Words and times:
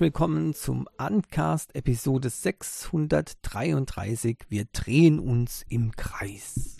willkommen 0.00 0.54
zum 0.54 0.88
Uncast 0.96 1.74
Episode 1.74 2.30
633. 2.30 4.38
Wir 4.48 4.64
drehen 4.72 5.20
uns 5.20 5.62
im 5.68 5.92
Kreis. 5.92 6.78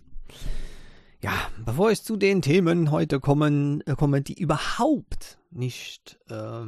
Ja, 1.20 1.34
bevor 1.62 1.90
ich 1.90 2.02
zu 2.02 2.16
den 2.16 2.40
Themen 2.40 2.90
heute 2.90 3.20
kommen, 3.20 3.82
äh, 3.82 3.94
komme, 3.94 4.22
die 4.22 4.40
überhaupt 4.40 5.38
nicht 5.50 6.18
äh, 6.30 6.62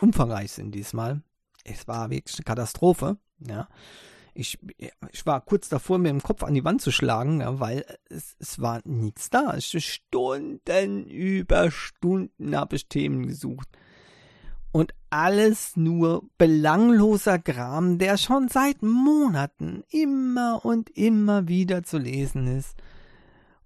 umfangreich 0.00 0.52
sind 0.52 0.74
diesmal. 0.74 1.20
Es 1.64 1.86
war 1.86 2.08
wirklich 2.08 2.38
eine 2.38 2.44
Katastrophe. 2.44 3.18
Ja. 3.40 3.68
Ich, 4.32 4.58
ich 5.12 5.26
war 5.26 5.42
kurz 5.42 5.68
davor, 5.68 5.98
mir 5.98 6.08
im 6.08 6.22
Kopf 6.22 6.44
an 6.44 6.54
die 6.54 6.64
Wand 6.64 6.80
zu 6.80 6.92
schlagen, 6.92 7.42
ja, 7.42 7.60
weil 7.60 7.84
es, 8.08 8.36
es 8.38 8.58
war 8.58 8.80
nichts 8.84 9.28
da. 9.28 9.60
Stunden 9.60 11.04
über 11.04 11.70
Stunden 11.70 12.56
habe 12.56 12.76
ich 12.76 12.88
Themen 12.88 13.26
gesucht 13.26 13.68
alles 15.14 15.76
nur 15.76 16.24
belangloser 16.38 17.38
Gram, 17.38 17.98
der 17.98 18.16
schon 18.16 18.48
seit 18.48 18.82
Monaten 18.82 19.84
immer 19.88 20.64
und 20.64 20.90
immer 20.90 21.46
wieder 21.46 21.84
zu 21.84 21.98
lesen 21.98 22.48
ist. 22.48 22.76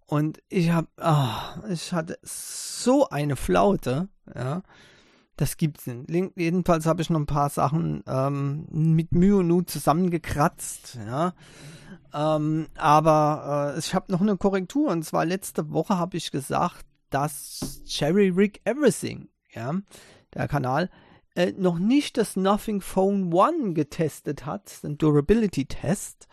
Und 0.04 0.42
ich 0.50 0.70
hab, 0.70 0.88
oh, 0.98 1.70
ich 1.70 1.94
hatte 1.94 2.19
so 2.22 3.08
eine 3.08 3.34
Flaute, 3.34 4.08
ja. 4.34 4.62
Das 5.36 5.56
gibt's 5.56 5.86
nicht. 5.86 6.32
Jedenfalls 6.36 6.84
habe 6.84 7.00
ich 7.00 7.08
noch 7.08 7.20
ein 7.20 7.26
paar 7.26 7.48
Sachen 7.48 8.02
ähm, 8.06 8.66
mit 8.70 9.12
Mühe 9.12 9.36
und 9.36 9.46
Not 9.46 9.70
zusammengekratzt, 9.70 10.98
ja. 11.06 11.32
Ähm, 12.12 12.66
aber 12.76 13.74
äh, 13.74 13.78
ich 13.78 13.94
habe 13.94 14.12
noch 14.12 14.20
eine 14.20 14.36
Korrektur 14.36 14.91
und 14.91 15.02
zwar 15.02 15.24
letzte 15.24 15.70
Woche 15.70 15.96
habe 15.96 16.19
ich 16.19 16.30
gesagt, 16.30 16.84
dass 17.08 17.80
Cherry 17.86 18.28
Rig 18.28 18.60
Everything, 18.64 19.28
ja, 19.54 19.74
der 20.34 20.48
Kanal, 20.48 20.91
äh, 21.39 21.55
noch 21.56 21.78
nicht 21.78 22.17
das 22.17 22.34
Nothing 22.34 22.81
Phone 22.81 23.33
One 23.33 23.72
getestet 23.72 24.44
hat, 24.44 24.83
den 24.83 24.98
Durability 24.98 25.67
Test. 25.67 26.27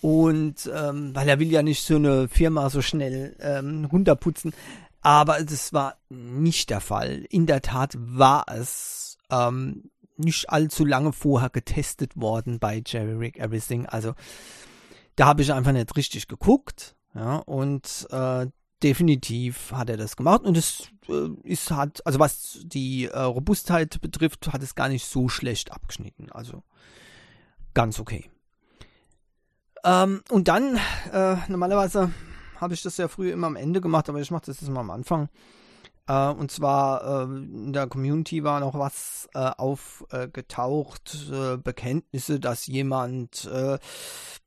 Und 0.00 0.70
ähm, 0.74 1.14
weil 1.14 1.28
er 1.28 1.38
will 1.38 1.50
ja 1.50 1.62
nicht 1.62 1.84
so 1.84 1.96
eine 1.96 2.28
Firma 2.28 2.70
so 2.70 2.80
schnell 2.80 3.36
ähm, 3.40 3.84
runterputzen. 3.84 4.54
Aber 5.02 5.42
das 5.42 5.74
war 5.74 5.98
nicht 6.08 6.70
der 6.70 6.80
Fall. 6.80 7.26
In 7.28 7.44
der 7.44 7.60
Tat 7.60 7.96
war 7.98 8.46
es 8.48 9.18
ähm, 9.30 9.90
nicht 10.16 10.48
allzu 10.48 10.86
lange 10.86 11.12
vorher 11.12 11.50
getestet 11.50 12.16
worden 12.16 12.58
bei 12.58 12.82
Jerry 12.84 13.12
Rick 13.12 13.38
Everything. 13.38 13.84
Also 13.84 14.14
da 15.16 15.26
habe 15.26 15.42
ich 15.42 15.52
einfach 15.52 15.72
nicht 15.72 15.94
richtig 15.96 16.28
geguckt. 16.28 16.96
Ja, 17.14 17.36
und 17.36 18.06
äh, 18.10 18.46
definitiv 18.84 19.72
hat 19.72 19.90
er 19.90 19.96
das 19.96 20.16
gemacht 20.16 20.42
und 20.42 20.56
es 20.56 20.90
äh, 21.08 21.28
ist 21.42 21.70
hat, 21.70 22.06
also 22.06 22.18
was 22.18 22.60
die 22.62 23.06
äh, 23.06 23.18
Robustheit 23.18 24.00
betrifft, 24.00 24.52
hat 24.52 24.62
es 24.62 24.74
gar 24.74 24.88
nicht 24.88 25.06
so 25.06 25.28
schlecht 25.28 25.72
abgeschnitten. 25.72 26.30
Also 26.30 26.62
ganz 27.72 27.98
okay. 27.98 28.30
Ähm, 29.84 30.22
und 30.30 30.48
dann, 30.48 30.78
äh, 31.12 31.36
normalerweise 31.48 32.12
habe 32.60 32.74
ich 32.74 32.82
das 32.82 32.96
ja 32.98 33.08
früher 33.08 33.32
immer 33.32 33.48
am 33.48 33.56
Ende 33.56 33.80
gemacht, 33.80 34.08
aber 34.08 34.20
ich 34.20 34.30
mache 34.30 34.46
das 34.46 34.60
jetzt 34.60 34.70
mal 34.70 34.80
am 34.80 34.90
Anfang. 34.90 35.28
Äh, 36.06 36.28
und 36.28 36.50
zwar 36.50 37.22
äh, 37.22 37.24
in 37.24 37.72
der 37.72 37.86
Community 37.86 38.44
war 38.44 38.60
noch 38.60 38.78
was 38.78 39.28
äh, 39.34 39.38
aufgetaucht, 39.38 41.30
äh, 41.32 41.56
Bekenntnisse, 41.56 42.40
dass 42.40 42.66
jemand 42.66 43.46
äh, 43.46 43.78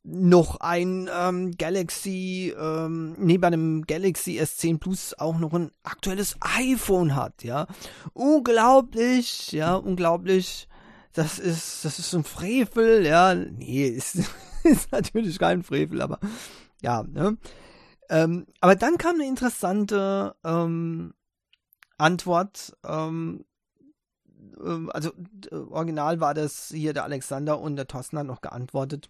noch 0.03 0.59
ein 0.59 1.09
ähm, 1.13 1.51
Galaxy, 1.57 2.53
ähm, 2.57 3.15
neben 3.17 3.43
einem 3.43 3.85
Galaxy 3.87 4.39
S10 4.39 4.79
Plus 4.79 5.13
auch 5.17 5.37
noch 5.39 5.53
ein 5.53 5.71
aktuelles 5.83 6.37
iPhone 6.41 7.15
hat, 7.15 7.43
ja. 7.43 7.67
Unglaublich, 8.13 9.51
ja, 9.51 9.75
unglaublich. 9.75 10.67
Das 11.13 11.39
ist, 11.39 11.83
das 11.83 11.97
ist 11.97 12.13
ein 12.13 12.23
Frevel, 12.23 13.05
ja. 13.05 13.33
Nee, 13.33 13.87
ist, 13.87 14.19
ist 14.63 14.91
natürlich 14.91 15.39
kein 15.39 15.63
Frevel, 15.63 16.01
aber 16.01 16.19
ja, 16.81 17.03
ne. 17.03 17.37
Ähm, 18.09 18.45
aber 18.61 18.75
dann 18.75 18.97
kam 18.97 19.15
eine 19.15 19.27
interessante 19.27 20.35
ähm, 20.45 21.13
Antwort. 21.97 22.75
Ähm, 22.85 23.45
ähm, 24.59 24.89
also 24.93 25.11
original 25.51 26.19
war 26.19 26.33
das 26.33 26.69
hier 26.69 26.93
der 26.93 27.03
Alexander 27.03 27.59
und 27.59 27.75
der 27.75 27.87
Thorsten 27.87 28.17
hat 28.19 28.27
noch 28.27 28.41
geantwortet. 28.41 29.09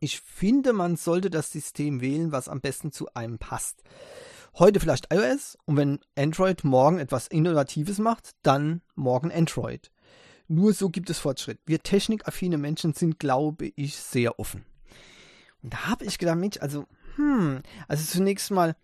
Ich 0.00 0.20
finde, 0.20 0.72
man 0.72 0.96
sollte 0.96 1.30
das 1.30 1.50
System 1.50 2.00
wählen, 2.00 2.32
was 2.32 2.48
am 2.48 2.60
besten 2.60 2.92
zu 2.92 3.08
einem 3.14 3.38
passt. 3.38 3.82
Heute 4.56 4.78
vielleicht 4.78 5.12
iOS 5.12 5.56
und 5.64 5.76
wenn 5.76 5.98
Android 6.16 6.62
morgen 6.62 6.98
etwas 6.98 7.26
Innovatives 7.26 7.98
macht, 7.98 8.32
dann 8.42 8.82
morgen 8.94 9.32
Android. 9.32 9.90
Nur 10.46 10.74
so 10.74 10.90
gibt 10.90 11.10
es 11.10 11.18
Fortschritt. 11.18 11.58
Wir 11.64 11.82
technikaffine 11.82 12.58
Menschen 12.58 12.92
sind, 12.92 13.18
glaube 13.18 13.72
ich, 13.76 13.96
sehr 13.96 14.38
offen. 14.38 14.64
Und 15.62 15.72
da 15.72 15.86
habe 15.86 16.04
ich 16.04 16.18
gedacht, 16.18 16.36
Mensch, 16.36 16.58
also, 16.60 16.86
hm, 17.16 17.62
also 17.88 18.04
zunächst 18.04 18.50
mal, 18.50 18.76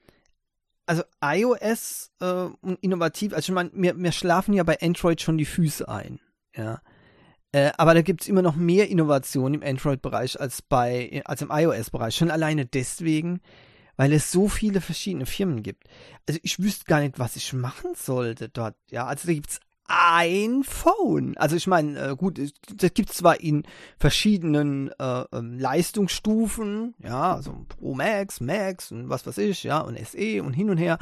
also 0.90 1.04
iOS 1.22 2.10
äh, 2.20 2.48
innovativ, 2.80 3.32
also 3.32 3.52
ich 3.52 3.54
meine, 3.54 3.70
wir, 3.72 3.96
wir 3.96 4.10
schlafen 4.10 4.54
ja 4.54 4.64
bei 4.64 4.76
Android 4.82 5.20
schon 5.20 5.38
die 5.38 5.44
Füße 5.44 5.88
ein, 5.88 6.18
ja. 6.56 6.82
Äh, 7.52 7.70
aber 7.78 7.94
da 7.94 8.02
gibt 8.02 8.22
es 8.22 8.28
immer 8.28 8.42
noch 8.42 8.56
mehr 8.56 8.88
Innovation 8.88 9.54
im 9.54 9.62
Android-Bereich 9.62 10.40
als 10.40 10.62
bei, 10.62 11.22
als 11.24 11.42
im 11.42 11.50
iOS-Bereich. 11.52 12.16
Schon 12.16 12.30
alleine 12.30 12.66
deswegen, 12.66 13.40
weil 13.96 14.12
es 14.12 14.32
so 14.32 14.48
viele 14.48 14.80
verschiedene 14.80 15.26
Firmen 15.26 15.62
gibt. 15.62 15.84
Also 16.28 16.40
ich 16.42 16.60
wüsste 16.60 16.86
gar 16.86 17.00
nicht, 17.00 17.20
was 17.20 17.36
ich 17.36 17.52
machen 17.52 17.94
sollte 17.94 18.48
dort. 18.48 18.74
Ja, 18.90 19.06
also 19.06 19.28
da 19.28 19.32
gibt 19.32 19.50
es 19.50 19.60
ein 19.92 20.62
Phone. 20.62 21.36
Also 21.36 21.56
ich 21.56 21.66
meine, 21.66 21.98
äh, 21.98 22.16
gut, 22.16 22.40
das 22.76 22.94
gibt 22.94 23.12
zwar 23.12 23.40
in 23.40 23.64
verschiedenen 23.98 24.92
äh, 25.00 25.24
ähm, 25.32 25.58
Leistungsstufen, 25.58 26.94
ja, 27.02 27.34
also 27.34 27.66
Pro 27.68 27.94
Max, 27.94 28.40
Max 28.40 28.92
und 28.92 29.08
was 29.08 29.26
weiß 29.26 29.38
ich, 29.38 29.64
ja, 29.64 29.80
und 29.80 29.98
SE 29.98 30.42
und 30.44 30.52
hin 30.52 30.70
und 30.70 30.76
her. 30.76 30.98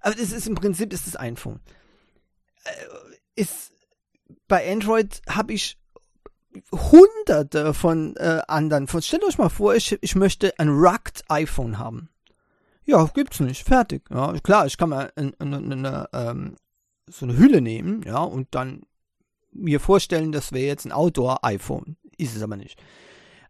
Aber 0.00 0.14
das 0.14 0.30
ist 0.30 0.46
im 0.46 0.54
Prinzip 0.54 0.92
ist 0.92 1.08
das 1.08 1.16
ein 1.16 1.36
Phone. 1.36 1.58
Äh, 2.64 3.40
ist 3.40 3.72
bei 4.46 4.70
Android 4.70 5.20
habe 5.28 5.52
ich 5.52 5.76
hunderte 6.72 7.74
von 7.74 8.14
äh, 8.16 8.40
anderen. 8.46 8.86
Von, 8.86 9.02
stellt 9.02 9.24
euch 9.24 9.38
mal 9.38 9.48
vor, 9.48 9.74
ich, 9.74 9.98
ich 10.00 10.14
möchte 10.14 10.56
ein 10.58 10.68
Rugged 10.68 11.24
iPhone 11.28 11.78
haben. 11.78 12.08
Ja, 12.84 13.04
gibt's 13.12 13.40
nicht. 13.40 13.66
Fertig. 13.66 14.04
Ja, 14.10 14.32
klar, 14.42 14.66
ich 14.66 14.78
kann 14.78 14.90
mal 14.90 15.12
eine, 15.16 15.32
eine, 15.40 15.56
eine, 15.56 16.08
ähm, 16.12 16.56
so 17.10 17.26
eine 17.26 17.36
Hülle 17.36 17.60
nehmen, 17.60 18.02
ja, 18.02 18.18
und 18.18 18.48
dann 18.52 18.82
mir 19.52 19.80
vorstellen, 19.80 20.32
das 20.32 20.52
wäre 20.52 20.66
jetzt 20.66 20.84
ein 20.84 20.92
Outdoor-iPhone. 20.92 21.96
Ist 22.16 22.36
es 22.36 22.42
aber 22.42 22.56
nicht. 22.56 22.80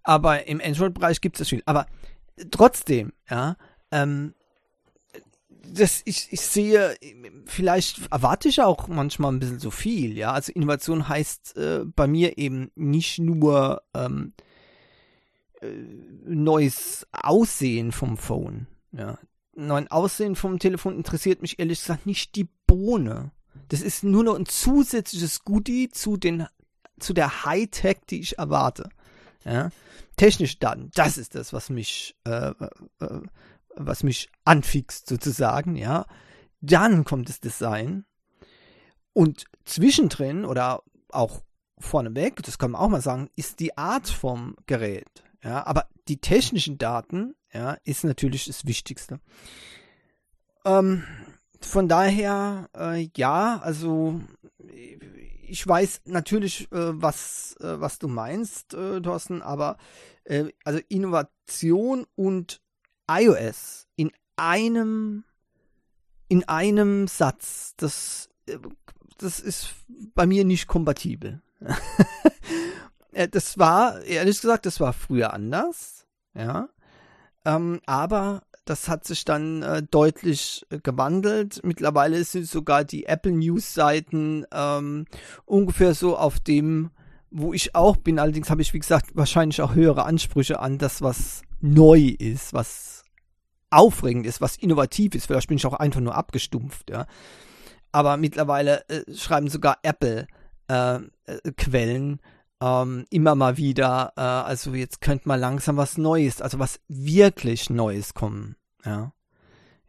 Aber 0.03 0.47
im 0.47 0.61
Android-Bereich 0.61 1.21
gibt 1.21 1.37
es 1.37 1.41
das 1.41 1.49
viel. 1.49 1.63
Aber 1.67 1.87
trotzdem, 2.51 3.13
ja, 3.29 3.57
ähm, 3.91 4.35
das, 5.73 6.03
ich, 6.05 6.29
ich 6.31 6.41
sehe, 6.41 6.97
vielleicht 7.47 8.11
erwarte 8.11 8.49
ich 8.49 8.63
auch 8.63 8.89
manchmal 8.89 9.33
ein 9.33 9.39
bisschen 9.39 9.59
so 9.59 9.71
viel, 9.71 10.17
ja. 10.17 10.33
Also 10.33 10.53
Innovation 10.53 11.09
heißt 11.09 11.57
äh, 11.57 11.85
bei 11.85 12.07
mir 12.07 12.39
eben 12.39 12.71
nicht 12.75 13.19
nur 13.19 13.83
ähm, 13.95 14.33
äh, 15.61 15.67
neues 16.25 17.07
Aussehen 17.13 17.93
vom 17.93 18.17
Phone, 18.17 18.67
ja. 18.93 19.19
Neuen 19.55 19.89
Aussehen 19.89 20.37
vom 20.37 20.61
Telefon 20.61 20.97
interessiert 20.97 21.43
mich 21.43 21.59
ehrlich 21.59 21.81
gesagt 21.81 22.07
nicht 22.07 22.37
die 22.37 22.49
Bohne. 22.67 23.33
Das 23.69 23.83
ist 23.83 24.05
nur 24.05 24.25
noch 24.25 24.37
ein 24.37 24.47
zusätzliches 24.47 25.45
Goodie 25.45 25.91
zu 25.91 26.17
den 26.17 26.47
zu 26.99 27.13
der 27.13 27.45
Hightech, 27.45 27.99
die 28.11 28.21
ich 28.21 28.39
erwarte. 28.39 28.89
Ja? 29.45 29.71
Technisch 30.17 30.59
dann, 30.59 30.91
das 30.95 31.17
ist 31.17 31.35
das, 31.35 31.53
was 31.53 31.71
mich, 31.71 32.17
äh, 32.25 32.53
äh, 33.01 33.21
was 33.77 34.03
mich 34.03 34.31
anfixt 34.45 35.09
sozusagen, 35.09 35.77
ja. 35.77 36.07
Dann 36.61 37.05
kommt 37.05 37.29
das 37.29 37.41
Design 37.41 38.05
und 39.13 39.45
zwischendrin 39.65 40.45
oder 40.45 40.83
auch 41.11 41.43
vorneweg, 41.79 42.43
das 42.43 42.59
kann 42.59 42.73
man 42.73 42.81
auch 42.81 42.89
mal 42.89 43.01
sagen, 43.01 43.31
ist 43.37 43.61
die 43.61 43.79
Art 43.79 44.09
vom 44.09 44.57
Gerät. 44.67 45.23
Ja, 45.45 45.65
aber 45.65 45.87
die 46.09 46.21
technischen 46.21 46.79
Daten, 46.79 47.37
ja, 47.53 47.77
ist 47.85 48.03
natürlich 48.03 48.47
das 48.47 48.67
Wichtigste. 48.67 49.21
Ähm, 50.65 51.05
von 51.61 51.89
daher, 51.89 52.69
äh, 52.77 53.09
ja, 53.17 53.61
also 53.63 54.21
ich 55.49 55.67
weiß 55.67 56.03
natürlich, 56.05 56.71
äh, 56.73 57.03
was, 57.03 57.57
äh, 57.61 57.81
was 57.81 57.99
du 57.99 58.09
meinst, 58.09 58.75
äh, 58.75 59.01
Thorsten, 59.01 59.43
aber 59.43 59.77
äh, 60.25 60.47
also 60.65 60.81
Innovation 60.89 62.07
und 62.15 62.61
iOS 63.11 63.87
in 63.97 64.13
einem 64.37 65.25
in 66.31 66.47
einem 66.47 67.09
Satz, 67.09 67.75
das 67.79 68.29
äh, 68.47 68.59
das 69.19 69.41
ist 69.41 69.75
bei 70.15 70.27
mir 70.27 70.45
nicht 70.45 70.67
kompatibel. 70.67 71.43
Äh, 73.13 73.27
das 73.27 73.59
war, 73.59 74.03
ehrlich 74.03 74.39
gesagt, 74.39 74.67
das 74.67 74.81
war 74.81 74.93
früher 74.93 75.33
anders, 75.33 76.07
ja. 76.35 76.69
Ähm, 77.47 77.81
aber 77.87 78.43
das 78.69 78.89
hat 78.89 79.05
sich 79.05 79.25
dann 79.25 79.63
äh, 79.63 79.83
deutlich 79.83 80.67
äh, 80.71 80.79
gewandelt. 80.79 81.61
Mittlerweile 81.65 82.23
sind 82.25 82.47
sogar 82.47 82.85
die 82.85 83.07
Apple 83.07 83.33
News 83.33 83.75
Seiten 83.75 84.45
ähm, 84.53 85.07
ungefähr 85.47 85.95
so 85.95 86.17
auf 86.17 86.39
dem, 86.41 86.91
wo 87.31 87.53
ich 87.53 87.75
auch 87.75 87.97
bin. 87.97 88.19
Allerdings 88.19 88.51
habe 88.51 88.63
ich, 88.63 88.75
wie 88.75 88.79
gesagt, 88.79 89.11
wahrscheinlich 89.15 89.63
auch 89.63 89.75
höhere 89.75 90.05
Ansprüche 90.05 90.61
an 90.61 90.79
das, 90.79 91.03
was 91.03 91.43
neu 91.61 92.15
ist, 92.19 92.53
was 92.53 93.05
aufregend 93.71 94.27
ist, 94.27 94.41
was 94.41 94.57
innovativ 94.57 95.15
ist. 95.15 95.27
Vielleicht 95.27 95.49
bin 95.49 95.57
ich 95.57 95.67
auch 95.67 95.75
einfach 95.75 96.01
nur 96.01 96.15
abgestumpft, 96.15 96.91
ja. 96.91 97.07
Aber 97.91 98.17
mittlerweile 98.19 98.87
äh, 98.89 99.03
schreiben 99.15 99.49
sogar 99.49 99.79
Apple 99.83 100.27
äh, 100.69 100.97
äh, 101.25 102.19
ähm, 102.61 103.07
immer 103.11 103.35
mal 103.35 103.57
wieder, 103.57 104.13
äh, 104.17 104.21
also 104.21 104.75
jetzt 104.75 105.01
könnte 105.01 105.29
mal 105.29 105.39
langsam 105.39 105.77
was 105.77 105.97
Neues, 105.97 106.43
also 106.43 106.59
was 106.59 106.81
wirklich 106.89 107.71
Neues 107.71 108.15
kommen, 108.15 108.57
ja. 108.85 109.13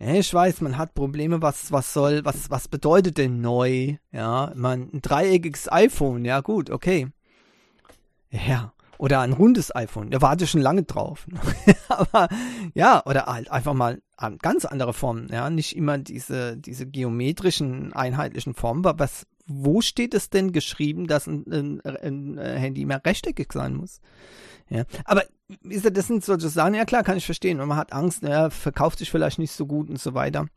Ich 0.01 0.33
weiß, 0.33 0.62
man 0.62 0.77
hat 0.77 0.94
Probleme, 0.94 1.41
was, 1.41 1.74
was 1.74 1.94
soll, 1.94 2.24
was, 2.24 2.50
was 2.50 2.69
bedeutet 2.69 3.18
denn 3.18 3.41
neu? 3.41 3.97
Ja, 4.13 4.53
man, 4.56 4.89
ein 4.94 5.01
dreieckiges 5.01 5.69
iPhone, 5.69 6.24
ja 6.24 6.39
gut, 6.39 6.69
okay. 6.69 7.09
Ja, 8.31 8.71
oder 8.97 9.19
ein 9.21 9.33
rundes 9.33 9.75
iPhone, 9.75 10.09
da 10.09 10.21
warte 10.21 10.45
ich 10.45 10.51
schon 10.51 10.62
lange 10.62 10.83
drauf. 10.83 11.27
Aber 11.89 12.30
ja, 12.74 13.03
oder 13.06 13.25
halt 13.25 13.51
einfach 13.51 13.74
mal 13.74 14.01
an 14.15 14.38
ganz 14.38 14.63
andere 14.63 14.94
Formen, 14.94 15.27
ja, 15.31 15.50
nicht 15.50 15.75
immer 15.75 15.97
diese, 15.97 16.56
diese 16.56 16.85
geometrischen, 16.85 17.92
einheitlichen 17.92 18.53
Formen, 18.53 18.85
aber 18.85 19.00
was, 19.00 19.25
wo 19.47 19.81
steht 19.81 20.13
es 20.13 20.30
denn 20.30 20.51
geschrieben, 20.51 21.07
dass 21.07 21.27
ein, 21.27 21.45
ein, 21.50 21.81
ein 21.81 22.38
Handy 22.38 22.85
mehr 22.85 23.01
rechteckig 23.06 23.53
sein 23.53 23.75
muss? 23.75 24.01
Ja, 24.69 24.83
aber 25.06 25.24
das 25.63 26.07
sind 26.07 26.24
solche 26.24 26.50
Sachen, 26.50 26.75
ja 26.75 26.86
klar, 26.86 27.04
kann 27.04 27.18
ich 27.18 27.25
verstehen. 27.25 27.60
Und 27.60 27.68
man 27.68 27.77
hat 27.77 27.94
Angst, 27.94 28.24
ja, 28.24 28.50
verkauft 28.50 29.00
sich 29.00 29.10
vielleicht 29.10 29.39
nicht 29.39 29.51
so 29.51 29.66
gut 29.66 29.89
und 29.89 30.00
so 30.00 30.13
weiter. 30.13 30.48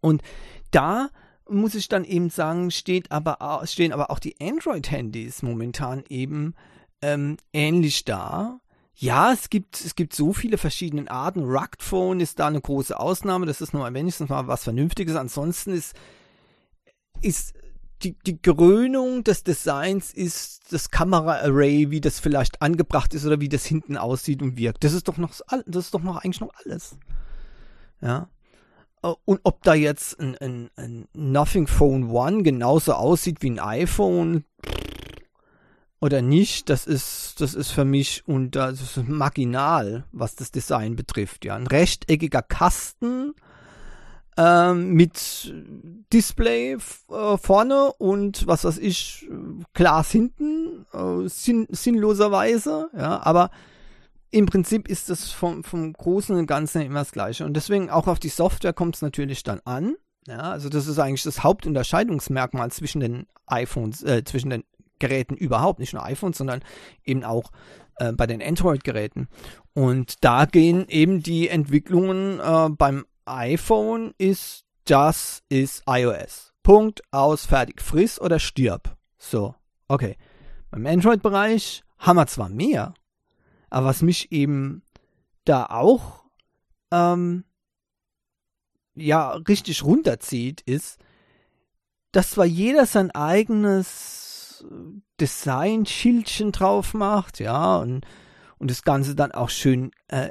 Und 0.00 0.22
da 0.70 1.08
muss 1.48 1.74
ich 1.74 1.88
dann 1.88 2.04
eben 2.04 2.30
sagen, 2.30 2.70
steht 2.70 3.10
aber, 3.10 3.62
stehen 3.66 3.92
aber 3.92 4.10
auch 4.10 4.18
die 4.18 4.36
Android-Handys 4.40 5.42
momentan 5.42 6.04
eben 6.08 6.54
ähm, 7.02 7.38
ähnlich 7.52 8.04
da. 8.04 8.60
Ja, 8.94 9.32
es 9.32 9.48
gibt, 9.48 9.80
es 9.80 9.94
gibt 9.94 10.14
so 10.14 10.32
viele 10.34 10.58
verschiedene 10.58 11.10
Arten. 11.10 11.44
Rugged 11.44 11.82
Phone 11.82 12.20
ist 12.20 12.38
da 12.38 12.48
eine 12.48 12.60
große 12.60 12.98
Ausnahme. 12.98 13.46
Das 13.46 13.62
ist 13.62 13.72
nur 13.72 13.92
wenigstens 13.94 14.28
mal 14.28 14.46
was 14.46 14.64
Vernünftiges. 14.64 15.16
Ansonsten 15.16 15.72
ist, 15.72 15.94
ist 17.22 17.54
die, 18.02 18.16
die 18.26 18.38
Krönung 18.40 19.24
des 19.24 19.44
Designs 19.44 20.12
ist 20.12 20.72
das 20.72 20.90
Kamera-Array, 20.90 21.90
wie 21.90 22.00
das 22.00 22.20
vielleicht 22.20 22.62
angebracht 22.62 23.14
ist 23.14 23.26
oder 23.26 23.40
wie 23.40 23.48
das 23.48 23.64
hinten 23.64 23.96
aussieht 23.96 24.42
und 24.42 24.56
wirkt. 24.56 24.84
Das 24.84 24.92
ist 24.92 25.08
doch 25.08 25.16
noch, 25.16 25.32
das 25.66 25.84
ist 25.84 25.94
doch 25.94 26.02
noch 26.02 26.16
eigentlich 26.16 26.40
noch 26.40 26.52
alles. 26.64 26.96
Ja. 28.00 28.28
Äh, 29.02 29.12
und 29.24 29.40
ob 29.44 29.62
da 29.62 29.74
jetzt 29.74 30.18
ein, 30.20 30.36
ein, 30.38 30.70
ein 30.76 31.08
Nothing 31.12 31.66
Phone 31.66 32.10
One 32.10 32.42
genauso 32.42 32.94
aussieht 32.94 33.42
wie 33.42 33.50
ein 33.50 33.58
iPhone 33.58 34.44
oder 36.00 36.22
nicht, 36.22 36.70
das 36.70 36.86
ist, 36.86 37.40
das 37.40 37.54
ist 37.54 37.70
für 37.70 37.84
mich 37.84 38.26
und 38.26 38.52
das 38.56 38.80
ist 38.80 39.08
marginal, 39.08 40.04
was 40.12 40.34
das 40.34 40.50
Design 40.50 40.96
betrifft. 40.96 41.44
Ja, 41.44 41.56
ein 41.56 41.66
rechteckiger 41.66 42.42
Kasten 42.42 43.34
ähm, 44.36 44.92
mit 44.92 45.54
Display 46.12 46.74
äh, 46.74 47.36
vorne 47.36 47.92
und 47.98 48.46
was 48.46 48.64
weiß 48.64 48.78
ich, 48.78 49.28
Glas 49.74 50.10
hinten, 50.10 50.86
äh, 50.92 51.28
sinn 51.28 51.66
sinnloserweise, 51.70 52.90
ja, 52.96 53.22
aber 53.22 53.50
im 54.30 54.46
Prinzip 54.46 54.88
ist 54.88 55.10
das 55.10 55.30
vom, 55.30 55.64
vom 55.64 55.92
Großen 55.92 56.36
und 56.36 56.46
Ganzen 56.46 56.82
immer 56.82 57.00
das 57.00 57.12
Gleiche. 57.12 57.44
Und 57.44 57.54
deswegen 57.54 57.90
auch 57.90 58.06
auf 58.06 58.20
die 58.20 58.28
Software 58.28 58.72
kommt 58.72 58.94
es 58.94 59.02
natürlich 59.02 59.42
dann 59.42 59.60
an. 59.64 59.96
Ja, 60.28 60.38
also 60.38 60.68
das 60.68 60.86
ist 60.86 60.98
eigentlich 60.98 61.24
das 61.24 61.42
Hauptunterscheidungsmerkmal 61.42 62.70
zwischen 62.70 63.00
den 63.00 63.26
iPhones, 63.46 64.02
äh, 64.02 64.22
zwischen 64.24 64.50
den 64.50 64.64
Geräten 65.00 65.34
überhaupt, 65.34 65.80
nicht 65.80 65.94
nur 65.94 66.04
iPhones, 66.04 66.38
sondern 66.38 66.60
eben 67.04 67.24
auch 67.24 67.50
äh, 67.96 68.12
bei 68.12 68.26
den 68.26 68.42
Android-Geräten. 68.42 69.28
Und 69.74 70.22
da 70.24 70.44
gehen 70.44 70.86
eben 70.88 71.22
die 71.22 71.48
Entwicklungen 71.48 72.38
äh, 72.38 72.68
beim 72.68 73.04
iPhone 73.26 74.14
ist, 74.18 74.64
das 74.84 75.42
ist 75.48 75.82
iOS. 75.86 76.52
Punkt, 76.62 77.02
aus, 77.10 77.46
fertig. 77.46 77.80
Friss 77.80 78.20
oder 78.20 78.38
stirb. 78.38 78.96
So, 79.18 79.54
okay. 79.88 80.16
Beim 80.70 80.86
Android-Bereich 80.86 81.82
haben 81.98 82.16
wir 82.16 82.26
zwar 82.26 82.48
mehr, 82.48 82.94
aber 83.68 83.86
was 83.86 84.02
mich 84.02 84.32
eben 84.32 84.82
da 85.44 85.66
auch 85.66 86.24
ähm, 86.90 87.44
ja 88.94 89.32
richtig 89.32 89.84
runterzieht, 89.84 90.60
ist, 90.62 90.98
dass 92.12 92.30
zwar 92.30 92.46
jeder 92.46 92.86
sein 92.86 93.10
eigenes 93.10 94.64
Design-Schildchen 95.20 96.52
drauf 96.52 96.94
macht, 96.94 97.40
ja, 97.40 97.76
und, 97.78 98.06
und 98.58 98.70
das 98.70 98.82
Ganze 98.82 99.14
dann 99.14 99.32
auch 99.32 99.50
schön 99.50 99.90
äh, 100.08 100.28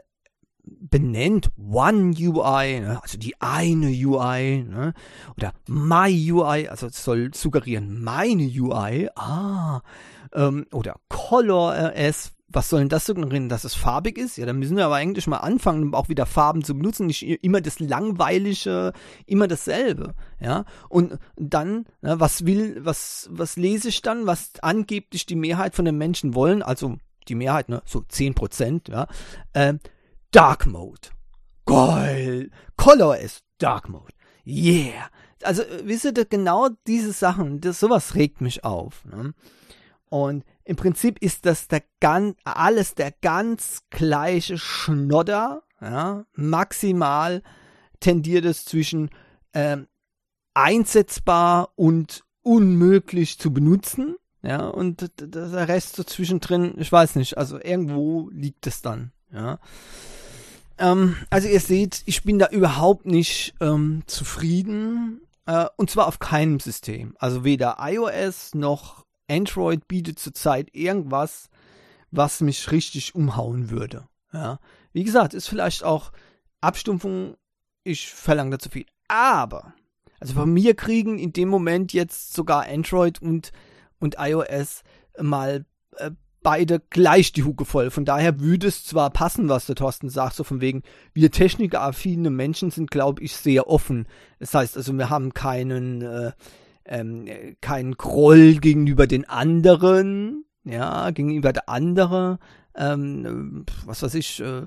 benennt, 0.80 1.52
One 1.58 2.14
UI, 2.18 2.80
ne, 2.80 3.00
also 3.02 3.18
die 3.18 3.40
eine 3.40 3.88
UI, 3.88 4.64
ne, 4.64 4.94
oder 5.36 5.54
My 5.68 6.10
UI, 6.32 6.68
also 6.68 6.88
es 6.88 7.04
soll 7.04 7.34
suggerieren, 7.34 8.04
meine 8.04 8.44
UI, 8.44 9.10
ah, 9.16 9.82
ähm, 10.34 10.66
oder 10.72 10.96
Color 11.10 11.94
RS, 11.96 12.34
was 12.52 12.70
soll 12.70 12.80
denn 12.80 12.90
das 12.90 13.06
suggerieren, 13.06 13.48
dass 13.48 13.64
es 13.64 13.76
farbig 13.76 14.18
ist? 14.18 14.38
Ja, 14.38 14.46
dann 14.46 14.58
müssen 14.58 14.76
wir 14.76 14.86
aber 14.86 14.96
eigentlich 14.96 15.28
mal 15.28 15.38
anfangen, 15.38 15.94
auch 15.94 16.10
wieder 16.10 16.26
Farben 16.26 16.64
zu 16.64 16.76
benutzen, 16.76 17.06
nicht 17.06 17.24
immer 17.44 17.62
das 17.62 17.80
langweilige, 17.80 18.94
immer 19.26 19.48
dasselbe, 19.48 20.16
ja. 20.40 20.66
Und 20.90 21.20
dann, 21.36 21.86
ne, 22.02 22.20
was 22.20 22.46
will, 22.46 22.80
was, 22.84 23.30
was 23.32 23.56
lese 23.56 23.90
ich 23.90 24.02
dann, 24.02 24.26
was 24.26 24.52
angeblich 24.62 25.26
die 25.26 25.36
Mehrheit 25.36 25.76
von 25.76 25.86
den 25.86 25.98
Menschen 25.98 26.34
wollen, 26.34 26.64
also 26.64 26.98
die 27.28 27.36
Mehrheit, 27.36 27.70
ne, 27.70 27.82
so 27.86 28.02
10 28.08 28.34
Prozent, 28.34 28.88
ja, 28.90 29.08
äh, 29.54 29.76
Dark 30.32 30.68
Mode. 30.68 31.10
Geil. 31.66 32.52
Color 32.78 33.18
ist 33.18 33.44
Dark 33.58 33.90
Mode. 33.90 34.14
Yeah. 34.46 35.10
Also, 35.44 35.64
wisst 35.84 36.06
ihr, 36.06 36.14
genau 36.26 36.70
diese 36.86 37.14
Sachen, 37.14 37.62
das, 37.62 37.80
sowas 37.80 38.16
regt 38.16 38.42
mich 38.42 38.64
auf. 38.64 39.06
Ne? 39.06 39.34
Und 40.10 40.44
im 40.66 40.76
Prinzip 40.76 41.20
ist 41.20 41.46
das 41.46 41.68
der 41.68 41.84
ganz, 42.00 42.38
alles 42.44 42.96
der 42.96 43.12
ganz 43.22 43.84
gleiche 43.90 44.58
Schnodder. 44.58 45.64
Ja? 45.82 46.26
Maximal 46.34 47.42
tendiert 48.00 48.46
es 48.46 48.66
zwischen 48.66 49.10
ähm, 49.54 49.88
einsetzbar 50.54 51.72
und 51.76 52.24
unmöglich 52.44 53.40
zu 53.40 53.52
benutzen. 53.52 54.16
Ja, 54.42 54.68
und 54.68 55.12
der 55.20 55.68
Rest 55.68 55.98
so 55.98 56.04
zwischendrin, 56.04 56.76
ich 56.78 56.90
weiß 56.90 57.16
nicht, 57.16 57.38
also 57.38 57.60
irgendwo 57.60 58.30
liegt 58.32 58.68
es 58.68 58.82
dann. 58.82 59.12
Ja. 59.34 59.60
Ähm, 60.80 61.18
also 61.30 61.48
ihr 61.48 61.60
seht, 61.60 62.02
ich 62.06 62.24
bin 62.24 62.40
da 62.40 62.48
überhaupt 62.48 63.06
nicht 63.06 63.54
ähm, 63.60 64.04
zufrieden. 64.08 65.22
Äh, 65.46 65.66
und 65.78 65.90
zwar 65.90 66.08
auf 66.08 66.20
keinem 66.20 66.60
System. 66.60 67.16
Also 67.20 67.44
weder 67.44 67.78
iOS 67.80 68.56
noch 68.56 69.06
Android 69.30 69.88
bietet 69.88 70.20
zurzeit 70.20 70.70
irgendwas, 70.74 71.50
was 72.12 72.42
mich 72.42 72.72
richtig 72.72 73.16
umhauen 73.16 73.70
würde. 73.70 74.08
Ja. 74.34 74.60
Wie 74.94 75.04
gesagt, 75.04 75.34
ist 75.34 75.48
vielleicht 75.48 75.84
auch 75.84 76.12
Abstumpfung, 76.62 77.36
ich 77.84 78.10
verlange 78.10 78.52
da 78.52 78.60
zu 78.60 78.70
viel. 78.70 78.86
Aber, 79.08 79.74
also 80.20 80.34
von 80.34 80.52
mir 80.52 80.76
kriegen 80.76 81.18
in 81.18 81.34
dem 81.34 81.50
Moment 81.50 81.94
jetzt 81.94 82.34
sogar 82.34 82.68
Android 82.68 83.22
und, 83.22 83.52
und 84.00 84.18
iOS 84.20 84.84
mal 85.20 85.66
äh, 85.98 86.12
beide 86.42 86.82
gleich 86.90 87.32
die 87.32 87.44
Hucke 87.44 87.66
voll. 87.66 87.92
Von 87.92 88.06
daher 88.06 88.40
würde 88.40 88.68
es 88.68 88.86
zwar 88.86 89.10
passen, 89.10 89.50
was 89.50 89.66
der 89.66 89.76
Thorsten 89.76 90.10
sagt, 90.10 90.36
so 90.36 90.44
von 90.44 90.62
wegen, 90.62 90.84
wir 91.14 91.32
technikaffine 91.32 92.30
Menschen 92.30 92.72
sind, 92.72 92.92
glaube 92.92 93.22
ich, 93.24 93.36
sehr 93.36 93.68
offen. 93.68 94.08
Das 94.40 94.54
heißt 94.54 94.78
also, 94.78 94.94
wir 94.94 95.10
haben 95.10 95.34
keinen, 95.34 96.02
äh, 96.02 96.32
ähm, 96.86 97.28
keinen 97.62 97.96
Groll 97.96 98.56
gegenüber 98.56 99.08
den 99.08 99.28
anderen, 99.28 100.46
ja, 100.64 101.12
gegenüber 101.12 101.54
der 101.54 101.70
andere. 101.70 102.40
Ähm, 102.76 103.66
was 103.86 104.04
weiß 104.04 104.14
ich, 104.14 104.40
äh, 104.40 104.66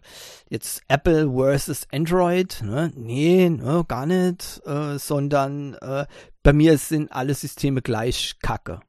jetzt 0.51 0.83
Apple 0.89 1.33
versus 1.35 1.87
Android, 1.93 2.61
ne? 2.63 2.93
Nee, 2.95 3.49
ne, 3.49 3.85
gar 3.89 4.07
nicht, 4.07 4.61
äh, 4.67 4.99
sondern 4.99 5.75
äh, 5.75 6.07
bei 6.43 6.53
mir 6.53 6.77
sind 6.77 7.13
alle 7.13 7.35
Systeme 7.35 7.81
gleich 7.81 8.37
kacke. 8.41 8.81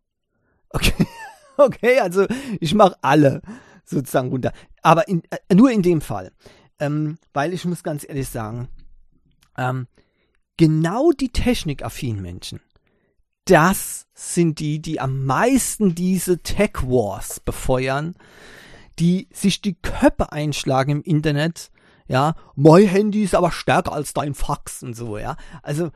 Okay. 0.70 1.08
Okay, 1.58 2.00
also 2.00 2.26
ich 2.60 2.74
mache 2.74 2.96
alle 3.02 3.42
sozusagen 3.86 4.30
runter. 4.30 4.54
Aber 4.82 5.08
in, 5.08 5.22
äh, 5.30 5.54
nur 5.54 5.72
in 5.72 5.82
dem 5.82 6.02
Fall. 6.02 6.32
Ähm, 6.80 7.18
weil 7.34 7.54
ich 7.54 7.66
muss 7.66 7.84
ganz 7.84 8.08
ehrlich 8.08 8.28
sagen, 8.28 8.68
ähm, 9.58 9.88
genau 10.58 11.12
die 11.12 11.30
technikaffinen 11.30 12.22
Menschen, 12.22 12.60
das 13.46 14.08
sind 14.14 14.60
die, 14.60 14.82
die 14.82 15.00
am 15.00 15.26
meisten 15.26 15.96
diese 15.96 16.40
Tech 16.40 16.82
Wars 16.84 17.40
befeuern, 17.40 18.16
die 19.00 19.28
sich 19.32 19.62
die 19.62 19.76
Köpfe 19.76 20.32
einschlagen 20.32 20.92
im 20.92 21.04
Internet, 21.04 21.72
ja, 22.08 22.36
mein 22.56 22.88
Handy 22.88 23.24
ist 23.24 23.36
aber 23.36 23.52
stärker 23.52 23.94
als 23.94 24.14
dein 24.14 24.34
Fax 24.34 24.84
und 24.84 24.94
so, 24.94 25.18
ja. 25.18 25.38
Also, 25.62 25.88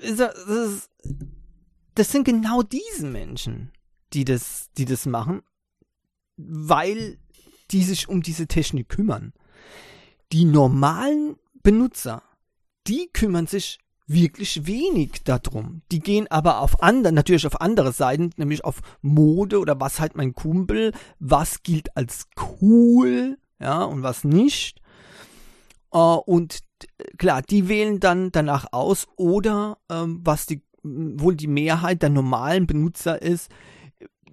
äh, 0.00 0.14
das, 0.16 0.90
das 1.94 2.10
sind 2.10 2.24
genau 2.24 2.62
diese 2.62 3.06
Menschen, 3.06 3.72
die 4.16 4.24
das, 4.24 4.70
die 4.78 4.86
das 4.86 5.06
machen, 5.06 5.42
weil 6.36 7.18
die 7.70 7.82
sich 7.82 8.08
um 8.08 8.22
diese 8.22 8.46
Technik 8.46 8.88
kümmern. 8.88 9.32
Die 10.32 10.44
normalen 10.44 11.36
Benutzer, 11.62 12.22
die 12.86 13.08
kümmern 13.12 13.46
sich 13.46 13.78
wirklich 14.06 14.66
wenig 14.66 15.24
darum. 15.24 15.82
Die 15.90 15.98
gehen 16.00 16.30
aber 16.30 16.60
auf 16.60 16.82
andere, 16.82 17.12
natürlich 17.12 17.46
auf 17.46 17.60
andere 17.60 17.92
Seiten, 17.92 18.30
nämlich 18.36 18.64
auf 18.64 18.80
Mode 19.02 19.58
oder 19.58 19.78
was 19.80 20.00
halt 20.00 20.16
mein 20.16 20.32
Kumpel, 20.32 20.92
was 21.18 21.62
gilt 21.62 21.96
als 21.96 22.28
cool, 22.60 23.36
ja, 23.60 23.82
und 23.82 24.02
was 24.02 24.24
nicht. 24.24 24.80
Uh, 25.92 26.20
und 26.24 26.60
klar, 27.18 27.42
die 27.42 27.68
wählen 27.68 28.00
dann 28.00 28.30
danach 28.30 28.66
aus 28.72 29.06
oder 29.16 29.78
ähm, 29.90 30.20
was 30.22 30.46
die 30.46 30.62
wohl 30.82 31.34
die 31.34 31.48
Mehrheit 31.48 32.02
der 32.02 32.10
normalen 32.10 32.66
Benutzer 32.66 33.20
ist, 33.20 33.50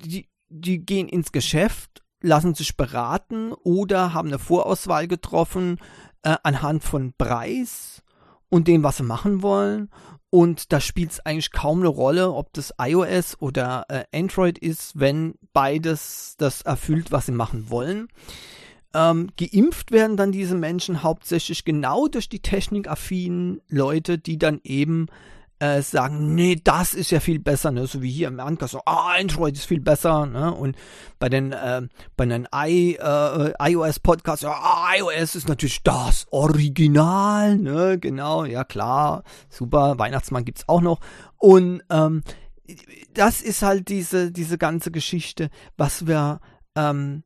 die, 0.03 0.29
die 0.49 0.85
gehen 0.85 1.09
ins 1.09 1.31
Geschäft, 1.31 2.03
lassen 2.21 2.53
sich 2.53 2.77
beraten 2.77 3.51
oder 3.51 4.13
haben 4.13 4.29
eine 4.29 4.39
Vorauswahl 4.39 5.07
getroffen 5.07 5.79
äh, 6.23 6.37
anhand 6.43 6.83
von 6.83 7.13
Preis 7.17 8.01
und 8.49 8.67
dem, 8.67 8.83
was 8.83 8.97
sie 8.97 9.03
machen 9.03 9.41
wollen. 9.41 9.89
Und 10.29 10.71
da 10.73 10.79
spielt 10.79 11.11
es 11.11 11.19
eigentlich 11.19 11.51
kaum 11.51 11.79
eine 11.79 11.89
Rolle, 11.89 12.31
ob 12.31 12.53
das 12.53 12.73
iOS 12.79 13.39
oder 13.39 13.85
äh, 13.89 14.03
Android 14.17 14.57
ist, 14.57 14.99
wenn 14.99 15.35
beides 15.53 16.35
das 16.39 16.63
erfüllt, 16.63 17.11
was 17.11 17.27
sie 17.27 17.33
machen 17.33 17.69
wollen. 17.69 18.07
Ähm, 18.95 19.29
geimpft 19.37 19.91
werden 19.91 20.17
dann 20.17 20.31
diese 20.31 20.55
Menschen 20.55 21.03
hauptsächlich 21.03 21.65
genau 21.65 22.07
durch 22.07 22.29
die 22.29 22.41
technikaffinen 22.41 23.61
Leute, 23.67 24.17
die 24.17 24.37
dann 24.37 24.59
eben 24.63 25.07
äh, 25.63 25.81
sagen, 25.81 26.35
nee, 26.35 26.59
das 26.61 26.93
ist 26.93 27.09
ja 27.11 27.21
viel 27.21 27.39
besser, 27.39 27.71
ne? 27.71 27.87
so 27.87 28.01
wie 28.01 28.11
hier 28.11 28.27
im 28.27 28.41
Anker, 28.41 28.67
so, 28.67 28.81
ah, 28.85 29.13
Android 29.17 29.55
ist 29.55 29.63
viel 29.63 29.79
besser, 29.79 30.25
ne? 30.25 30.53
und 30.53 30.75
bei 31.19 31.29
den, 31.29 31.53
äh, 31.53 31.83
bei 32.17 32.25
den 32.25 32.49
I, 32.53 32.95
äh, 32.95 33.53
iOS-Podcasts, 33.57 34.43
ja, 34.43 34.51
ah, 34.51 34.93
iOS 34.97 35.35
ist 35.35 35.47
natürlich 35.47 35.81
das 35.83 36.27
Original, 36.31 37.57
ne, 37.57 37.97
genau, 37.97 38.43
ja 38.43 38.65
klar, 38.65 39.23
super, 39.47 39.97
Weihnachtsmann 39.97 40.43
gibt's 40.43 40.67
auch 40.67 40.81
noch, 40.81 40.99
und, 41.37 41.81
ähm, 41.89 42.23
das 43.13 43.41
ist 43.41 43.61
halt 43.61 43.87
diese, 43.87 44.33
diese 44.33 44.57
ganze 44.57 44.91
Geschichte, 44.91 45.49
was 45.77 46.07
wir, 46.07 46.41
ähm, 46.75 47.23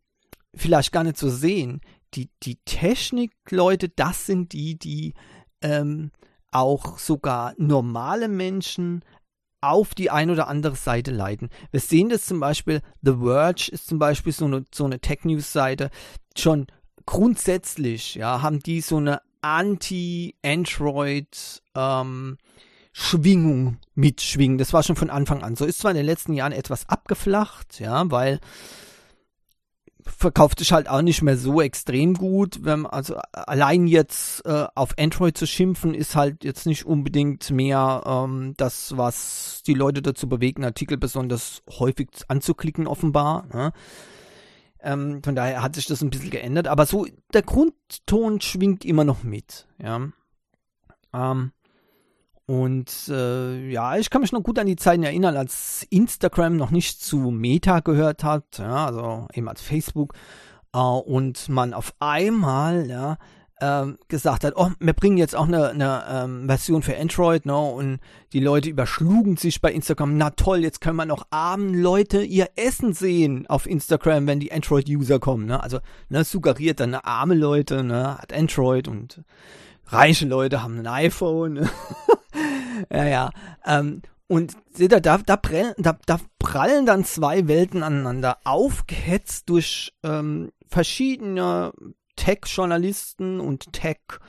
vielleicht 0.53 0.91
gar 0.91 1.03
nicht 1.03 1.17
so 1.17 1.29
sehen. 1.29 1.81
Die, 2.13 2.29
die 2.43 2.57
Technikleute, 2.65 3.89
das 3.89 4.25
sind 4.25 4.53
die, 4.53 4.77
die, 4.77 5.13
ähm, 5.61 6.11
auch 6.57 6.97
sogar 6.97 7.53
normale 7.57 8.27
Menschen 8.27 9.05
auf 9.61 9.95
die 9.95 10.09
ein 10.09 10.31
oder 10.31 10.47
andere 10.47 10.75
Seite 10.75 11.11
leiten. 11.11 11.49
Wir 11.71 11.79
sehen 11.79 12.09
das 12.09 12.25
zum 12.25 12.39
Beispiel, 12.39 12.81
The 13.01 13.17
Verge 13.21 13.69
ist 13.71 13.87
zum 13.87 13.99
Beispiel 13.99 14.33
so 14.33 14.45
eine, 14.45 14.65
so 14.73 14.85
eine 14.85 14.99
Tech-News-Seite, 14.99 15.91
schon 16.35 16.65
grundsätzlich, 17.05 18.15
ja, 18.15 18.41
haben 18.41 18.57
die 18.59 18.81
so 18.81 18.97
eine 18.97 19.21
Anti-Android, 19.41 21.61
ähm, 21.75 22.39
Schwingung 22.91 23.77
mitschwingen. 23.93 24.57
Das 24.57 24.73
war 24.73 24.81
schon 24.81 24.95
von 24.95 25.11
Anfang 25.11 25.43
an 25.43 25.55
so. 25.55 25.65
Ist 25.65 25.77
zwar 25.79 25.91
in 25.91 25.97
den 25.97 26.07
letzten 26.07 26.33
Jahren 26.33 26.51
etwas 26.51 26.89
abgeflacht, 26.89 27.79
ja, 27.79 28.09
weil 28.09 28.39
verkauft 30.07 30.59
sich 30.59 30.71
halt 30.71 30.89
auch 30.89 31.01
nicht 31.01 31.21
mehr 31.21 31.37
so 31.37 31.61
extrem 31.61 32.13
gut. 32.13 32.59
Wenn, 32.63 32.85
also 32.85 33.17
allein 33.33 33.87
jetzt 33.87 34.45
äh, 34.45 34.65
auf 34.75 34.97
Android 34.97 35.37
zu 35.37 35.45
schimpfen, 35.45 35.93
ist 35.93 36.15
halt 36.15 36.43
jetzt 36.43 36.65
nicht 36.65 36.85
unbedingt 36.85 37.49
mehr 37.51 38.03
ähm, 38.05 38.53
das, 38.57 38.97
was 38.97 39.61
die 39.67 39.73
Leute 39.73 40.01
dazu 40.01 40.27
bewegen, 40.27 40.63
Artikel 40.63 40.97
besonders 40.97 41.61
häufig 41.69 42.09
anzuklicken, 42.27 42.87
offenbar. 42.87 43.45
Ne? 43.53 43.73
Ähm, 44.81 45.21
von 45.23 45.35
daher 45.35 45.61
hat 45.61 45.75
sich 45.75 45.85
das 45.85 46.01
ein 46.01 46.09
bisschen 46.09 46.29
geändert, 46.29 46.67
aber 46.67 46.85
so 46.85 47.05
der 47.33 47.43
Grundton 47.43 48.41
schwingt 48.41 48.85
immer 48.85 49.03
noch 49.03 49.23
mit. 49.23 49.67
Ja. 49.81 50.09
Ähm, 51.13 51.51
und 52.47 53.09
äh, 53.09 53.69
ja, 53.69 53.97
ich 53.97 54.09
kann 54.09 54.21
mich 54.21 54.31
noch 54.31 54.41
gut 54.41 54.57
an 54.57 54.67
die 54.67 54.77
Zeiten 54.77 55.03
erinnern, 55.03 55.35
als 55.35 55.85
Instagram 55.89 56.55
noch 56.55 56.71
nicht 56.71 57.01
zu 57.01 57.17
Meta 57.17 57.81
gehört 57.81 58.23
hat, 58.23 58.57
ja, 58.57 58.85
also 58.85 59.27
eben 59.33 59.49
als 59.49 59.61
Facebook, 59.61 60.13
äh, 60.73 60.79
und 60.79 61.49
man 61.49 61.73
auf 61.73 61.93
einmal, 61.99 62.89
ja, 62.89 63.17
äh, 63.59 63.85
gesagt 64.07 64.43
hat, 64.43 64.53
oh, 64.55 64.69
wir 64.79 64.93
bringen 64.93 65.17
jetzt 65.17 65.35
auch 65.35 65.47
eine, 65.47 65.69
eine 65.69 66.03
ähm, 66.09 66.47
Version 66.47 66.83
für 66.83 66.97
Android, 66.97 67.45
ne? 67.45 67.57
Und 67.57 67.99
die 68.33 68.39
Leute 68.39 68.69
überschlugen 68.69 69.35
sich 69.35 69.61
bei 69.61 69.71
Instagram. 69.71 70.17
Na 70.17 70.29
toll, 70.29 70.59
jetzt 70.59 70.79
können 70.79 70.97
wir 70.97 71.05
noch 71.05 71.25
armen 71.31 71.73
Leute 71.73 72.21
ihr 72.21 72.49
Essen 72.55 72.93
sehen 72.93 73.47
auf 73.47 73.65
Instagram, 73.65 74.27
wenn 74.27 74.39
die 74.39 74.51
Android-User 74.51 75.19
kommen, 75.19 75.47
ne? 75.47 75.61
Also, 75.61 75.79
ne, 76.09 76.23
suggeriert 76.23 76.79
dann 76.79 76.93
arme 76.95 77.35
Leute, 77.35 77.83
ne, 77.83 78.17
hat 78.19 78.31
Android 78.31 78.87
und 78.87 79.23
reiche 79.87 80.27
Leute 80.27 80.63
haben 80.63 80.79
ein 80.79 80.87
iPhone. 80.87 81.53
Ne? 81.53 81.69
ja, 82.91 83.05
ja. 83.05 83.29
Ähm, 83.65 84.01
und 84.27 84.55
seht 84.73 84.91
ihr, 84.91 84.99
da, 84.99 85.17
da, 85.17 85.37
prallen, 85.37 85.73
da, 85.77 85.97
da 86.05 86.19
prallen 86.39 86.85
dann 86.85 87.05
zwei 87.05 87.47
Welten 87.47 87.81
aneinander, 87.81 88.37
aufgehetzt 88.43 89.49
durch 89.49 89.93
ähm, 90.03 90.51
verschiedene 90.67 91.71
Tech-Journalisten 92.15 93.39
und 93.39 93.71
Tech- 93.71 94.19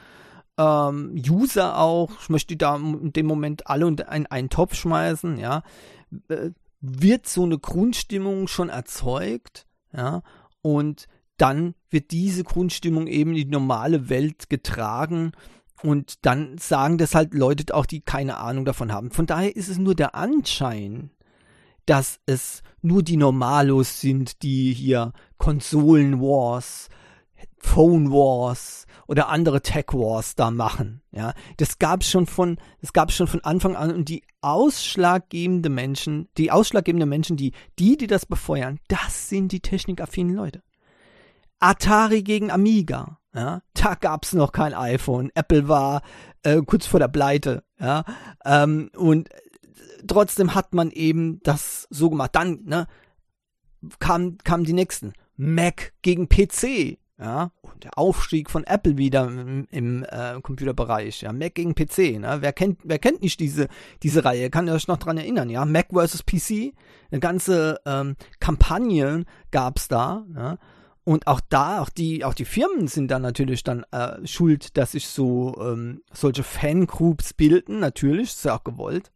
ähm, 0.59 1.23
auch, 1.57 2.11
ich 2.21 2.29
möchte 2.29 2.57
da 2.57 2.77
in 2.77 3.13
dem 3.13 3.27
Moment 3.27 3.69
alle 3.69 3.87
in 3.87 4.27
einen 4.27 4.51
Topf 4.51 4.75
schmeißen, 4.75 5.39
ja, 5.39 5.63
äh, 6.29 6.51
wird 6.81 7.29
so 7.29 7.45
eine 7.45 7.59
Grundstimmung 7.59 8.49
schon 8.49 8.69
erzeugt, 8.69 9.67
ja, 9.93 10.23
und 10.61 11.07
dann 11.39 11.75
wird 11.89 12.11
diese 12.11 12.45
Grundstimmung 12.45 13.07
eben 13.07 13.31
in 13.31 13.37
die 13.37 13.45
normale 13.47 14.09
Welt 14.09 14.51
getragen 14.51 15.33
und 15.83 16.27
dann 16.27 16.59
sagen 16.59 16.99
das 16.99 17.15
halt 17.15 17.35
Leute 17.35 17.75
auch, 17.75 17.87
die 17.87 18.01
keine 18.01 18.39
Ahnung 18.39 18.65
davon 18.65 18.93
haben. 18.93 19.11
Von 19.11 19.27
daher 19.27 19.55
ist 19.55 19.69
es 19.69 19.79
nur 19.79 19.95
der 19.95 20.15
Anschein, 20.15 21.11
dass 21.87 22.21
es 22.27 22.63
nur 22.83 23.03
die 23.03 23.17
Normalos 23.17 24.01
sind, 24.01 24.43
die 24.43 24.75
hier 24.75 25.13
Konsolen 25.39 26.21
Wars, 26.21 26.89
Phone 27.59 28.11
Wars 28.11 28.87
oder 29.07 29.29
andere 29.29 29.63
Tech 29.63 29.87
Wars 29.93 30.35
da 30.35 30.51
machen. 30.51 31.01
Ja, 31.13 31.33
das 31.57 31.79
gab 31.79 32.05
schon 32.05 32.27
von, 32.27 32.59
das 32.81 32.93
gab 32.93 33.11
schon 33.11 33.27
von 33.27 33.43
Anfang 33.43 33.75
an 33.75 33.93
und 33.93 34.09
die 34.09 34.23
ausschlaggebende 34.41 35.71
Menschen, 35.71 36.29
die 36.37 36.51
ausschlaggebende 36.51 37.07
Menschen, 37.07 37.37
die, 37.37 37.53
die, 37.79 37.97
die 37.97 38.07
das 38.07 38.27
befeuern, 38.27 38.81
das 38.89 39.29
sind 39.29 39.53
die 39.53 39.61
technikaffinen 39.61 40.35
Leute. 40.35 40.63
Atari 41.61 42.23
gegen 42.23 42.51
Amiga. 42.51 43.19
Ja, 43.35 43.63
da 43.75 43.95
gab's 43.95 44.33
noch 44.33 44.53
kein 44.53 44.75
iPhone. 44.75 45.31
Apple 45.35 45.69
war 45.69 46.03
äh, 46.43 46.61
kurz 46.63 46.87
vor 46.87 47.01
der 47.01 47.09
Pleite. 47.09 47.63
Ja, 47.79 48.05
ähm, 48.45 48.91
und 48.97 49.29
trotzdem 50.07 50.55
hat 50.55 50.75
man 50.75 50.91
eben 50.91 51.41
das 51.43 51.87
so 51.91 52.11
gemacht. 52.11 52.31
Dann 52.35 52.61
ne, 52.65 52.87
kam 53.99 54.39
kamen 54.39 54.65
die 54.65 54.73
nächsten. 54.73 55.13
Mac 55.37 55.93
gegen 56.03 56.29
PC. 56.29 56.99
Ja, 57.21 57.51
und 57.63 57.83
der 57.83 57.99
Aufstieg 57.99 58.49
von 58.49 58.63
Apple 58.63 58.97
wieder 58.97 59.27
im, 59.27 59.67
im 59.71 60.05
äh, 60.05 60.41
Computerbereich. 60.41 61.23
Ja, 61.23 61.33
Mac 61.33 61.55
gegen 61.55 61.75
PC. 61.75 62.21
Ne? 62.21 62.39
Wer 62.41 62.53
kennt, 62.53 62.81
wer 62.85 63.01
kennt 63.01 63.23
nicht 63.23 63.41
diese 63.41 63.69
diese 64.05 64.25
Reihe? 64.25 64.51
Kann 64.51 64.69
ihr 64.69 64.75
euch 64.75 64.87
noch 64.87 64.99
dran 64.99 65.19
erinnern? 65.19 65.51
Ja, 65.51 65.65
Mac 65.65 65.89
versus 65.93 66.23
PC. 66.23 66.75
Eine 67.11 67.21
ganze 67.21 67.81
ähm, 67.87 68.15
Kampagne 68.39 69.25
gab's 69.51 69.89
da. 69.89 70.27
Ja? 70.35 70.59
Und 71.09 71.27
auch 71.27 71.41
da, 71.41 71.81
auch 71.81 71.89
die, 71.89 72.23
auch 72.23 72.35
die 72.35 72.45
Firmen 72.45 72.87
sind 72.87 73.11
dann 73.11 73.23
natürlich 73.23 73.65
dann 73.65 73.83
äh, 73.93 74.27
schuld, 74.27 74.77
dass 74.77 74.93
sich 74.93 75.09
so 75.09 75.57
ähm, 75.59 76.03
solche 76.13 76.43
Fangroups 76.43 77.33
bilden. 77.33 77.79
Natürlich, 77.79 78.29
ist 78.29 78.45
ja 78.45 78.59
auch 78.59 78.63
gewollt. 78.63 79.11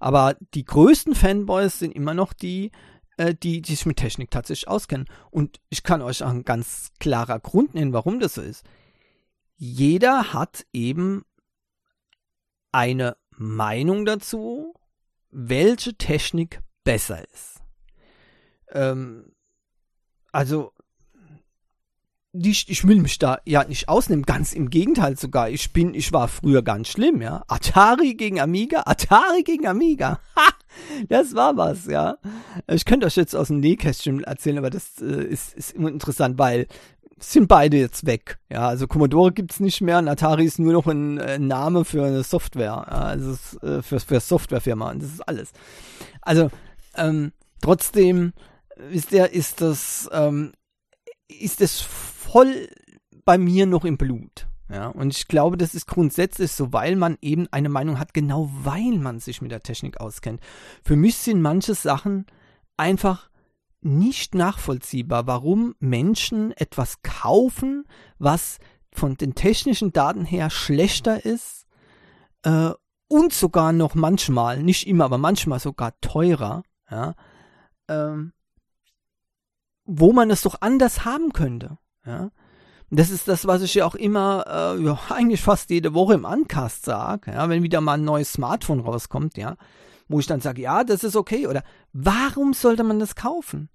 Aber 0.00 0.34
die 0.52 0.64
größten 0.64 1.14
Fanboys 1.14 1.78
sind 1.78 1.92
immer 1.92 2.12
noch 2.12 2.32
die, 2.32 2.72
äh, 3.18 3.36
die, 3.40 3.62
die 3.62 3.76
sich 3.76 3.86
mit 3.86 3.98
Technik 3.98 4.32
tatsächlich 4.32 4.66
auskennen. 4.66 5.06
Und 5.30 5.60
ich 5.68 5.84
kann 5.84 6.02
euch 6.02 6.24
auch 6.24 6.30
ein 6.30 6.44
ganz 6.44 6.90
klarer 6.98 7.38
Grund 7.38 7.74
nennen, 7.74 7.92
warum 7.92 8.18
das 8.18 8.34
so 8.34 8.42
ist. 8.42 8.64
Jeder 9.54 10.32
hat 10.32 10.66
eben 10.72 11.24
eine 12.72 13.16
Meinung 13.30 14.04
dazu, 14.04 14.74
welche 15.30 15.94
Technik 15.94 16.62
besser 16.82 17.22
ist. 17.32 17.62
Ähm, 18.72 19.35
also 20.36 20.72
nicht, 22.32 22.68
ich 22.68 22.86
will 22.86 23.00
mich 23.00 23.18
da 23.18 23.38
ja 23.46 23.64
nicht 23.64 23.88
ausnehmen, 23.88 24.24
ganz 24.24 24.52
im 24.52 24.68
Gegenteil 24.68 25.16
sogar. 25.16 25.48
Ich 25.48 25.72
bin, 25.72 25.94
ich 25.94 26.12
war 26.12 26.28
früher 26.28 26.60
ganz 26.62 26.88
schlimm, 26.88 27.22
ja. 27.22 27.42
Atari 27.48 28.14
gegen 28.14 28.38
Amiga, 28.38 28.82
Atari 28.84 29.42
gegen 29.42 29.66
Amiga. 29.66 30.20
Ha! 30.36 30.52
Das 31.08 31.34
war 31.34 31.56
was, 31.56 31.86
ja. 31.86 32.18
Ich 32.70 32.84
könnte 32.84 33.06
euch 33.06 33.16
jetzt 33.16 33.34
aus 33.34 33.48
dem 33.48 33.60
Nähkästchen 33.60 34.24
erzählen, 34.24 34.58
aber 34.58 34.68
das 34.68 35.00
äh, 35.00 35.24
ist, 35.24 35.54
ist 35.54 35.72
immer 35.72 35.88
interessant, 35.88 36.38
weil 36.38 36.66
sind 37.18 37.48
beide 37.48 37.78
jetzt 37.78 38.04
weg. 38.04 38.38
Ja, 38.50 38.68
also 38.68 38.86
Commodore 38.86 39.32
gibt's 39.32 39.58
nicht 39.58 39.80
mehr 39.80 39.98
und 40.00 40.08
Atari 40.08 40.44
ist 40.44 40.58
nur 40.58 40.74
noch 40.74 40.86
ein, 40.86 41.18
ein 41.18 41.28
äh, 41.28 41.38
Name 41.38 41.86
für 41.86 42.04
eine 42.04 42.22
Software. 42.22 42.92
Also 42.92 43.38
äh, 43.66 43.80
für, 43.80 44.00
für 44.00 44.20
Softwarefirma 44.20 44.90
und 44.90 45.02
das 45.02 45.12
ist 45.14 45.26
alles. 45.26 45.52
Also 46.20 46.50
ähm, 46.94 47.32
trotzdem 47.62 48.34
ist 48.90 49.12
der 49.12 49.32
ist 49.32 49.60
das 49.60 50.08
ähm, 50.12 50.52
ist 51.28 51.60
das 51.60 51.80
voll 51.80 52.68
bei 53.24 53.38
mir 53.38 53.66
noch 53.66 53.84
im 53.84 53.96
Blut. 53.96 54.46
Ja, 54.68 54.88
und 54.88 55.16
ich 55.16 55.28
glaube, 55.28 55.56
das 55.56 55.74
ist 55.74 55.86
grundsätzlich 55.86 56.50
so, 56.50 56.72
weil 56.72 56.96
man 56.96 57.18
eben 57.20 57.46
eine 57.52 57.68
Meinung 57.68 58.00
hat, 58.00 58.14
genau 58.14 58.50
weil 58.52 58.98
man 58.98 59.20
sich 59.20 59.40
mit 59.40 59.52
der 59.52 59.62
Technik 59.62 60.00
auskennt. 60.00 60.40
Für 60.82 60.96
mich 60.96 61.16
sind 61.18 61.40
manche 61.40 61.74
Sachen 61.74 62.26
einfach 62.76 63.30
nicht 63.80 64.34
nachvollziehbar, 64.34 65.28
warum 65.28 65.76
Menschen 65.78 66.50
etwas 66.52 67.02
kaufen, 67.02 67.84
was 68.18 68.58
von 68.92 69.16
den 69.16 69.36
technischen 69.36 69.92
Daten 69.92 70.24
her 70.24 70.50
schlechter 70.50 71.24
ist 71.24 71.66
äh, 72.42 72.70
und 73.08 73.32
sogar 73.32 73.72
noch 73.72 73.94
manchmal, 73.94 74.62
nicht 74.62 74.88
immer, 74.88 75.04
aber 75.04 75.18
manchmal 75.18 75.60
sogar 75.60 75.92
teurer, 76.00 76.64
ja, 76.90 77.14
ähm, 77.88 78.32
wo 79.86 80.12
man 80.12 80.30
es 80.30 80.42
doch 80.42 80.56
anders 80.60 81.04
haben 81.04 81.32
könnte. 81.32 81.78
Ja. 82.04 82.30
Das 82.90 83.10
ist 83.10 83.26
das, 83.26 83.46
was 83.46 83.62
ich 83.62 83.74
ja 83.74 83.84
auch 83.84 83.94
immer, 83.96 84.44
äh, 84.46 84.82
ja, 84.82 84.98
eigentlich 85.08 85.40
fast 85.40 85.70
jede 85.70 85.94
Woche 85.94 86.14
im 86.14 86.24
Uncast 86.24 86.84
sage, 86.84 87.32
ja, 87.32 87.48
wenn 87.48 87.62
wieder 87.62 87.80
mal 87.80 87.94
ein 87.94 88.04
neues 88.04 88.32
Smartphone 88.32 88.80
rauskommt, 88.80 89.36
ja, 89.36 89.56
wo 90.08 90.20
ich 90.20 90.26
dann 90.26 90.40
sage, 90.40 90.62
ja, 90.62 90.84
das 90.84 91.02
ist 91.02 91.16
okay, 91.16 91.46
oder 91.46 91.62
warum 91.92 92.52
sollte 92.52 92.84
man 92.84 93.00
das 93.00 93.16
kaufen? 93.16 93.70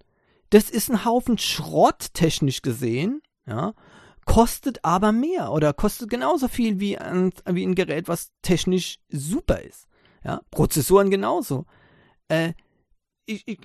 Das 0.50 0.70
ist 0.70 0.90
ein 0.90 1.04
Haufen 1.04 1.38
Schrott, 1.38 2.14
technisch 2.14 2.62
gesehen, 2.62 3.22
ja, 3.46 3.74
kostet 4.24 4.84
aber 4.84 5.12
mehr 5.12 5.52
oder 5.52 5.72
kostet 5.72 6.08
genauso 6.08 6.48
viel 6.48 6.80
wie 6.80 6.96
ein, 6.96 7.32
wie 7.46 7.64
ein 7.64 7.74
Gerät, 7.74 8.08
was 8.08 8.30
technisch 8.40 8.98
super 9.08 9.60
ist. 9.60 9.88
Ja, 10.24 10.40
Prozessoren 10.50 11.10
genauso. 11.10 11.66
Äh, 12.28 12.52
ich, 13.26 13.46
ich, 13.46 13.58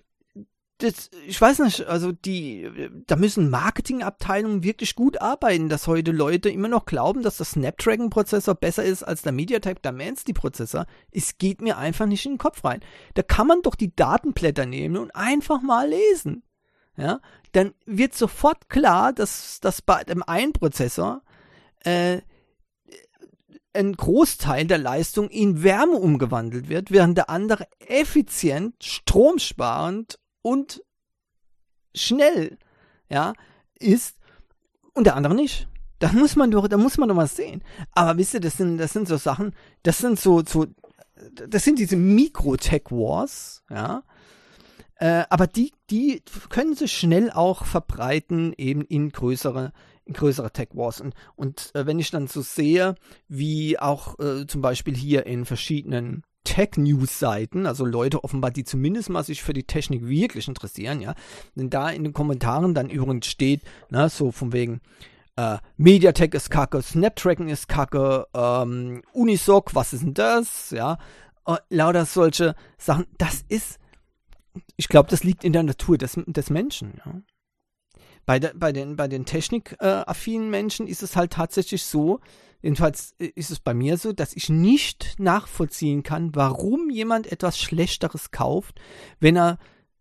das, 0.80 1.10
ich 1.26 1.42
weiß 1.42 1.60
nicht, 1.60 1.88
also 1.88 2.12
die, 2.12 2.70
da 3.08 3.16
müssen 3.16 3.50
Marketingabteilungen 3.50 4.64
wirklich 4.64 4.96
gut 4.96 5.20
arbeiten, 5.20 5.70
dass 5.70 5.88
heute 5.88 6.12
Leute 6.12 6.50
immer 6.50 6.68
noch 6.68 6.86
glauben, 6.86 7.24
dass 7.24 7.38
der 7.38 7.48
Snapdragon-Prozessor 7.48 8.54
besser 8.54 8.84
ist 8.84 9.02
als 9.02 9.24
der 9.24 9.32
MediaTek 9.32 9.82
Dimensity-Prozessor. 9.82 10.86
Es 11.12 11.40
geht 11.40 11.62
mir 11.62 11.78
einfach 11.78 12.06
nicht 12.06 12.26
in 12.26 12.34
den 12.34 12.38
Kopf 12.38 12.64
rein. 12.64 12.82
Da 13.16 13.24
kann 13.24 13.48
man 13.48 13.64
doch 13.64 13.74
die 13.74 13.96
Datenblätter 13.96 14.68
nehmen 14.68 14.98
und 14.98 15.16
einfach 15.16 15.62
mal 15.62 15.90
lesen. 15.90 16.44
Ja, 16.96 17.22
dann 17.52 17.74
wird 17.86 18.16
sofort 18.16 18.70
klar, 18.70 19.14
dass, 19.14 19.60
dass 19.60 19.82
bei 19.82 20.04
dem 20.04 20.24
einen 20.24 20.54
Prozessor 20.54 21.22
äh, 21.84 22.22
ein 23.74 23.94
Großteil 23.94 24.66
der 24.66 24.80
Leistung 24.80 25.30
in 25.30 25.64
Wärme 25.64 25.98
umgewandelt 25.98 26.70
wird, 26.70 26.92
während 26.92 27.18
der 27.18 27.30
andere 27.30 27.68
effizient, 27.80 28.84
stromsparend 28.84 30.20
und 30.48 30.82
schnell, 31.94 32.58
ja, 33.10 33.34
ist 33.78 34.18
und 34.94 35.06
der 35.06 35.18
andere 35.18 35.36
nicht. 35.36 35.68
Da 36.00 36.14
muss 36.14 36.38
man 36.38 36.52
doch, 36.52 36.70
da 36.70 36.78
muss 36.78 36.98
man 36.98 37.10
doch 37.10 37.18
was 37.18 37.36
sehen. 37.36 37.64
Aber 37.92 38.18
wisst 38.18 38.34
ihr, 38.34 38.40
das 38.40 38.56
sind, 38.56 38.78
das 38.78 38.94
sind 38.94 39.10
so 39.10 39.18
Sachen, 39.18 39.54
das 39.84 39.98
sind 39.98 40.18
so, 40.18 40.44
so, 40.46 40.68
das 41.34 41.66
sind 41.66 41.80
diese 41.80 41.98
Mikro-Tech-Wars, 41.98 43.64
ja. 43.70 44.04
Äh, 44.96 45.26
aber 45.30 45.48
die, 45.48 45.74
die 45.90 46.24
können 46.50 46.76
sich 46.76 46.94
schnell 46.94 47.30
auch 47.30 47.66
verbreiten, 47.66 48.54
eben 48.58 48.84
in 48.86 49.10
größere, 49.12 49.74
in 50.06 50.14
größere 50.14 50.52
Tech 50.52 50.70
Wars. 50.74 51.02
Und, 51.02 51.14
und 51.36 51.76
äh, 51.76 51.86
wenn 51.86 52.00
ich 52.00 52.10
dann 52.10 52.28
so 52.28 52.42
sehe, 52.42 52.96
wie 53.28 53.78
auch 53.78 54.18
äh, 54.20 54.48
zum 54.48 54.62
Beispiel 54.62 54.96
hier 54.96 55.26
in 55.26 55.46
verschiedenen 55.46 56.24
Tech-News-Seiten, 56.48 57.66
also 57.66 57.84
Leute 57.84 58.24
offenbar, 58.24 58.52
die 58.52 58.64
zumindest 58.64 59.10
mal 59.10 59.22
sich 59.22 59.44
für 59.44 59.52
die 59.52 59.66
Technik 59.66 60.08
wirklich 60.08 60.48
interessieren, 60.48 61.02
ja, 61.02 61.14
wenn 61.56 61.70
da 61.70 61.90
in 61.90 62.06
den 62.06 62.14
Kommentaren 62.14 62.74
dann 62.74 62.90
übrigens 62.90 63.28
steht, 63.28 63.64
ne, 63.90 64.08
so 64.08 64.32
von 64.32 64.54
wegen, 64.54 64.80
äh, 65.36 65.58
MediaTek 65.76 66.34
ist 66.34 66.50
kacke, 66.50 66.82
Snapdragon 66.82 67.50
ist 67.50 67.68
kacke, 67.68 68.28
ähm, 68.34 69.02
Unisoc, 69.12 69.76
was 69.76 69.92
ist 69.92 70.04
denn 70.04 70.14
das, 70.14 70.72
ja, 70.72 70.98
äh, 71.46 71.58
lauter 71.70 72.06
solche 72.06 72.56
Sachen, 72.78 73.08
das 73.18 73.44
ist, 73.50 73.78
ich 74.78 74.88
glaube, 74.88 75.10
das 75.10 75.26
liegt 75.26 75.44
in 75.44 75.52
der 75.52 75.64
Natur 75.64 75.98
des, 75.98 76.18
des 76.28 76.50
Menschen, 76.50 77.02
ja. 77.06 77.12
Bei, 78.28 78.38
de, 78.38 78.52
bei 78.54 78.72
den, 78.72 78.96
bei 78.96 79.08
den 79.08 79.26
technikaffinen 79.26 80.52
Menschen 80.52 80.86
ist 80.86 81.02
es 81.02 81.16
halt 81.16 81.34
tatsächlich 81.34 81.84
so, 81.84 82.20
Jedenfalls 82.62 83.14
äh, 83.20 83.28
ist 83.36 83.52
es 83.52 83.60
bei 83.60 83.74
mir 83.74 83.98
so, 83.98 84.14
dass 84.14 84.34
ich 84.34 84.50
nicht 84.50 85.16
nachvollziehen 85.20 86.04
kann, 86.04 86.36
warum 86.36 86.90
jemand 86.90 87.32
etwas 87.32 87.60
Schlechteres 87.60 88.32
kauft, 88.32 88.80
wenn 89.20 89.38
er 89.38 89.58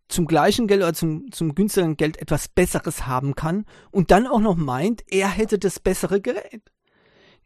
zum 0.08 0.26
gleichen 0.26 0.66
Geld 0.66 0.82
oder 0.82 0.94
zum, 0.94 1.30
zum 1.32 1.54
günstigeren 1.54 1.96
Geld 1.96 2.16
etwas 2.16 2.48
Besseres 2.48 3.06
haben 3.06 3.34
kann 3.34 3.66
und 3.90 4.10
dann 4.10 4.26
auch 4.26 4.40
noch 4.40 4.56
meint, 4.56 5.04
er 5.08 5.28
hätte 5.28 5.58
das 5.58 5.80
bessere 5.80 6.20
Gerät. 6.20 6.62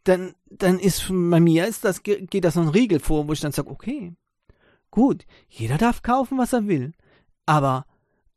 Dann, 0.05 0.33
dann 0.45 0.79
ist 0.79 1.07
bei 1.09 1.39
mir 1.39 1.67
ist 1.67 1.83
das, 1.83 2.03
geht 2.03 2.43
das 2.43 2.53
so 2.53 2.61
ein 2.61 2.69
Riegel 2.69 2.99
vor, 2.99 3.27
wo 3.27 3.33
ich 3.33 3.41
dann 3.41 3.51
sage, 3.51 3.69
okay, 3.69 4.15
gut, 4.89 5.25
jeder 5.47 5.77
darf 5.77 6.01
kaufen, 6.01 6.37
was 6.37 6.53
er 6.53 6.67
will. 6.67 6.93
Aber 7.45 7.85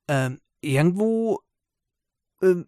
ähm, 0.08 0.40
irgendwo, 0.60 1.40
ähm, 2.42 2.66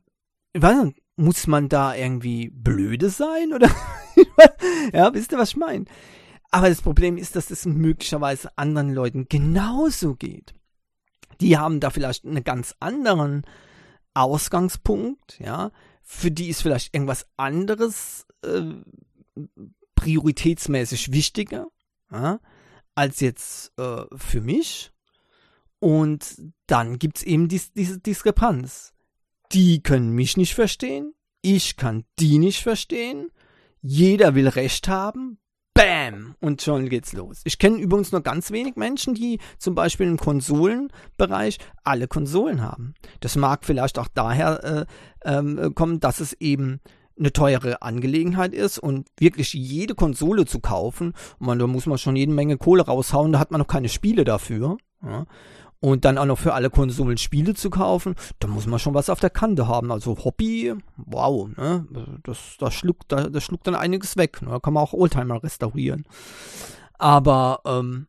weiß 0.55 0.93
muss 1.17 1.47
man 1.47 1.69
da 1.69 1.95
irgendwie 1.95 2.51
blöde 2.51 3.09
sein 3.09 3.53
oder 3.55 3.71
ja, 4.93 5.13
wisst 5.15 5.33
ihr, 5.33 5.39
was 5.39 5.51
ich 5.51 5.57
meine? 5.57 5.87
Aber 6.51 6.69
das 6.69 6.83
Problem 6.83 7.17
ist, 7.17 7.37
dass 7.37 7.51
es 7.51 7.63
das 7.63 7.67
möglicherweise 7.67 8.57
anderen 8.57 8.93
Leuten 8.93 9.27
genauso 9.29 10.15
geht. 10.15 10.55
Die 11.41 11.59
haben 11.59 11.81
da 11.81 11.91
vielleicht 11.91 12.25
einen 12.25 12.45
ganz 12.45 12.75
anderen 12.81 13.43
Ausgangspunkt, 14.15 15.39
ja. 15.39 15.71
Für 16.03 16.31
die 16.31 16.49
ist 16.49 16.63
vielleicht 16.63 16.95
irgendwas 16.95 17.27
anderes 17.37 18.27
äh, 18.43 18.75
prioritätsmäßig 19.97 21.13
wichtiger 21.13 21.67
ja, 22.13 22.39
als 22.95 23.21
jetzt 23.21 23.73
äh, 23.79 24.05
für 24.17 24.41
mich. 24.41 24.93
Und 25.81 26.41
dann 26.67 26.99
gibt's 26.99 27.23
eben 27.23 27.49
dies, 27.49 27.73
diese 27.73 27.99
Diskrepanz. 27.99 28.95
Die 29.53 29.83
können 29.83 30.11
mich 30.11 30.37
nicht 30.37 30.55
verstehen, 30.55 31.15
ich 31.43 31.77
kann 31.77 32.05
die 32.19 32.39
nicht 32.39 32.63
verstehen 32.63 33.31
jeder 33.89 34.35
will 34.35 34.49
Recht 34.49 34.89
haben, 34.89 35.39
Bam! 35.73 36.35
Und 36.41 36.63
schon 36.63 36.89
geht's 36.89 37.13
los. 37.13 37.43
Ich 37.45 37.59
kenne 37.59 37.77
übrigens 37.77 38.11
nur 38.11 38.23
ganz 38.23 38.51
wenig 38.51 38.77
Menschen, 38.77 39.13
die 39.13 39.39
zum 39.59 39.75
Beispiel 39.75 40.07
im 40.07 40.17
Konsolenbereich 40.17 41.59
alle 41.85 42.09
Konsolen 42.09 42.63
haben. 42.63 42.95
Das 43.21 43.37
mag 43.37 43.67
vielleicht 43.67 43.99
auch 43.99 44.09
daher 44.09 44.65
äh, 44.65 44.87
ähm, 45.27 45.75
kommen, 45.75 46.01
dass 46.01 46.21
es 46.21 46.33
eben 46.41 46.81
eine 47.19 47.31
teure 47.31 47.83
Angelegenheit 47.83 48.55
ist 48.55 48.79
und 48.79 49.09
wirklich 49.19 49.53
jede 49.53 49.95
Konsole 49.95 50.47
zu 50.47 50.61
kaufen, 50.61 51.13
man, 51.39 51.59
da 51.59 51.67
muss 51.67 51.85
man 51.85 51.99
schon 51.99 52.17
jede 52.17 52.33
Menge 52.33 52.57
Kohle 52.57 52.87
raushauen, 52.87 53.33
da 53.33 53.39
hat 53.39 53.51
man 53.51 53.61
noch 53.61 53.69
keine 53.69 53.91
Spiele 53.91 54.25
dafür. 54.25 54.79
Ja 55.03 55.27
und 55.81 56.05
dann 56.05 56.19
auch 56.19 56.25
noch 56.25 56.39
für 56.39 56.55
alle 56.55 56.71
Konsolen 56.71 57.19
Spiele 57.19 57.55
zu 57.55 57.71
kaufen, 57.71 58.15
da 58.39 58.49
muss 58.49 58.67
man 58.67 58.79
schon 58.79 58.95
was 58.95 59.11
auf 59.11 59.21
der 59.21 59.31
Kante 59.31 59.69
haben. 59.69 59.93
Also 59.93 60.17
Hobby, 60.25 60.75
wow, 60.97 61.49
ne? 61.57 61.87
Das, 62.23 62.57
das, 62.59 62.75
schluckt, 62.75 63.13
das 63.13 63.43
schluckt 63.45 63.67
dann 63.67 63.75
einiges 63.75 64.17
weg. 64.17 64.43
Ne? 64.43 64.51
Da 64.51 64.59
kann 64.59 64.73
man 64.73 64.83
auch 64.83 64.93
Oldtimer 64.93 65.43
restaurieren. 65.43 66.07
Aber 66.99 67.61
ähm, 67.67 68.07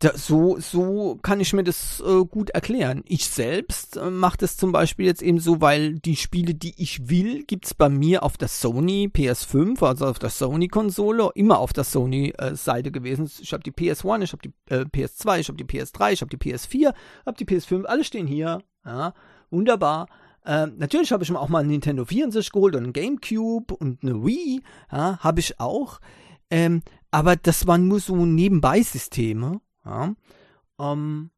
da, 0.00 0.16
so, 0.16 0.58
so 0.58 1.18
kann 1.22 1.40
ich 1.40 1.52
mir 1.52 1.62
das 1.62 2.00
äh, 2.00 2.24
gut 2.24 2.50
erklären. 2.50 3.02
Ich 3.06 3.26
selbst 3.28 3.98
äh, 3.98 4.10
mache 4.10 4.38
das 4.38 4.56
zum 4.56 4.72
Beispiel 4.72 5.04
jetzt 5.04 5.20
eben 5.20 5.38
so, 5.38 5.60
weil 5.60 5.98
die 5.98 6.16
Spiele, 6.16 6.54
die 6.54 6.72
ich 6.78 7.10
will, 7.10 7.44
gibt's 7.44 7.74
bei 7.74 7.90
mir 7.90 8.22
auf 8.22 8.38
der 8.38 8.48
Sony 8.48 9.10
PS5, 9.14 9.86
also 9.86 10.06
auf 10.06 10.18
der 10.18 10.30
Sony-Konsole, 10.30 11.28
immer 11.34 11.58
auf 11.58 11.74
der 11.74 11.84
Sony-Seite 11.84 12.88
äh, 12.88 12.92
gewesen. 12.92 13.30
Ich 13.40 13.52
habe 13.52 13.62
die 13.62 13.72
PS1, 13.72 14.22
ich 14.22 14.32
habe 14.32 14.42
die 14.42 14.74
äh, 14.74 14.86
PS2, 14.86 15.38
ich 15.40 15.48
habe 15.48 15.62
die 15.62 15.64
PS3, 15.64 16.12
ich 16.12 16.22
habe 16.22 16.30
die 16.34 16.38
PS4, 16.38 16.94
habe 17.26 17.36
die 17.36 17.44
PS5, 17.44 17.84
alle 17.84 18.02
stehen 18.02 18.26
hier. 18.26 18.62
Ja, 18.86 19.12
wunderbar. 19.50 20.06
Äh, 20.46 20.68
natürlich 20.68 21.12
habe 21.12 21.24
ich 21.24 21.30
mir 21.30 21.38
auch 21.38 21.50
mal 21.50 21.62
ein 21.62 21.68
Nintendo 21.68 22.06
64 22.06 22.50
geholt 22.52 22.74
und 22.74 22.84
ein 22.84 22.92
Gamecube 22.94 23.74
und 23.74 24.02
eine 24.02 24.24
Wii, 24.24 24.62
ja, 24.90 25.18
habe 25.18 25.40
ich 25.40 25.60
auch. 25.60 26.00
Ähm, 26.50 26.80
aber 27.10 27.36
das 27.36 27.66
waren 27.66 27.86
nur 27.86 28.00
so 28.00 28.16
Nebenbei-Systeme. 28.16 29.60
Ja? 29.84 30.14
Ähm, 30.78 31.30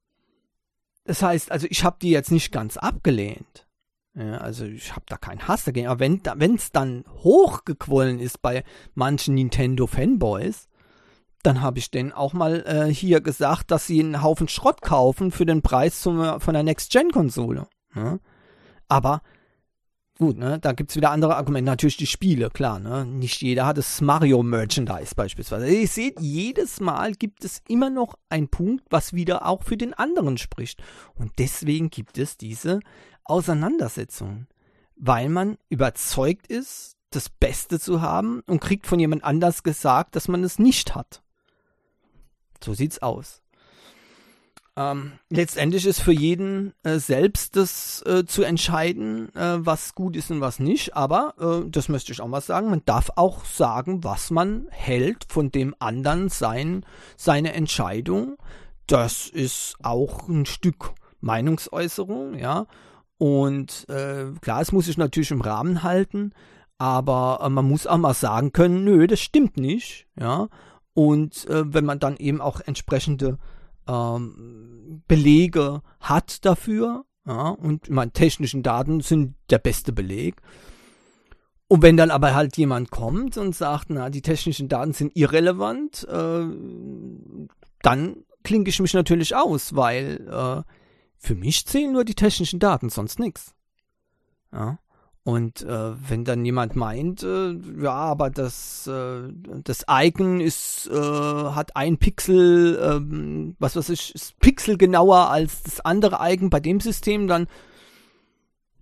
das 1.04 1.22
heißt, 1.22 1.50
also 1.50 1.66
ich 1.70 1.84
habe 1.84 1.96
die 2.00 2.10
jetzt 2.10 2.30
nicht 2.30 2.52
ganz 2.52 2.76
abgelehnt. 2.76 3.66
Ja, 4.14 4.38
also 4.38 4.66
ich 4.66 4.92
habe 4.92 5.06
da 5.08 5.16
keinen 5.16 5.48
Hass 5.48 5.64
dagegen. 5.64 5.88
Aber 5.88 6.00
wenn 6.00 6.54
es 6.54 6.70
dann 6.70 7.04
hochgequollen 7.22 8.20
ist 8.20 8.42
bei 8.42 8.62
manchen 8.94 9.34
Nintendo-Fanboys, 9.34 10.68
dann 11.42 11.60
habe 11.60 11.78
ich 11.78 11.90
denen 11.90 12.12
auch 12.12 12.34
mal 12.34 12.64
äh, 12.66 12.92
hier 12.92 13.20
gesagt, 13.20 13.70
dass 13.70 13.86
sie 13.86 14.00
einen 14.00 14.22
Haufen 14.22 14.48
Schrott 14.48 14.82
kaufen 14.82 15.30
für 15.32 15.46
den 15.46 15.62
Preis 15.62 16.00
zum, 16.00 16.40
von 16.40 16.54
der 16.54 16.62
Next-Gen-Konsole. 16.62 17.66
Ja? 17.96 18.18
Aber 18.88 19.22
Gut, 20.18 20.36
ne, 20.36 20.58
da 20.58 20.72
gibt's 20.72 20.94
wieder 20.94 21.10
andere 21.10 21.36
Argumente. 21.36 21.70
Natürlich 21.70 21.96
die 21.96 22.06
Spiele, 22.06 22.50
klar, 22.50 22.78
ne. 22.78 23.04
Nicht 23.04 23.40
jeder 23.40 23.66
hat 23.66 23.78
das 23.78 24.00
Mario-Merchandise 24.00 25.14
beispielsweise. 25.14 25.66
Ihr 25.66 25.88
seht, 25.88 26.20
jedes 26.20 26.80
Mal 26.80 27.12
gibt 27.14 27.44
es 27.44 27.62
immer 27.66 27.90
noch 27.90 28.18
einen 28.28 28.48
Punkt, 28.48 28.84
was 28.90 29.14
wieder 29.14 29.46
auch 29.46 29.62
für 29.62 29.76
den 29.76 29.94
anderen 29.94 30.38
spricht. 30.38 30.82
Und 31.14 31.32
deswegen 31.38 31.90
gibt 31.90 32.18
es 32.18 32.36
diese 32.36 32.80
Auseinandersetzungen. 33.24 34.48
Weil 34.96 35.28
man 35.28 35.56
überzeugt 35.70 36.46
ist, 36.46 36.96
das 37.10 37.28
Beste 37.28 37.80
zu 37.80 38.00
haben 38.00 38.42
und 38.46 38.60
kriegt 38.60 38.86
von 38.86 39.00
jemand 39.00 39.24
anders 39.24 39.62
gesagt, 39.62 40.14
dass 40.14 40.28
man 40.28 40.44
es 40.44 40.58
nicht 40.58 40.94
hat. 40.94 41.22
So 42.62 42.74
sieht's 42.74 43.00
aus. 43.00 43.41
Ähm, 44.74 45.12
letztendlich 45.28 45.84
ist 45.84 46.00
für 46.00 46.12
jeden 46.12 46.72
äh, 46.82 46.98
selbst 46.98 47.56
das 47.56 48.02
äh, 48.06 48.24
zu 48.24 48.42
entscheiden, 48.42 49.28
äh, 49.34 49.58
was 49.58 49.94
gut 49.94 50.16
ist 50.16 50.30
und 50.30 50.40
was 50.40 50.60
nicht. 50.60 50.96
Aber, 50.96 51.34
äh, 51.38 51.68
das 51.68 51.90
möchte 51.90 52.12
ich 52.12 52.22
auch 52.22 52.28
mal 52.28 52.40
sagen, 52.40 52.70
man 52.70 52.82
darf 52.86 53.10
auch 53.16 53.44
sagen, 53.44 54.02
was 54.02 54.30
man 54.30 54.66
hält 54.70 55.26
von 55.28 55.50
dem 55.50 55.74
anderen 55.78 56.30
sein, 56.30 56.86
seine 57.18 57.52
Entscheidung. 57.52 58.38
Das 58.86 59.28
ist 59.28 59.76
auch 59.82 60.28
ein 60.28 60.46
Stück 60.46 60.92
Meinungsäußerung, 61.20 62.34
ja. 62.38 62.66
Und 63.18 63.86
äh, 63.90 64.32
klar, 64.40 64.62
es 64.62 64.72
muss 64.72 64.86
sich 64.86 64.96
natürlich 64.96 65.30
im 65.32 65.42
Rahmen 65.42 65.82
halten, 65.82 66.32
aber 66.78 67.40
äh, 67.42 67.50
man 67.50 67.68
muss 67.68 67.86
auch 67.86 67.98
mal 67.98 68.14
sagen 68.14 68.52
können, 68.52 68.84
nö, 68.84 69.06
das 69.06 69.20
stimmt 69.20 69.58
nicht, 69.58 70.06
ja. 70.18 70.48
Und 70.94 71.46
wenn 71.48 71.86
man 71.86 71.98
dann 71.98 72.18
eben 72.18 72.42
auch 72.42 72.60
entsprechende 72.60 73.38
ähm, 73.88 75.02
Belege 75.08 75.82
hat 76.00 76.44
dafür. 76.44 77.04
Ja, 77.26 77.50
und 77.50 77.88
meine 77.88 78.10
technischen 78.10 78.62
Daten 78.62 79.00
sind 79.00 79.36
der 79.50 79.58
beste 79.58 79.92
Beleg. 79.92 80.42
Und 81.68 81.82
wenn 81.82 81.96
dann 81.96 82.10
aber 82.10 82.34
halt 82.34 82.56
jemand 82.56 82.90
kommt 82.90 83.38
und 83.38 83.54
sagt, 83.54 83.90
na, 83.90 84.10
die 84.10 84.22
technischen 84.22 84.68
Daten 84.68 84.92
sind 84.92 85.16
irrelevant, 85.16 86.06
äh, 86.08 86.44
dann 87.82 88.16
klinke 88.42 88.70
ich 88.70 88.80
mich 88.80 88.92
natürlich 88.92 89.34
aus, 89.34 89.74
weil 89.74 90.26
äh, 90.28 90.62
für 91.16 91.34
mich 91.34 91.64
zählen 91.66 91.92
nur 91.92 92.04
die 92.04 92.14
technischen 92.14 92.58
Daten, 92.58 92.90
sonst 92.90 93.18
nichts. 93.18 93.54
Ja. 94.52 94.78
Und 95.24 95.62
äh, 95.62 95.92
wenn 96.08 96.24
dann 96.24 96.44
jemand 96.44 96.74
meint, 96.74 97.22
äh, 97.22 97.52
ja, 97.80 97.92
aber 97.92 98.28
das, 98.28 98.88
äh, 98.88 99.28
das 99.62 99.84
Icon 99.88 100.40
ist, 100.40 100.90
äh, 100.92 100.94
hat 100.96 101.76
ein 101.76 101.98
Pixel, 101.98 102.76
ähm, 102.82 103.54
was 103.60 103.76
weiß 103.76 103.90
ich, 103.90 104.14
ist 104.16 104.38
Pixel 104.40 104.76
genauer 104.76 105.30
als 105.30 105.62
das 105.62 105.78
andere 105.78 106.18
Icon 106.22 106.50
bei 106.50 106.58
dem 106.58 106.80
System, 106.80 107.28
dann 107.28 107.46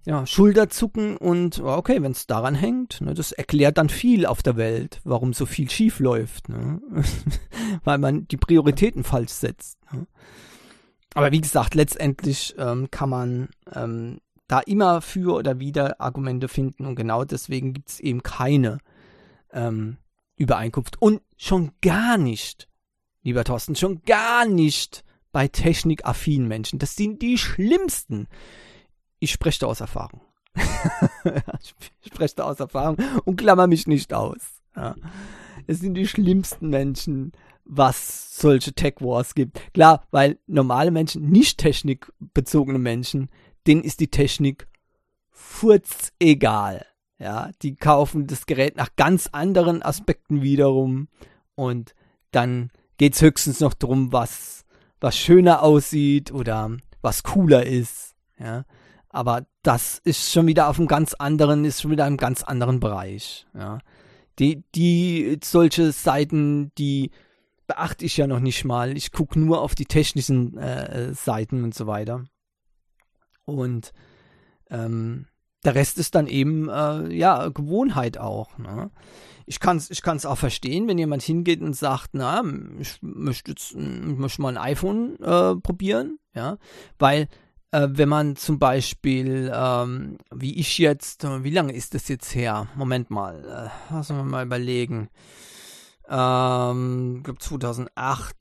ja, 0.07 0.27
Schulterzucken 0.27 1.19
und 1.19 1.61
okay, 1.61 2.03
wenn 2.03 2.13
es 2.13 2.27
daran 2.27 2.55
hängt, 2.55 3.03
ne, 3.03 3.13
das 3.13 3.33
erklärt 3.33 3.77
dann 3.77 3.91
viel 3.91 4.25
auf 4.25 4.43
der 4.43 4.57
Welt, 4.57 5.01
warum 5.05 5.35
so 5.35 5.45
viel 5.45 5.69
schief 5.69 6.01
läuft, 6.01 6.49
ne? 6.49 6.81
weil 7.85 7.99
man 7.99 8.27
die 8.29 8.39
Prioritäten 8.39 9.05
falsch 9.05 9.33
setzt. 9.33 9.79
Ne? 9.93 10.07
Aber 11.13 11.33
wie 11.33 11.41
gesagt, 11.41 11.75
letztendlich 11.75 12.55
ähm, 12.57 12.91
kann 12.91 13.11
man 13.11 13.49
ähm, 13.75 14.21
da 14.51 14.59
immer 14.59 15.01
für 15.01 15.37
oder 15.37 15.61
wieder 15.61 16.01
Argumente 16.01 16.49
finden 16.49 16.85
und 16.85 16.97
genau 16.97 17.25
deswegen 17.25 17.73
gibt 17.73 17.89
es 17.89 18.01
eben 18.01 18.25
keine 18.25 18.79
ähm, 19.53 19.97
Übereinkunft. 20.35 21.01
Und 21.01 21.23
schon 21.37 21.71
gar 21.81 22.19
nicht, 22.19 22.69
lieber 23.23 23.45
Thorsten, 23.45 23.77
schon 23.77 24.03
gar 24.03 24.47
nicht 24.47 25.05
bei 25.31 25.47
technikaffinen 25.47 26.49
Menschen. 26.49 26.81
Das 26.81 26.97
sind 26.97 27.23
die 27.23 27.39
schlimmsten. 27.39 28.27
Ich 29.21 29.31
spreche 29.31 29.61
da 29.61 29.67
aus 29.67 29.81
Erfahrung. 29.81 30.23
ich 30.57 31.75
spreche 32.13 32.35
da 32.35 32.45
aus 32.45 32.59
Erfahrung 32.59 32.97
und 33.25 33.37
klammer 33.37 33.69
mich 33.69 33.87
nicht 33.87 34.13
aus. 34.13 34.61
Ja. 34.75 34.97
Es 35.69 35.79
sind 35.79 35.95
die 35.95 36.09
schlimmsten 36.09 36.71
Menschen, 36.71 37.31
was 37.65 38.37
solche 38.37 38.73
Tech 38.73 38.95
Wars 38.99 39.37
gibt. 39.37 39.73
Klar, 39.75 40.05
weil 40.11 40.41
normale 40.49 40.91
Menschen, 40.91 41.31
nicht 41.31 41.59
technikbezogene 41.59 42.81
Menschen, 42.81 43.31
denen 43.67 43.83
ist 43.83 44.01
die 44.01 44.09
Technik 44.09 44.67
furzegal. 45.31 46.87
Ja, 47.19 47.51
die 47.63 47.77
kaufen 47.77 48.27
das 48.27 48.47
Gerät 48.47 48.77
nach 48.77 48.97
ganz 48.97 49.29
anderen 49.33 49.83
Aspekten 49.83 50.41
wiederum 50.41 51.09
und 51.55 51.95
dann 52.31 52.71
geht 52.97 53.15
es 53.15 53.23
höchstens 53.23 53.61
noch 53.61 53.75
darum, 53.75 54.13
was, 54.13 54.65
was 55.01 55.19
schöner 55.19 55.63
aussieht 55.63 56.33
oder 56.33 56.77
was 57.03 57.23
cooler 57.23 57.67
ist. 57.67 58.15
Ja, 58.39 58.65
aber 59.11 59.47
das 59.63 60.01
ist 60.05 60.33
schon 60.33 60.47
wieder 60.47 60.69
auf 60.69 60.79
einem 60.79 60.89
ganz 60.89 61.13
anderen, 61.15 61.65
ist 61.65 61.83
schon 61.83 61.91
wieder 61.91 62.07
im 62.07 62.17
ganz 62.17 62.43
anderen 62.43 62.81
Bereich. 62.81 63.47
Ja, 63.55 63.81
die, 64.39 64.65
die, 64.75 65.39
solche 65.45 65.93
Seiten, 65.93 66.73
die 66.79 67.11
beachte 67.67 68.05
ich 68.05 68.17
ja 68.17 68.27
noch 68.27 68.41
nicht 68.41 68.65
mal. 68.65 68.97
Ich 68.97 69.13
gucke 69.13 69.39
nur 69.39 69.61
auf 69.61 69.75
die 69.75 69.85
technischen 69.85 70.57
äh, 70.57 71.13
Seiten 71.13 71.65
und 71.65 71.75
so 71.75 71.87
weiter. 71.87 72.25
Und 73.51 73.93
ähm, 74.71 75.27
der 75.65 75.75
Rest 75.75 75.99
ist 75.99 76.15
dann 76.15 76.27
eben, 76.27 76.69
äh, 76.69 77.13
ja, 77.13 77.49
Gewohnheit 77.49 78.19
auch. 78.19 78.57
Ne? 78.59 78.91
Ich 79.47 79.61
kann 79.61 79.77
es 79.77 79.91
ich 79.91 80.03
kann's 80.03 80.27
auch 80.27 80.39
verstehen, 80.39 80.89
wenn 80.89 80.99
jemand 80.99 81.23
hingeht 81.23 81.61
und 81.61 81.75
sagt, 81.75 82.11
na, 82.13 82.43
ich 82.79 82.99
möchte 83.03 83.51
jetzt 83.51 83.75
mal 84.39 84.57
ein 84.57 84.63
iPhone 84.63 85.17
äh, 85.21 85.57
probieren, 85.57 86.19
ja, 86.35 86.59
weil 86.99 87.29
äh, 87.73 87.89
wenn 87.91 88.09
man 88.09 88.37
zum 88.37 88.59
Beispiel, 88.59 89.51
ähm, 89.55 90.19
wie 90.33 90.59
ich 90.59 90.79
jetzt, 90.79 91.25
wie 91.25 91.51
lange 91.51 91.73
ist 91.73 91.95
das 91.95 92.09
jetzt 92.09 92.35
her? 92.35 92.69
Moment 92.75 93.11
mal, 93.11 93.71
äh, 93.91 93.93
lassen 93.95 94.17
wir 94.17 94.25
mal 94.25 94.47
überlegen. 94.47 95.09
Ähm, 96.09 97.17
ich 97.19 97.25
glaube 97.25 97.39
2008 97.39 98.37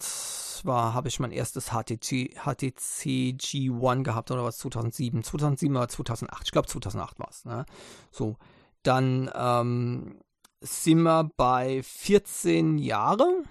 war, 0.66 0.94
habe 0.94 1.08
ich 1.08 1.20
mein 1.20 1.32
erstes 1.32 1.70
HTC, 1.70 2.36
HTC 2.36 3.36
G1 3.38 4.04
gehabt 4.04 4.32
oder 4.32 4.44
was 4.44 4.58
2007, 4.60 5.24
2007 5.24 5.76
oder 5.76 5.88
2008, 5.88 6.44
ich 6.46 6.52
glaube 6.52 6.68
2008 6.68 7.20
war 7.20 7.30
es. 7.30 7.46
Ne? 7.46 7.66
So, 8.12 8.38
dann 8.84 9.30
ähm, 9.34 10.20
sind 10.62 11.02
wir 11.02 11.30
bei 11.38 11.82
14 11.84 12.78
Jahre, 12.78 13.44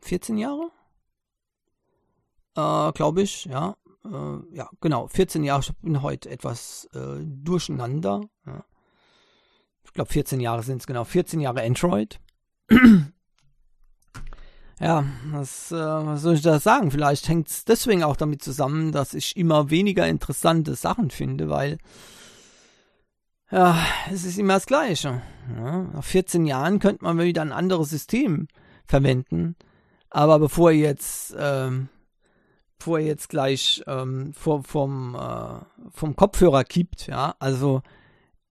14 0.00 0.38
Jahre, 0.38 0.70
äh, 2.56 2.92
glaube 2.92 3.22
ich, 3.22 3.44
ja, 3.46 3.76
äh, 4.04 4.56
ja, 4.56 4.68
genau, 4.80 5.08
14 5.08 5.44
Jahre. 5.44 5.62
Ich 5.62 5.72
bin 5.78 6.02
heute 6.02 6.30
etwas 6.30 6.88
äh, 6.94 7.24
durcheinander. 7.24 8.22
Ja. 8.46 8.64
Ich 9.84 9.92
glaube, 9.92 10.12
14 10.12 10.40
Jahre 10.40 10.62
sind 10.62 10.80
es 10.80 10.86
genau, 10.86 11.04
14 11.04 11.40
Jahre 11.40 11.62
Android. 11.62 12.20
Ja, 14.84 15.02
was, 15.30 15.72
äh, 15.72 15.76
was 15.76 16.20
soll 16.20 16.34
ich 16.34 16.42
da 16.42 16.60
sagen? 16.60 16.90
Vielleicht 16.90 17.26
hängt 17.26 17.48
es 17.48 17.64
deswegen 17.64 18.04
auch 18.04 18.16
damit 18.16 18.42
zusammen, 18.42 18.92
dass 18.92 19.14
ich 19.14 19.34
immer 19.34 19.70
weniger 19.70 20.06
interessante 20.06 20.74
Sachen 20.74 21.10
finde, 21.10 21.48
weil 21.48 21.78
ja, 23.50 23.78
es 24.12 24.26
ist 24.26 24.38
immer 24.38 24.54
das 24.54 24.66
Gleiche. 24.66 25.22
Ja, 25.56 25.84
nach 25.84 26.04
14 26.04 26.44
Jahren 26.44 26.80
könnte 26.80 27.02
man 27.02 27.18
wieder 27.18 27.40
ein 27.40 27.52
anderes 27.52 27.88
System 27.88 28.46
verwenden. 28.84 29.56
Aber 30.10 30.38
bevor 30.38 30.70
ihr 30.70 30.80
jetzt, 30.80 31.34
ähm, 31.38 31.88
bevor 32.76 32.98
jetzt 32.98 33.30
gleich 33.30 33.82
ähm, 33.86 34.34
vor, 34.34 34.64
vom, 34.64 35.14
äh, 35.14 35.64
vom 35.92 36.14
Kopfhörer 36.14 36.62
kippt, 36.62 37.06
ja, 37.06 37.36
also 37.38 37.80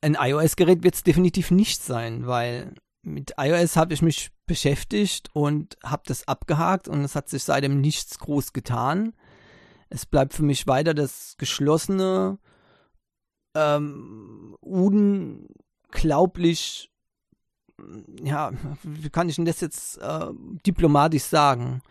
ein 0.02 0.18
iOS-Gerät 0.20 0.84
wird 0.84 0.96
es 0.96 1.04
definitiv 1.04 1.52
nicht 1.52 1.84
sein, 1.84 2.26
weil 2.26 2.74
mit 3.04 3.34
iOS 3.38 3.76
habe 3.76 3.94
ich 3.94 4.02
mich 4.02 4.33
beschäftigt 4.46 5.30
und 5.34 5.78
habe 5.84 6.04
das 6.06 6.28
abgehakt 6.28 6.88
und 6.88 7.04
es 7.04 7.16
hat 7.16 7.30
sich 7.30 7.44
seitdem 7.44 7.82
nichts 7.82 8.20
groß 8.20 8.54
getan. 8.54 9.14
Es 9.90 10.06
bleibt 10.06 10.34
für 10.34 10.44
mich 10.44 10.68
weiter 10.68 10.94
das 10.94 11.36
geschlossene, 11.38 12.38
ähm, 13.56 14.56
unglaublich, 14.60 15.92
ja, 18.24 18.52
wie 18.84 19.10
kann 19.10 19.30
ich 19.30 19.36
denn 19.36 19.46
das 19.46 19.62
jetzt 19.62 19.98
äh, 19.98 20.28
diplomatisch 20.66 21.24
sagen? 21.24 21.82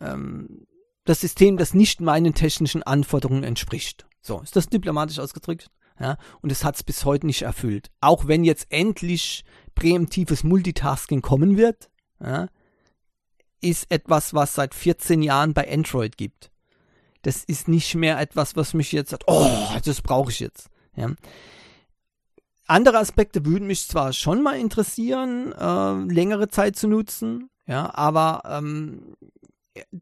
Ähm, 0.00 0.66
das 1.04 1.20
System, 1.20 1.56
das 1.56 1.74
nicht 1.74 2.00
meinen 2.00 2.34
technischen 2.34 2.82
Anforderungen 2.82 3.44
entspricht. 3.44 4.06
So, 4.20 4.40
ist 4.40 4.56
das 4.56 4.68
diplomatisch 4.68 5.18
ausgedrückt? 5.18 5.70
Ja, 6.00 6.16
und 6.40 6.50
es 6.50 6.64
hat 6.64 6.76
es 6.76 6.82
bis 6.82 7.04
heute 7.04 7.26
nicht 7.26 7.42
erfüllt. 7.42 7.90
Auch 8.00 8.26
wenn 8.26 8.44
jetzt 8.44 8.66
endlich 8.70 9.44
präemptives 9.74 10.44
Multitasking 10.44 11.22
kommen 11.22 11.56
wird, 11.56 11.90
ja, 12.20 12.48
ist 13.60 13.90
etwas, 13.90 14.34
was 14.34 14.54
seit 14.54 14.74
14 14.74 15.22
Jahren 15.22 15.54
bei 15.54 15.70
Android 15.72 16.16
gibt. 16.16 16.50
Das 17.22 17.44
ist 17.44 17.68
nicht 17.68 17.94
mehr 17.94 18.18
etwas, 18.18 18.56
was 18.56 18.74
mich 18.74 18.90
jetzt 18.92 19.10
sagt, 19.10 19.24
oh, 19.28 19.48
das 19.84 20.02
brauche 20.02 20.30
ich 20.30 20.40
jetzt. 20.40 20.68
Ja. 20.96 21.14
Andere 22.66 22.98
Aspekte 22.98 23.44
würden 23.46 23.66
mich 23.66 23.86
zwar 23.86 24.12
schon 24.12 24.42
mal 24.42 24.58
interessieren, 24.58 25.52
äh, 25.52 26.12
längere 26.12 26.48
Zeit 26.48 26.76
zu 26.76 26.88
nutzen, 26.88 27.50
ja, 27.66 27.94
aber 27.94 28.42
ähm, 28.46 29.14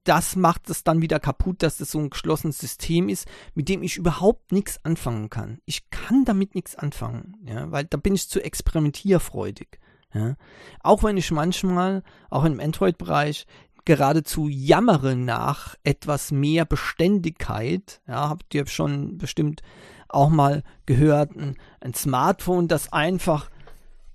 das 0.04 0.37
macht 0.37 0.68
es 0.68 0.85
dann 0.85 1.00
wieder 1.00 1.20
kaputt, 1.20 1.62
dass 1.62 1.76
das 1.78 1.92
so 1.92 1.98
ein 1.98 2.11
geschlossenes 2.11 2.59
System 2.59 3.09
ist, 3.09 3.28
mit 3.54 3.68
dem 3.68 3.83
ich 3.83 3.96
überhaupt 3.96 4.52
nichts 4.52 4.85
anfangen 4.85 5.30
kann. 5.30 5.61
Ich 5.64 5.90
kann 5.90 6.24
damit 6.24 6.54
nichts 6.54 6.74
anfangen, 6.76 7.37
ja, 7.44 7.70
weil 7.70 7.85
da 7.85 7.96
bin 7.96 8.14
ich 8.14 8.28
zu 8.28 8.42
experimentierfreudig. 8.42 9.78
Ja. 10.12 10.35
Auch 10.83 11.04
wenn 11.04 11.16
ich 11.16 11.30
manchmal, 11.30 12.02
auch 12.30 12.44
im 12.44 12.59
Android-Bereich, 12.59 13.46
geradezu 13.85 14.48
jammere 14.48 15.16
nach 15.16 15.76
etwas 15.85 16.33
mehr 16.33 16.64
Beständigkeit. 16.64 18.00
Ja, 18.06 18.28
habt 18.28 18.54
ihr 18.54 18.66
schon 18.66 19.18
bestimmt 19.18 19.62
auch 20.09 20.28
mal 20.28 20.62
gehört, 20.87 21.37
ein, 21.37 21.56
ein 21.80 21.94
Smartphone, 21.94 22.68
das 22.68 22.92
einfach 22.92 23.50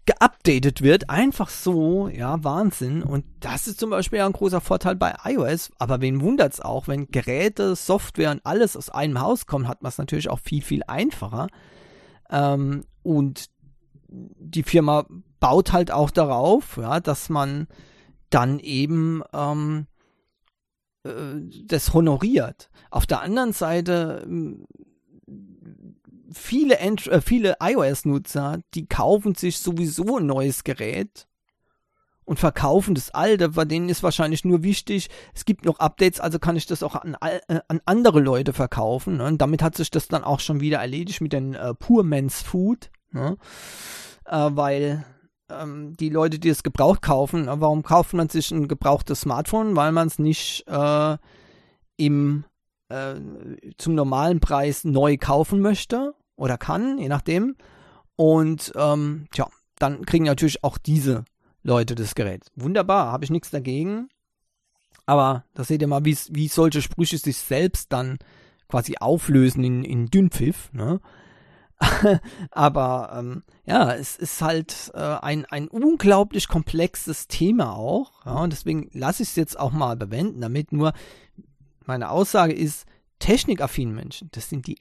geupdatet 0.06 0.82
wird, 0.82 1.10
einfach 1.10 1.50
so, 1.50 2.08
ja, 2.08 2.44
Wahnsinn. 2.44 3.02
Und 3.02 3.26
das 3.40 3.68
ist 3.68 3.80
zum 3.80 3.90
Beispiel 3.90 4.20
ja 4.20 4.26
ein 4.26 4.34
großer 4.34 4.62
Vorteil 4.62 4.96
bei 4.96 5.16
iOS. 5.24 5.72
Aber 5.80 6.02
wen 6.02 6.22
wundert 6.22 6.54
es 6.54 6.62
auch, 6.62 6.88
wenn 6.88 7.08
Geräte, 7.08 7.76
Software 7.76 8.32
und 8.32 8.46
alles 8.46 8.78
aus 8.78 8.90
einem 8.90 9.20
Haus 9.20 9.48
kommen, 9.48 9.68
hat 9.68 9.82
man 9.82 9.90
es 9.90 9.98
natürlich 9.98 10.30
auch 10.30 10.40
viel, 10.40 10.62
viel 10.62 10.84
einfacher. 10.88 11.48
Ähm, 12.30 12.84
und 13.02 13.50
die 14.08 14.64
Firma 14.64 15.06
baut 15.40 15.74
halt 15.74 15.92
auch 15.92 16.12
darauf, 16.12 16.78
ja, 16.78 17.00
dass 17.00 17.30
man 17.30 17.68
dann 18.30 18.60
eben 18.60 19.24
ähm, 19.34 19.88
äh, 21.04 21.10
das 21.66 21.94
honoriert. 21.94 22.70
Auf 22.92 23.06
der 23.06 23.22
anderen 23.22 23.54
Seite 23.54 24.26
viele, 26.36 26.80
äh, 26.80 27.22
viele 27.22 27.58
iOS-Nutzer, 27.62 28.60
die 28.74 28.88
kaufen 28.88 29.36
sich 29.36 29.60
sowieso 29.60 30.18
ein 30.18 30.26
neues 30.26 30.64
Gerät 30.64 31.28
und 32.26 32.40
verkaufen 32.40 32.96
das 32.96 33.12
alte. 33.12 33.50
Bei 33.50 33.66
denen 33.66 33.90
ist 33.90 34.04
wahrscheinlich 34.04 34.44
nur 34.46 34.64
wichtig, 34.64 35.10
es 35.34 35.46
gibt 35.46 35.66
noch 35.66 35.80
Updates, 35.80 36.20
also 36.20 36.40
kann 36.40 36.56
ich 36.56 36.66
das 36.66 36.84
auch 36.84 36.96
an, 36.96 37.16
äh, 37.22 37.60
an 37.68 37.82
andere 37.86 38.20
Leute 38.20 38.54
verkaufen. 38.54 39.18
Ne? 39.18 39.26
Und 39.26 39.42
damit 39.42 39.64
hat 39.64 39.76
sich 39.76 39.90
das 39.92 40.08
dann 40.08 40.24
auch 40.24 40.40
schon 40.40 40.60
wieder 40.60 40.80
erledigt 40.80 41.22
mit 41.22 41.34
den 41.34 41.54
äh, 41.54 41.74
Poor 41.74 42.04
Man's 42.04 42.42
Food. 42.42 42.90
Ne? 43.12 43.38
Äh, 44.26 44.50
weil 44.52 45.06
ähm, 45.50 45.96
die 45.98 46.10
Leute, 46.10 46.40
die 46.40 46.50
es 46.50 46.64
gebraucht 46.64 47.02
kaufen, 47.02 47.48
äh, 47.48 47.62
warum 47.62 47.84
kauft 47.84 48.14
man 48.14 48.30
sich 48.30 48.52
ein 48.52 48.68
gebrauchtes 48.68 49.22
Smartphone? 49.22 49.76
Weil 49.76 49.92
man 49.92 50.08
es 50.08 50.20
nicht 50.20 50.68
äh, 50.68 51.18
im 51.98 52.44
äh, 52.90 53.16
zum 53.78 53.96
normalen 53.96 54.40
Preis 54.40 54.84
neu 54.84 55.18
kaufen 55.18 55.62
möchte 55.62 56.14
oder 56.36 56.58
kann, 56.58 56.98
je 56.98 57.08
nachdem. 57.08 57.56
Und 58.16 58.72
ähm, 58.76 59.28
tja, 59.32 59.48
dann 59.78 60.06
kriegen 60.06 60.26
natürlich 60.26 60.64
auch 60.64 60.78
diese 60.78 61.26
Leute 61.64 61.96
das 61.96 62.16
Gerät. 62.16 62.52
Wunderbar, 62.56 63.12
habe 63.12 63.26
ich 63.26 63.32
nichts 63.32 63.50
dagegen. 63.52 64.10
Aber 65.06 65.46
da 65.54 65.64
seht 65.64 65.82
ihr 65.82 65.88
mal, 65.88 66.06
wie 66.06 66.48
solche 66.48 66.82
Sprüche 66.82 67.18
sich 67.18 67.38
selbst 67.38 67.92
dann 67.94 68.18
quasi 68.68 68.96
auflösen 69.00 69.64
in, 69.64 69.84
in 69.84 70.08
Dünnpfiff. 70.08 70.72
Ne? 70.74 71.00
Aber 72.52 73.12
ähm, 73.18 73.44
ja, 73.66 73.94
es 73.94 74.16
ist 74.16 74.42
halt 74.42 74.92
äh, 74.94 75.00
ein, 75.00 75.46
ein 75.46 75.68
unglaublich 75.68 76.48
komplexes 76.48 77.28
Thema 77.28 77.76
auch. 77.76 78.26
Ja, 78.26 78.36
und 78.36 78.54
deswegen 78.54 78.90
lasse 78.94 79.24
ich 79.24 79.30
es 79.30 79.36
jetzt 79.36 79.60
auch 79.60 79.72
mal 79.72 79.96
bewenden, 79.96 80.42
damit 80.42 80.72
nur 80.72 80.94
meine 81.86 82.10
Aussage 82.10 82.54
ist, 82.54 82.86
technikaffine 83.20 83.94
Menschen, 83.94 84.30
das 84.32 84.50
sind 84.50 84.68
die 84.68 84.80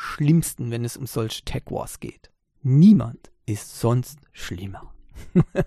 allerschlimmsten, 0.00 0.70
wenn 0.70 0.84
es 0.84 0.96
um 0.96 1.06
solche 1.06 1.44
Tech 1.44 1.64
Wars 1.66 2.00
geht. 2.00 2.30
Niemand 2.62 3.30
ist 3.46 3.80
sonst 3.80 4.18
schlimmer. 4.32 4.92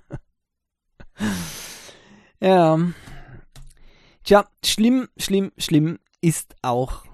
ja. 2.40 2.80
Tja, 4.24 4.48
schlimm, 4.64 5.10
schlimm, 5.18 5.52
schlimm 5.58 6.00
ist 6.22 6.56
auch 6.62 7.06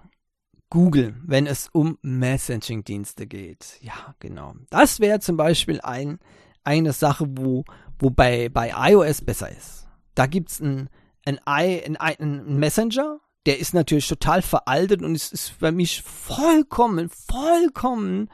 Google, 0.70 1.16
wenn 1.26 1.48
es 1.48 1.70
um 1.72 1.98
Messaging-Dienste 2.02 3.26
geht. 3.26 3.80
Ja, 3.82 4.16
genau. 4.20 4.54
Das 4.70 5.00
wäre 5.00 5.20
zum 5.20 5.38
Beispiel 5.38 5.82
ein, 5.82 6.20
eine 6.64 6.94
Sache, 6.94 7.26
wo, 7.30 7.66
wo 7.98 8.12
bei, 8.12 8.50
bei 8.50 8.72
iOS 8.92 9.22
besser 9.22 9.50
ist. 9.50 9.88
Da 10.14 10.28
gibt 10.28 10.52
es 10.52 10.60
ein, 10.60 10.90
ein, 11.26 11.40
ein, 11.46 11.98
ein 11.98 12.60
Messenger, 12.60 13.20
der 13.46 13.60
ist 13.60 13.74
natürlich 13.74 14.08
total 14.08 14.42
veraltet 14.42 15.02
und 15.02 15.16
es 15.16 15.32
ist 15.32 15.50
für 15.50 15.72
mich 15.72 16.02
vollkommen, 16.02 17.10
vollkommen 17.10 18.30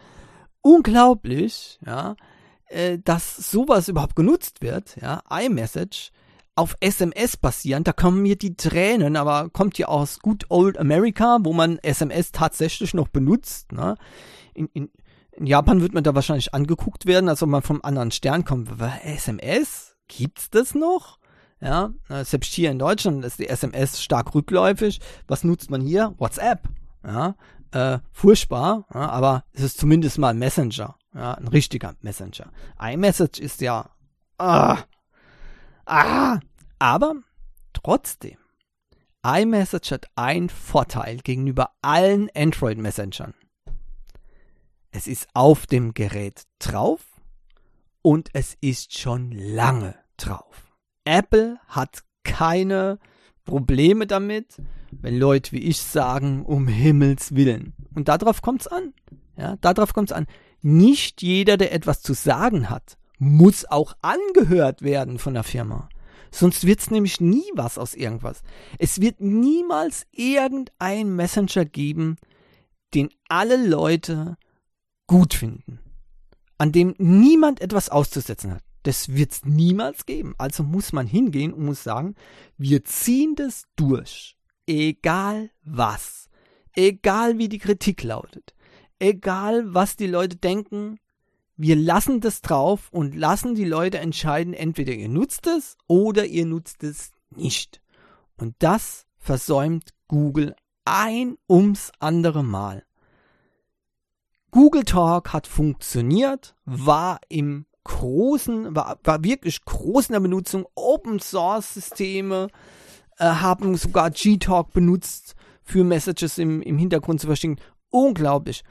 unglaublich, 0.61 1.79
ja, 1.85 2.15
äh, 2.67 2.97
dass 3.03 3.37
sowas 3.37 3.87
überhaupt 3.87 4.15
genutzt 4.15 4.61
wird, 4.61 4.95
ja, 5.01 5.21
iMessage 5.29 6.11
auf 6.55 6.75
SMS 6.79 7.35
basierend, 7.37 7.87
da 7.87 7.93
kommen 7.93 8.21
mir 8.21 8.37
die 8.37 8.55
Tränen, 8.55 9.17
aber 9.17 9.49
kommt 9.49 9.77
ja 9.77 9.87
aus 9.87 10.19
Good 10.19 10.45
Old 10.49 10.77
America, 10.77 11.39
wo 11.41 11.51
man 11.51 11.77
SMS 11.79 12.31
tatsächlich 12.31 12.93
noch 12.93 13.09
benutzt. 13.09 13.73
Ne? 13.73 13.95
In, 14.53 14.69
in, 14.73 14.89
in 15.33 15.47
Japan 15.47 15.81
wird 15.81 15.93
man 15.93 16.05
da 16.05 16.15
wahrscheinlich 16.15 16.53
angeguckt 16.53 17.05
werden, 17.05 17.27
als 17.27 17.43
ob 17.43 17.49
man 17.49 17.61
vom 17.61 17.81
anderen 17.83 18.11
Stern 18.11 18.45
kommt. 18.45 18.69
SMS? 19.03 19.97
Gibt's 20.07 20.49
das 20.49 20.75
noch? 20.75 21.19
Ja, 21.65 21.91
selbst 22.23 22.53
hier 22.53 22.69
in 22.69 22.77
Deutschland 22.77 23.25
ist 23.25 23.39
die 23.39 23.49
SMS 23.49 24.01
stark 24.01 24.35
rückläufig. 24.35 24.99
Was 25.27 25.43
nutzt 25.43 25.71
man 25.71 25.81
hier? 25.81 26.13
WhatsApp. 26.17 26.69
Ja, 27.03 27.35
äh, 27.71 27.99
furchtbar, 28.11 28.85
ja, 28.93 29.09
aber 29.09 29.43
es 29.51 29.63
ist 29.63 29.79
zumindest 29.79 30.19
mal 30.19 30.33
Messenger. 30.33 30.95
Ja, 31.13 31.33
ein 31.33 31.47
richtiger 31.47 31.95
Messenger. 32.01 32.51
iMessage 32.79 33.39
ist 33.39 33.61
ja, 33.61 33.89
ah, 34.37 34.77
Ah, 35.85 36.39
aber 36.79 37.15
trotzdem, 37.73 38.37
iMessage 39.23 39.91
hat 39.91 40.07
einen 40.15 40.49
Vorteil 40.49 41.17
gegenüber 41.17 41.71
allen 41.81 42.29
Android-Messengern. 42.35 43.35
Es 44.91 45.05
ist 45.07 45.27
auf 45.33 45.67
dem 45.67 45.93
Gerät 45.93 46.43
drauf 46.59 47.01
und 48.01 48.29
es 48.33 48.57
ist 48.61 48.97
schon 48.97 49.31
lange 49.31 49.95
drauf. 50.17 50.64
Apple 51.05 51.59
hat 51.67 52.03
keine 52.23 52.99
Probleme 53.45 54.07
damit, 54.07 54.57
wenn 54.91 55.17
Leute 55.17 55.51
wie 55.53 55.59
ich 55.59 55.79
sagen, 55.79 56.43
um 56.45 56.67
Himmels 56.67 57.35
Willen. 57.35 57.73
Und 57.93 58.07
darauf 58.07 58.41
kommt 58.41 58.61
es 58.61 58.67
an. 58.67 58.93
Ja, 59.37 59.55
darauf 59.57 59.93
kommt 59.93 60.11
es 60.11 60.15
an. 60.15 60.27
Nicht 60.61 61.21
jeder, 61.21 61.57
der 61.57 61.73
etwas 61.73 62.01
zu 62.01 62.13
sagen 62.13 62.69
hat, 62.69 62.97
muss 63.19 63.65
auch 63.65 63.95
angehört 64.01 64.81
werden 64.81 65.19
von 65.19 65.33
der 65.33 65.43
Firma. 65.43 65.89
Sonst 66.31 66.65
wird 66.65 66.79
es 66.81 66.91
nämlich 66.91 67.21
nie 67.21 67.49
was 67.53 67.77
aus 67.77 67.93
irgendwas. 67.93 68.41
Es 68.77 68.99
wird 68.99 69.21
niemals 69.21 70.05
irgendein 70.11 71.15
Messenger 71.15 71.63
geben, 71.63 72.17
den 72.93 73.09
alle 73.29 73.55
Leute 73.55 74.35
gut 75.07 75.33
finden. 75.33 75.79
An 76.57 76.73
dem 76.73 76.93
niemand 76.97 77.61
etwas 77.61 77.89
auszusetzen 77.89 78.53
hat. 78.53 78.64
Das 78.85 79.15
wird 79.15 79.31
es 79.31 79.45
niemals 79.45 80.05
geben. 80.05 80.35
Also 80.37 80.61
muss 80.61 80.93
man 80.93 81.07
hingehen 81.07 81.53
und 81.53 81.65
muss 81.65 81.83
sagen, 81.83 82.13
wir 82.55 82.83
ziehen 82.85 83.33
das 83.33 83.65
durch. 83.75 84.37
Egal 84.67 85.49
was. 85.63 86.29
Egal 86.75 87.39
wie 87.39 87.49
die 87.49 87.57
Kritik 87.57 88.03
lautet. 88.03 88.53
Egal 88.99 89.73
was 89.73 89.95
die 89.95 90.05
Leute 90.05 90.35
denken, 90.35 90.99
wir 91.57 91.75
lassen 91.75 92.21
das 92.21 92.41
drauf 92.41 92.89
und 92.91 93.15
lassen 93.15 93.55
die 93.55 93.65
Leute 93.65 93.97
entscheiden, 93.97 94.53
entweder 94.53 94.93
ihr 94.93 95.09
nutzt 95.09 95.47
es 95.47 95.77
oder 95.87 96.27
ihr 96.27 96.45
nutzt 96.45 96.83
es 96.83 97.11
nicht. 97.31 97.81
Und 98.37 98.53
das 98.59 99.07
versäumt 99.17 99.95
Google 100.07 100.55
ein 100.83 101.37
ums 101.49 101.91
andere 101.97 102.43
Mal. 102.43 102.85
Google 104.51 104.83
Talk 104.83 105.33
hat 105.33 105.47
funktioniert, 105.47 106.55
war 106.65 107.19
im 107.29 107.65
großen, 107.85 108.75
war, 108.75 108.99
war 109.03 109.23
wirklich 109.23 109.63
groß 109.63 110.07
in 110.07 110.13
der 110.13 110.19
Benutzung. 110.19 110.67
Open 110.75 111.19
Source 111.19 111.73
Systeme 111.73 112.49
äh, 113.17 113.25
haben 113.25 113.77
sogar 113.77 114.11
G-Talk 114.11 114.73
benutzt 114.73 115.35
für 115.63 115.83
Messages 115.83 116.37
im, 116.37 116.61
im 116.61 116.77
Hintergrund 116.77 117.21
zu 117.21 117.27
verstehen. 117.27 117.59
Unglaublich. 117.89 118.63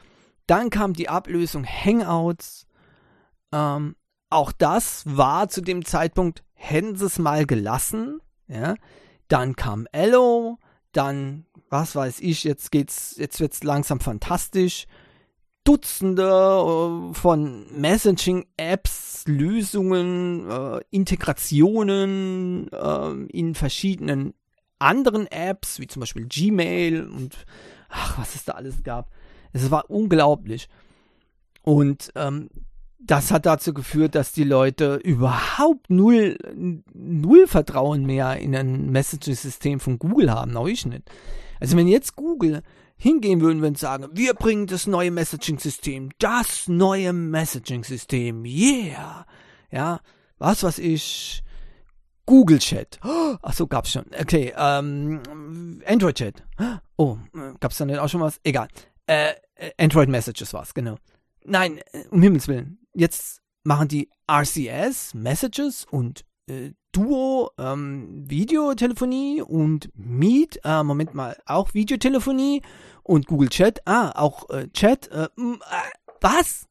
Dann 0.46 0.68
kam 0.68 0.92
die 0.92 1.08
Ablösung 1.08 1.64
Hangouts 1.64 2.66
ähm, 3.54 3.94
auch 4.30 4.50
das 4.50 5.04
war 5.06 5.48
zu 5.48 5.60
dem 5.60 5.84
Zeitpunkt, 5.84 6.42
hätten 6.54 6.96
sie 6.96 7.06
es 7.06 7.20
mal 7.20 7.46
gelassen, 7.46 8.20
ja. 8.48 8.74
Dann 9.28 9.54
kam 9.54 9.86
Ello, 9.92 10.58
dann, 10.92 11.46
was 11.70 11.94
weiß 11.94 12.20
ich, 12.20 12.44
jetzt 12.44 12.72
geht's, 12.72 13.14
jetzt 13.16 13.40
wird's 13.40 13.62
langsam 13.62 14.00
fantastisch. 14.00 14.86
Dutzende 15.64 16.22
äh, 16.22 17.14
von 17.14 17.66
Messaging-Apps, 17.78 19.24
Lösungen, 19.26 20.48
äh, 20.48 20.80
Integrationen 20.90 22.70
äh, 22.70 23.12
in 23.36 23.54
verschiedenen 23.54 24.34
anderen 24.78 25.26
Apps, 25.26 25.80
wie 25.80 25.86
zum 25.86 26.00
Beispiel 26.00 26.26
Gmail 26.26 27.06
und 27.06 27.46
ach, 27.88 28.18
was 28.18 28.34
es 28.34 28.44
da 28.44 28.52
alles 28.52 28.82
gab. 28.82 29.10
Es 29.52 29.70
war 29.70 29.88
unglaublich. 29.88 30.68
Und 31.62 32.12
ähm, 32.14 32.50
das 32.98 33.30
hat 33.30 33.46
dazu 33.46 33.72
geführt, 33.72 34.14
dass 34.14 34.32
die 34.32 34.44
Leute 34.44 34.96
überhaupt 34.96 35.90
null, 35.90 36.36
null 36.92 37.46
Vertrauen 37.46 38.04
mehr 38.04 38.38
in 38.38 38.54
ein 38.54 38.90
Messaging-System 38.90 39.80
von 39.80 39.98
Google 39.98 40.30
haben, 40.30 40.56
auch 40.56 40.66
ich 40.66 40.84
nicht. 40.86 41.10
Also 41.60 41.76
wenn 41.76 41.88
jetzt 41.88 42.16
Google 42.16 42.62
hingehen 43.04 43.42
würden 43.42 43.62
und 43.62 43.78
sagen, 43.78 44.08
wir 44.12 44.32
bringen 44.32 44.66
das 44.66 44.86
neue 44.86 45.10
Messaging-System, 45.10 46.08
das 46.18 46.68
neue 46.68 47.12
Messaging-System, 47.12 48.46
yeah, 48.46 49.26
ja, 49.70 50.00
was 50.38 50.62
was 50.62 50.78
ich, 50.78 51.42
Google 52.24 52.58
Chat, 52.58 52.98
ach 53.02 53.52
so, 53.52 53.66
gab's 53.66 53.92
schon, 53.92 54.06
okay, 54.18 54.54
ähm, 54.56 55.20
Android 55.86 56.14
Chat, 56.14 56.42
oh, 56.96 57.18
gab's 57.60 57.76
da 57.76 57.84
nicht 57.84 57.98
auch 57.98 58.08
schon 58.08 58.22
was? 58.22 58.40
Egal, 58.42 58.68
äh, 59.06 59.34
Android 59.78 60.08
Messages 60.08 60.54
war's, 60.54 60.72
genau. 60.72 60.96
Nein, 61.44 61.80
um 62.08 62.22
Himmels 62.22 62.48
Willen, 62.48 62.78
jetzt 62.94 63.42
machen 63.64 63.88
die 63.88 64.08
RCS, 64.26 65.12
Messages 65.12 65.84
und 65.90 66.24
äh, 66.48 66.70
Duo, 66.94 67.50
ähm, 67.58 68.24
Videotelefonie 68.30 69.42
und 69.42 69.90
Meet, 69.94 70.60
äh, 70.62 70.84
Moment 70.84 71.12
mal, 71.12 71.36
auch 71.44 71.74
Videotelefonie 71.74 72.62
und 73.02 73.26
Google 73.26 73.48
Chat, 73.48 73.80
ah, 73.84 74.12
auch 74.14 74.48
äh, 74.50 74.68
Chat, 74.68 75.08
äh, 75.08 75.24
äh, 75.24 75.28
was? 76.20 76.68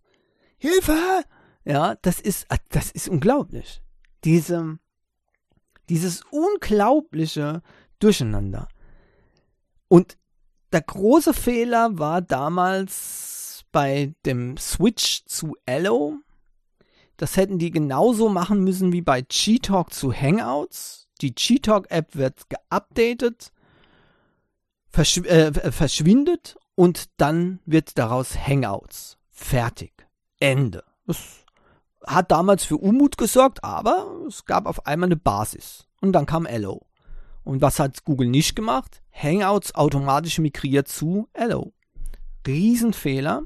Hilfe! 0.57 1.25
Ja, 1.65 1.95
das 2.01 2.21
ist, 2.21 2.45
äh, 2.49 2.57
das 2.69 2.89
ist 2.91 3.09
unglaublich. 3.09 3.81
Diese, 4.23 4.79
dieses 5.89 6.23
unglaubliche 6.31 7.62
Durcheinander. 7.99 8.69
Und 9.89 10.17
der 10.71 10.83
große 10.83 11.33
Fehler 11.33 11.99
war 11.99 12.21
damals 12.21 13.65
bei 13.73 14.13
dem 14.25 14.55
Switch 14.55 15.25
zu 15.25 15.57
Allo. 15.65 16.19
Das 17.17 17.38
hätten 17.38 17.60
die 17.60 17.71
genauso 17.71 18.30
machen 18.30 18.63
müssen 18.63 18.91
wie 18.91 19.02
bei 19.02 19.21
G-Talk 19.21 19.93
zu 19.93 20.13
Hangouts. 20.13 21.08
Die 21.21 21.34
G-Talk-App 21.34 22.15
wird 22.15 22.49
geupdatet, 22.49 23.52
verschw 24.89 25.28
äh, 25.28 25.71
verschwindet 25.71 26.58
und 26.76 27.10
dann 27.17 27.60
wird 27.65 27.97
daraus 27.97 28.36
Hangouts. 28.36 29.17
Fertig. 29.30 30.08
Ende. 30.39 30.84
Das 31.06 31.45
hat 32.06 32.32
damals 32.32 32.65
für 32.65 32.78
Unmut 32.78 33.17
gesorgt, 33.17 33.63
aber 33.63 34.08
es 34.28 34.45
gab 34.45 34.65
auf 34.65 34.86
einmal 34.86 35.08
eine 35.08 35.15
Basis. 35.15 35.88
Und 36.02 36.13
dann 36.13 36.26
kam 36.26 36.45
Allo. 36.45 36.86
Und 37.43 37.62
was 37.62 37.80
hat 37.80 38.04
Google 38.04 38.28
nicht 38.28 38.56
gemacht? 38.56 39.02
Hangouts 39.12 39.76
automatisch 39.76 40.39
migriert 40.39 40.88
zu 40.88 41.30
Allo. 41.34 41.73
Riesenfehler. 42.45 43.43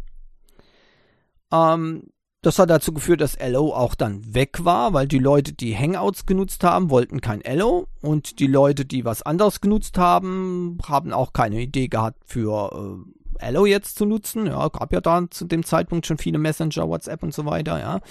Ähm, 1.52 2.04
das 2.42 2.60
hat 2.60 2.70
dazu 2.70 2.94
geführt, 2.94 3.22
dass 3.22 3.38
Allo 3.38 3.74
auch 3.74 3.96
dann 3.96 4.34
weg 4.34 4.64
war, 4.64 4.94
weil 4.94 5.08
die 5.08 5.20
Leute, 5.20 5.54
die 5.54 5.76
Hangouts 5.76 6.26
genutzt 6.26 6.64
haben, 6.64 6.90
wollten 6.90 7.20
kein 7.20 7.44
Allo 7.44 7.88
und 8.02 8.40
die 8.40 8.48
Leute, 8.48 8.86
die 8.86 9.06
was 9.06 9.24
anderes 9.24 9.60
genutzt 9.60 9.98
haben, 9.98 10.78
haben 10.88 11.14
auch 11.14 11.34
keine 11.34 11.60
Idee 11.60 11.88
gehabt 11.88 12.22
für 12.26 13.06
äh, 13.40 13.44
Allo 13.44 13.66
jetzt 13.66 13.98
zu 13.98 14.06
nutzen. 14.06 14.46
Ja, 14.46 14.68
gab 14.68 14.94
ja 14.94 15.02
da 15.02 15.30
zu 15.30 15.46
dem 15.46 15.64
Zeitpunkt 15.66 16.06
schon 16.06 16.18
viele 16.18 16.38
Messenger, 16.38 16.88
WhatsApp 16.88 17.24
und 17.24 17.34
so 17.34 17.46
weiter, 17.46 17.80
ja. 17.80 18.02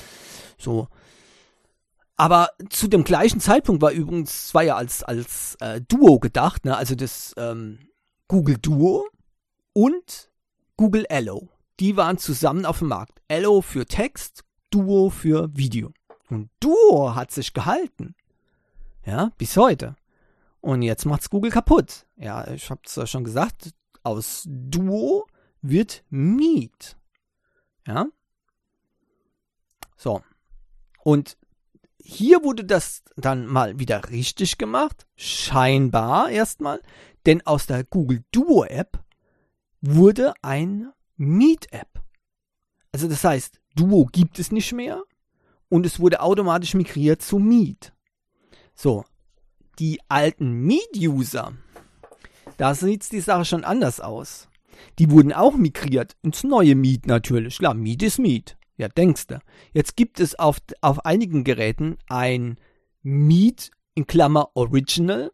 So. 0.58 0.88
Aber 2.16 2.50
zu 2.70 2.88
dem 2.88 3.04
gleichen 3.04 3.40
Zeitpunkt 3.40 3.82
war 3.82 3.92
übrigens, 3.92 4.54
war 4.54 4.62
ja 4.62 4.76
als, 4.76 5.02
als 5.02 5.56
äh, 5.60 5.80
Duo 5.86 6.18
gedacht, 6.18 6.64
ne? 6.64 6.76
also 6.76 6.94
das 6.94 7.34
ähm, 7.36 7.78
Google 8.26 8.56
Duo 8.58 9.06
und 9.72 10.30
Google 10.76 11.06
Allo 11.10 11.48
die 11.80 11.96
waren 11.96 12.18
zusammen 12.18 12.64
auf 12.64 12.78
dem 12.80 12.88
Markt. 12.88 13.20
Ello 13.28 13.60
für 13.60 13.86
Text, 13.86 14.44
Duo 14.70 15.10
für 15.10 15.48
Video. 15.56 15.92
Und 16.28 16.50
Duo 16.60 17.14
hat 17.14 17.30
sich 17.30 17.52
gehalten. 17.52 18.14
Ja, 19.04 19.30
bis 19.38 19.56
heute. 19.56 19.96
Und 20.60 20.82
jetzt 20.82 21.04
macht's 21.04 21.30
Google 21.30 21.50
kaputt. 21.50 22.06
Ja, 22.16 22.48
ich 22.48 22.70
hab's 22.70 22.96
ja 22.96 23.06
schon 23.06 23.24
gesagt, 23.24 23.72
aus 24.02 24.44
Duo 24.46 25.26
wird 25.62 26.04
Meet. 26.10 26.96
Ja? 27.86 28.06
So. 29.96 30.22
Und 31.04 31.36
hier 32.02 32.42
wurde 32.42 32.64
das 32.64 33.02
dann 33.16 33.46
mal 33.46 33.78
wieder 33.78 34.10
richtig 34.10 34.58
gemacht. 34.58 35.06
Scheinbar 35.16 36.30
erstmal. 36.30 36.80
Denn 37.26 37.46
aus 37.46 37.66
der 37.66 37.84
Google 37.84 38.24
Duo 38.32 38.64
App 38.64 38.98
wurde 39.80 40.34
ein 40.42 40.92
Meet-App. 41.16 42.02
Also 42.92 43.08
das 43.08 43.24
heißt, 43.24 43.60
Duo 43.74 44.06
gibt 44.06 44.38
es 44.38 44.52
nicht 44.52 44.72
mehr 44.72 45.02
und 45.68 45.86
es 45.86 46.00
wurde 46.00 46.20
automatisch 46.20 46.74
migriert 46.74 47.22
zu 47.22 47.38
Meet. 47.38 47.92
So, 48.74 49.04
die 49.78 50.00
alten 50.08 50.52
Meet-User, 50.52 51.52
da 52.56 52.74
sieht 52.74 53.10
die 53.12 53.20
Sache 53.20 53.44
schon 53.44 53.64
anders 53.64 54.00
aus. 54.00 54.48
Die 54.98 55.10
wurden 55.10 55.32
auch 55.32 55.56
migriert 55.56 56.16
ins 56.22 56.44
neue 56.44 56.74
Meet 56.74 57.06
natürlich. 57.06 57.58
Klar, 57.58 57.74
Meet 57.74 58.02
ist 58.02 58.18
Meet. 58.18 58.56
Ja, 58.78 58.88
denkst 58.88 59.28
du. 59.28 59.40
Jetzt 59.72 59.96
gibt 59.96 60.20
es 60.20 60.38
auf, 60.38 60.58
auf 60.82 61.04
einigen 61.06 61.44
Geräten 61.44 61.96
ein 62.08 62.58
Meet 63.02 63.70
in 63.94 64.06
Klammer 64.06 64.50
Original 64.54 65.32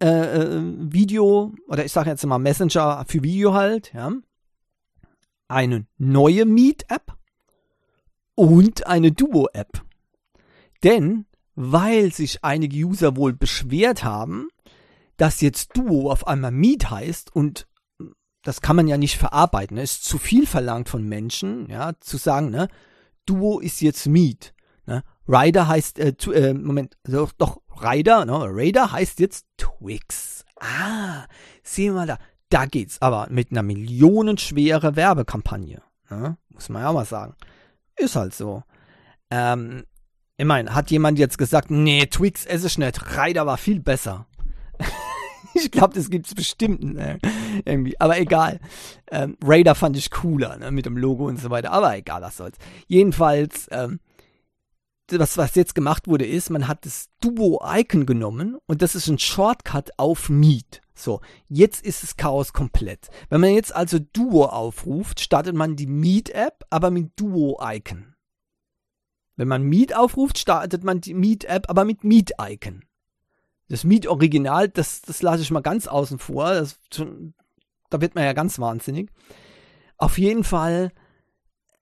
äh, 0.00 0.06
äh, 0.06 0.62
Video 0.78 1.54
oder 1.68 1.84
ich 1.84 1.92
sage 1.92 2.10
jetzt 2.10 2.24
mal 2.24 2.38
Messenger 2.38 3.04
für 3.06 3.22
Video 3.22 3.54
halt, 3.54 3.92
ja 3.92 4.12
eine 5.48 5.86
neue 5.96 6.44
Meet-App 6.44 7.16
und 8.34 8.86
eine 8.86 9.12
Duo-App. 9.12 9.82
Denn 10.84 11.26
weil 11.60 12.12
sich 12.12 12.44
einige 12.44 12.76
User 12.76 13.16
wohl 13.16 13.32
beschwert 13.32 14.04
haben, 14.04 14.48
dass 15.16 15.40
jetzt 15.40 15.76
Duo 15.76 16.10
auf 16.10 16.28
einmal 16.28 16.52
Meet 16.52 16.88
heißt 16.88 17.34
und 17.34 17.66
das 18.42 18.60
kann 18.60 18.76
man 18.76 18.86
ja 18.86 18.96
nicht 18.96 19.18
verarbeiten. 19.18 19.76
Es 19.76 19.94
ist 19.94 20.04
zu 20.04 20.18
viel 20.18 20.46
verlangt 20.46 20.88
von 20.88 21.06
Menschen, 21.06 21.68
ja, 21.68 21.92
zu 21.98 22.16
sagen, 22.16 22.50
ne, 22.50 22.68
Duo 23.26 23.58
ist 23.58 23.80
jetzt 23.80 24.06
Meet. 24.06 24.54
Ne? 24.86 25.02
Rider 25.26 25.66
heißt, 25.66 25.98
äh, 25.98 26.12
tu, 26.12 26.30
äh, 26.30 26.54
Moment, 26.54 26.96
doch, 27.02 27.32
doch, 27.32 27.60
Rider, 27.82 28.24
ne, 28.24 28.38
Raider 28.40 28.92
heißt 28.92 29.18
jetzt 29.18 29.46
Twix. 29.56 30.44
Ah, 30.60 31.26
sehen 31.64 31.94
wir 31.94 32.00
mal 32.00 32.06
da. 32.06 32.18
Da 32.50 32.66
geht's 32.66 33.02
aber 33.02 33.28
mit 33.30 33.50
einer 33.50 33.62
millionenschwere 33.62 34.96
Werbekampagne. 34.96 35.82
Ne? 36.10 36.36
Muss 36.48 36.68
man 36.68 36.82
ja 36.82 36.88
auch 36.88 36.94
mal 36.94 37.04
sagen. 37.04 37.34
Ist 37.96 38.16
halt 38.16 38.34
so. 38.34 38.62
Ähm, 39.30 39.84
ich 40.36 40.46
meine, 40.46 40.74
hat 40.74 40.90
jemand 40.90 41.18
jetzt 41.18 41.36
gesagt, 41.36 41.70
nee, 41.70 42.06
Twix 42.06 42.46
esse 42.46 42.68
ich 42.68 42.78
nicht, 42.78 43.16
Ryder 43.16 43.44
war 43.44 43.58
viel 43.58 43.80
besser. 43.80 44.26
ich 45.54 45.70
glaube, 45.70 45.94
das 45.94 46.10
gibt's 46.10 46.34
bestimmt 46.34 46.82
ne? 46.82 47.18
irgendwie, 47.64 48.00
aber 48.00 48.18
egal. 48.18 48.60
Ähm, 49.10 49.36
Raider 49.42 49.74
fand 49.74 49.96
ich 49.96 50.10
cooler, 50.10 50.56
ne? 50.56 50.70
mit 50.70 50.86
dem 50.86 50.96
Logo 50.96 51.26
und 51.26 51.40
so 51.40 51.50
weiter, 51.50 51.72
aber 51.72 51.96
egal, 51.96 52.22
was 52.22 52.36
soll's. 52.36 52.56
Jedenfalls, 52.86 53.68
ähm, 53.72 53.98
was, 55.10 55.36
was 55.38 55.54
jetzt 55.54 55.74
gemacht 55.74 56.06
wurde, 56.06 56.26
ist, 56.26 56.50
man 56.50 56.68
hat 56.68 56.84
das 56.84 57.08
Duo-Icon 57.20 58.06
genommen 58.06 58.58
und 58.66 58.82
das 58.82 58.94
ist 58.94 59.08
ein 59.08 59.18
Shortcut 59.18 59.90
auf 59.96 60.28
Meet. 60.28 60.82
So, 60.94 61.20
jetzt 61.48 61.84
ist 61.84 62.02
das 62.02 62.16
Chaos 62.16 62.52
komplett. 62.52 63.08
Wenn 63.28 63.40
man 63.40 63.54
jetzt 63.54 63.74
also 63.74 63.98
Duo 63.98 64.46
aufruft, 64.46 65.20
startet 65.20 65.54
man 65.54 65.76
die 65.76 65.86
Meet-App, 65.86 66.64
aber 66.70 66.90
mit 66.90 67.12
Duo-Icon. 67.16 68.14
Wenn 69.36 69.48
man 69.48 69.62
Meet 69.62 69.96
aufruft, 69.96 70.38
startet 70.38 70.82
man 70.82 71.00
die 71.00 71.14
Meet-App, 71.14 71.70
aber 71.70 71.84
mit 71.84 72.02
Meet-Icon. 72.02 72.84
Das 73.68 73.84
Meet-Original, 73.84 74.68
das, 74.68 75.02
das 75.02 75.22
lasse 75.22 75.42
ich 75.42 75.50
mal 75.50 75.60
ganz 75.60 75.86
außen 75.86 76.18
vor. 76.18 76.52
Das, 76.52 76.78
da 77.90 78.00
wird 78.00 78.14
man 78.14 78.24
ja 78.24 78.32
ganz 78.32 78.58
wahnsinnig. 78.58 79.10
Auf 79.96 80.18
jeden 80.18 80.42
Fall 80.42 80.90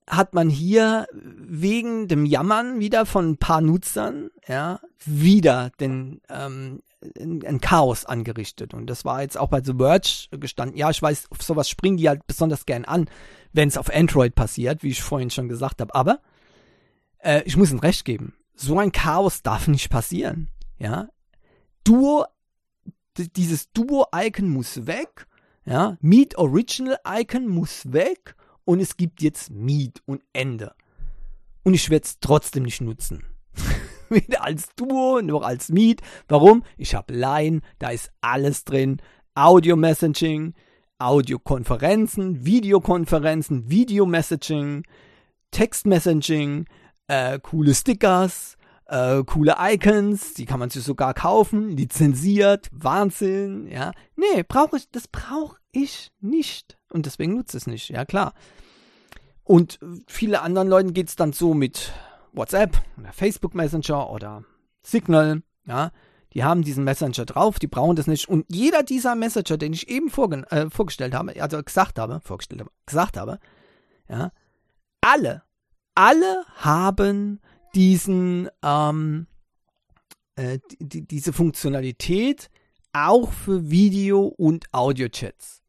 hat 0.08 0.34
man 0.34 0.48
hier 0.48 1.06
wegen 1.12 2.06
dem 2.06 2.26
Jammern 2.26 2.78
wieder 2.78 3.06
von 3.06 3.30
ein 3.30 3.36
paar 3.38 3.60
Nutzern, 3.60 4.30
ja, 4.46 4.80
wieder 5.04 5.70
den 5.80 6.20
ähm, 6.28 6.82
ein 7.18 7.60
Chaos 7.60 8.04
angerichtet. 8.04 8.72
Und 8.72 8.86
das 8.88 9.04
war 9.04 9.22
jetzt 9.22 9.36
auch 9.36 9.48
bei 9.48 9.62
The 9.62 9.74
Verge 9.74 10.28
gestanden. 10.38 10.76
Ja, 10.76 10.90
ich 10.90 11.02
weiß, 11.02 11.30
auf 11.30 11.42
sowas 11.42 11.68
springen 11.68 11.96
die 11.96 12.08
halt 12.08 12.26
besonders 12.26 12.66
gern 12.66 12.84
an, 12.84 13.08
wenn 13.52 13.68
es 13.68 13.76
auf 13.76 13.92
Android 13.92 14.34
passiert, 14.34 14.82
wie 14.82 14.90
ich 14.90 15.02
vorhin 15.02 15.30
schon 15.30 15.48
gesagt 15.48 15.80
habe. 15.80 15.94
Aber 15.94 16.20
äh, 17.18 17.42
ich 17.44 17.56
muss 17.56 17.72
ein 17.72 17.80
Recht 17.80 18.04
geben. 18.04 18.34
So 18.54 18.78
ein 18.78 18.92
Chaos 18.92 19.42
darf 19.42 19.68
nicht 19.68 19.90
passieren. 19.90 20.48
Ja, 20.78 21.08
Duo, 21.84 22.26
dieses 23.16 23.72
Duo-Icon 23.72 24.48
muss 24.48 24.86
weg. 24.86 25.26
Ja, 25.64 25.96
Meet 26.00 26.38
Original 26.38 26.98
Icon 27.04 27.48
muss 27.48 27.92
weg 27.92 28.35
und 28.66 28.80
es 28.80 28.98
gibt 28.98 29.22
jetzt 29.22 29.50
Meet 29.50 30.02
und 30.04 30.22
Ende. 30.34 30.74
Und 31.62 31.72
ich 31.72 31.88
werde 31.88 32.04
es 32.04 32.20
trotzdem 32.20 32.64
nicht 32.64 32.82
nutzen. 32.82 33.24
Weder 34.10 34.44
als 34.44 34.68
Duo 34.76 35.22
noch 35.22 35.42
als 35.42 35.70
Meet. 35.70 36.02
Warum? 36.28 36.62
Ich 36.76 36.94
habe 36.94 37.14
Line, 37.14 37.60
da 37.78 37.88
ist 37.90 38.10
alles 38.20 38.64
drin. 38.64 39.00
Audio-Messaging, 39.34 40.54
Audiokonferenzen, 40.98 42.44
Videokonferenzen, 42.44 43.70
Video-Messaging, 43.70 44.84
Textmessaging, 45.50 46.66
äh, 47.08 47.38
coole 47.40 47.74
Stickers, 47.74 48.56
äh, 48.86 49.22
coole 49.24 49.56
Icons, 49.58 50.34
die 50.34 50.46
kann 50.46 50.58
man 50.58 50.70
sich 50.70 50.82
sogar 50.82 51.14
kaufen, 51.14 51.70
lizenziert, 51.70 52.68
Wahnsinn, 52.72 53.66
ja. 53.68 53.92
Nee, 54.16 54.42
brauche 54.46 54.76
ich, 54.76 54.90
das 54.90 55.08
brauche 55.08 55.56
ich 55.82 56.10
nicht. 56.20 56.78
Und 56.90 57.06
deswegen 57.06 57.34
nutze 57.34 57.56
es 57.56 57.66
nicht, 57.66 57.88
ja 57.90 58.04
klar. 58.04 58.34
Und 59.44 59.78
viele 60.08 60.42
anderen 60.42 60.68
Leuten 60.68 60.92
geht 60.92 61.08
es 61.08 61.16
dann 61.16 61.32
so 61.32 61.54
mit 61.54 61.92
WhatsApp 62.32 62.82
oder 62.98 63.12
Facebook 63.12 63.54
Messenger 63.54 64.10
oder 64.10 64.44
Signal, 64.82 65.42
ja. 65.66 65.92
Die 66.34 66.44
haben 66.44 66.62
diesen 66.62 66.84
Messenger 66.84 67.24
drauf, 67.24 67.58
die 67.58 67.66
brauchen 67.66 67.96
das 67.96 68.06
nicht. 68.06 68.28
Und 68.28 68.44
jeder 68.50 68.82
dieser 68.82 69.14
Messenger, 69.14 69.56
den 69.56 69.72
ich 69.72 69.88
eben 69.88 70.08
äh, 70.50 70.68
vorgestellt 70.68 71.14
habe, 71.14 71.40
also 71.40 71.62
gesagt 71.62 71.98
habe, 71.98 72.20
vorgestellt 72.22 72.60
habe, 72.60 72.70
gesagt 72.84 73.16
habe, 73.16 73.38
ja, 74.06 74.32
alle, 75.00 75.44
alle 75.94 76.44
haben 76.56 77.40
diesen, 77.74 78.50
ähm, 78.62 79.28
äh, 80.34 80.58
die, 80.78 81.06
diese 81.06 81.32
Funktionalität 81.32 82.50
auch 82.92 83.32
für 83.32 83.70
Video- 83.70 84.26
und 84.26 84.66
Audio-Chats. 84.72 85.62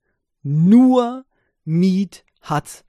Nur 0.48 1.26
Meet 1.66 2.24
hat 2.42 2.86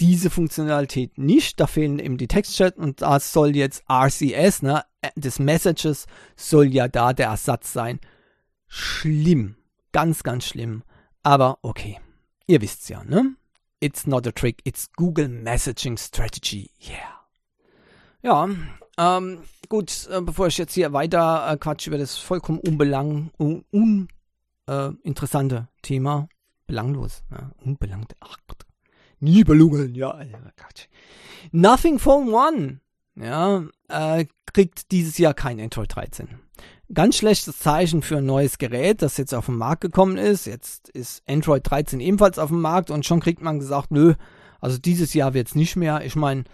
diese 0.00 0.30
Funktionalität 0.30 1.18
nicht. 1.18 1.58
Da 1.58 1.66
fehlen 1.66 1.98
eben 1.98 2.16
die 2.16 2.28
Textchat 2.28 2.76
und 2.76 3.02
das 3.02 3.32
soll 3.32 3.56
jetzt 3.56 3.82
RCS, 3.90 4.62
ne, 4.62 4.84
des 5.16 5.40
Messages, 5.40 6.06
soll 6.36 6.66
ja 6.72 6.86
da 6.86 7.12
der 7.12 7.28
Ersatz 7.28 7.72
sein. 7.72 7.98
Schlimm. 8.68 9.56
Ganz, 9.90 10.22
ganz 10.22 10.46
schlimm. 10.46 10.84
Aber 11.24 11.58
okay. 11.62 11.98
Ihr 12.46 12.60
wisst's 12.60 12.88
ja, 12.88 13.02
ne? 13.02 13.34
It's 13.80 14.06
not 14.06 14.26
a 14.28 14.30
trick, 14.30 14.60
it's 14.64 14.88
Google 14.92 15.28
Messaging 15.28 15.96
Strategy. 15.96 16.70
Yeah. 16.80 17.26
Ja, 18.22 18.48
ähm, 18.96 19.42
gut, 19.68 20.08
äh, 20.08 20.20
bevor 20.20 20.46
ich 20.46 20.58
jetzt 20.58 20.74
hier 20.74 20.92
weiter 20.92 21.50
äh, 21.50 21.56
quatsch 21.56 21.88
über 21.88 21.98
das 21.98 22.16
vollkommen 22.16 22.60
unbelang, 22.60 23.32
un, 23.38 23.64
un 23.72 24.08
äh, 24.68 24.90
interessante 25.02 25.68
Thema, 25.82 26.28
belanglos, 26.66 27.22
ja, 27.30 27.50
unbelangt, 27.64 28.14
ach 28.20 28.36
Gott, 28.46 28.64
Nibelungen, 29.20 29.94
ja, 29.94 30.12
Gott. 30.56 30.88
Nothing 31.50 31.98
Phone 31.98 32.32
One, 32.32 32.80
ja, 33.16 33.64
äh, 33.88 34.26
kriegt 34.52 34.90
dieses 34.90 35.18
Jahr 35.18 35.34
kein 35.34 35.60
Android 35.60 35.94
13. 35.94 36.28
Ganz 36.92 37.16
schlechtes 37.16 37.58
Zeichen 37.58 38.02
für 38.02 38.18
ein 38.18 38.26
neues 38.26 38.58
Gerät, 38.58 39.00
das 39.00 39.16
jetzt 39.16 39.34
auf 39.34 39.46
den 39.46 39.56
Markt 39.56 39.80
gekommen 39.80 40.18
ist. 40.18 40.46
Jetzt 40.46 40.90
ist 40.90 41.22
Android 41.26 41.62
13 41.64 42.00
ebenfalls 42.00 42.38
auf 42.38 42.50
dem 42.50 42.60
Markt 42.60 42.90
und 42.90 43.06
schon 43.06 43.20
kriegt 43.20 43.40
man 43.40 43.58
gesagt, 43.58 43.90
nö, 43.90 44.14
also 44.60 44.78
dieses 44.78 45.14
Jahr 45.14 45.32
wird 45.32 45.48
es 45.48 45.54
nicht 45.54 45.76
mehr. 45.76 46.04
Ich 46.04 46.16
meine, 46.16 46.44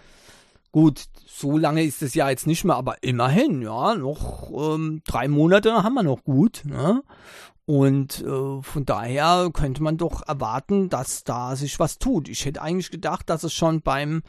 Gut, 0.71 1.05
so 1.25 1.57
lange 1.57 1.83
ist 1.83 2.03
es 2.03 2.13
ja 2.13 2.29
jetzt 2.29 2.45
nicht 2.45 2.63
mehr, 2.63 2.75
aber 2.75 3.01
immerhin, 3.01 3.63
ja, 3.63 3.95
noch 3.95 4.51
ähm, 4.51 5.01
drei 5.03 5.27
Monate 5.27 5.81
haben 5.81 5.95
wir 5.95 6.03
noch 6.03 6.23
gut. 6.23 6.61
Ne? 6.63 7.01
Und 7.69 8.21
äh, 8.21 8.63
von 8.63 8.83
daher 8.83 9.51
könnte 9.53 9.83
man 9.83 9.95
doch 9.95 10.27
erwarten, 10.27 10.89
dass 10.89 11.23
da 11.23 11.55
sich 11.55 11.79
was 11.79 11.99
tut. 11.99 12.27
Ich 12.27 12.43
hätte 12.45 12.63
eigentlich 12.63 12.89
gedacht, 12.89 13.29
dass 13.29 13.43
es 13.43 13.53
schon 13.53 13.81
beim, 13.81 14.23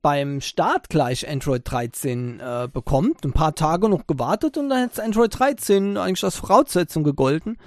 beim 0.00 0.40
Start 0.40 0.88
gleich 0.88 1.28
Android 1.28 1.60
13 1.70 2.40
äh, 2.40 2.68
bekommt. 2.72 3.22
Ein 3.22 3.34
paar 3.34 3.54
Tage 3.54 3.90
noch 3.90 4.06
gewartet 4.06 4.56
und 4.56 4.70
dann 4.70 4.88
hätte 4.88 5.04
Android 5.04 5.38
13 5.38 5.98
eigentlich 5.98 6.24
als 6.24 6.36
Voraussetzung 6.36 7.04
gegolten. 7.04 7.58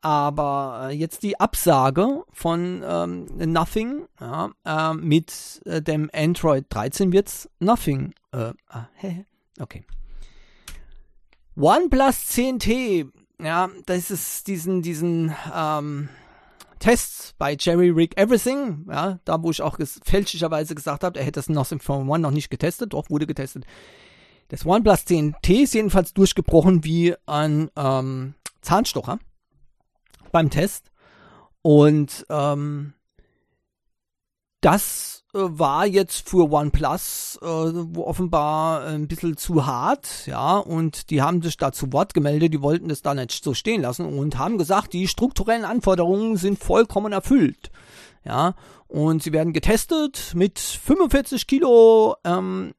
Aber 0.00 0.90
äh, 0.90 0.94
jetzt 0.94 1.24
die 1.24 1.40
Absage 1.40 2.22
von 2.30 2.84
ähm, 2.86 3.26
Nothing 3.52 4.06
ja, 4.20 4.50
äh, 4.64 4.94
mit 4.94 5.60
äh, 5.64 5.82
dem 5.82 6.08
Android 6.14 6.66
13 6.68 7.10
wird's 7.10 7.50
Nothing. 7.58 8.14
Ah, 8.30 8.86
okay. 9.58 9.84
OnePlus 11.56 12.16
10T, 12.30 13.10
ja, 13.42 13.68
das 13.86 14.10
ist 14.10 14.46
diesen, 14.46 14.82
diesen 14.82 15.34
ähm, 15.54 16.08
Tests 16.78 17.34
bei 17.38 17.56
Jerry 17.58 17.90
Rig 17.90 18.16
Everything, 18.18 18.86
ja, 18.90 19.18
da 19.24 19.42
wo 19.42 19.50
ich 19.50 19.62
auch 19.62 19.78
ges 19.78 20.00
fälschlicherweise 20.04 20.74
gesagt 20.74 21.04
habe, 21.04 21.18
er 21.18 21.24
hätte 21.24 21.38
das 21.38 21.48
Nothing 21.48 21.80
Phone 21.80 22.08
One 22.08 22.20
noch 22.20 22.30
nicht 22.30 22.50
getestet, 22.50 22.92
doch 22.92 23.10
wurde 23.10 23.26
getestet. 23.26 23.64
Das 24.48 24.64
OnePlus 24.64 25.00
10T 25.00 25.62
ist 25.64 25.74
jedenfalls 25.74 26.14
durchgebrochen 26.14 26.84
wie 26.84 27.14
ein 27.26 27.70
ähm, 27.76 28.34
Zahnstocher 28.60 29.18
beim 30.30 30.50
Test. 30.50 30.92
Und 31.62 32.24
ähm, 32.30 32.94
das 34.60 35.15
war 35.36 35.86
jetzt 35.86 36.28
für 36.28 36.50
OnePlus 36.50 37.38
äh, 37.42 37.46
offenbar 37.46 38.84
ein 38.86 39.08
bisschen 39.08 39.36
zu 39.36 39.66
hart, 39.66 40.26
ja, 40.26 40.56
und 40.56 41.10
die 41.10 41.22
haben 41.22 41.42
sich 41.42 41.56
da 41.56 41.72
zu 41.72 41.92
Wort 41.92 42.14
gemeldet, 42.14 42.54
die 42.54 42.62
wollten 42.62 42.88
das 42.88 43.02
da 43.02 43.14
nicht 43.14 43.44
so 43.44 43.54
stehen 43.54 43.82
lassen 43.82 44.06
und 44.06 44.38
haben 44.38 44.58
gesagt, 44.58 44.92
die 44.92 45.08
strukturellen 45.08 45.64
Anforderungen 45.64 46.36
sind 46.36 46.58
vollkommen 46.58 47.12
erfüllt, 47.12 47.70
ja, 48.24 48.54
und 48.88 49.22
sie 49.22 49.32
werden 49.32 49.52
getestet 49.52 50.32
mit 50.34 50.58
45 50.58 51.46
Kilo 51.46 52.16
ähm, 52.24 52.72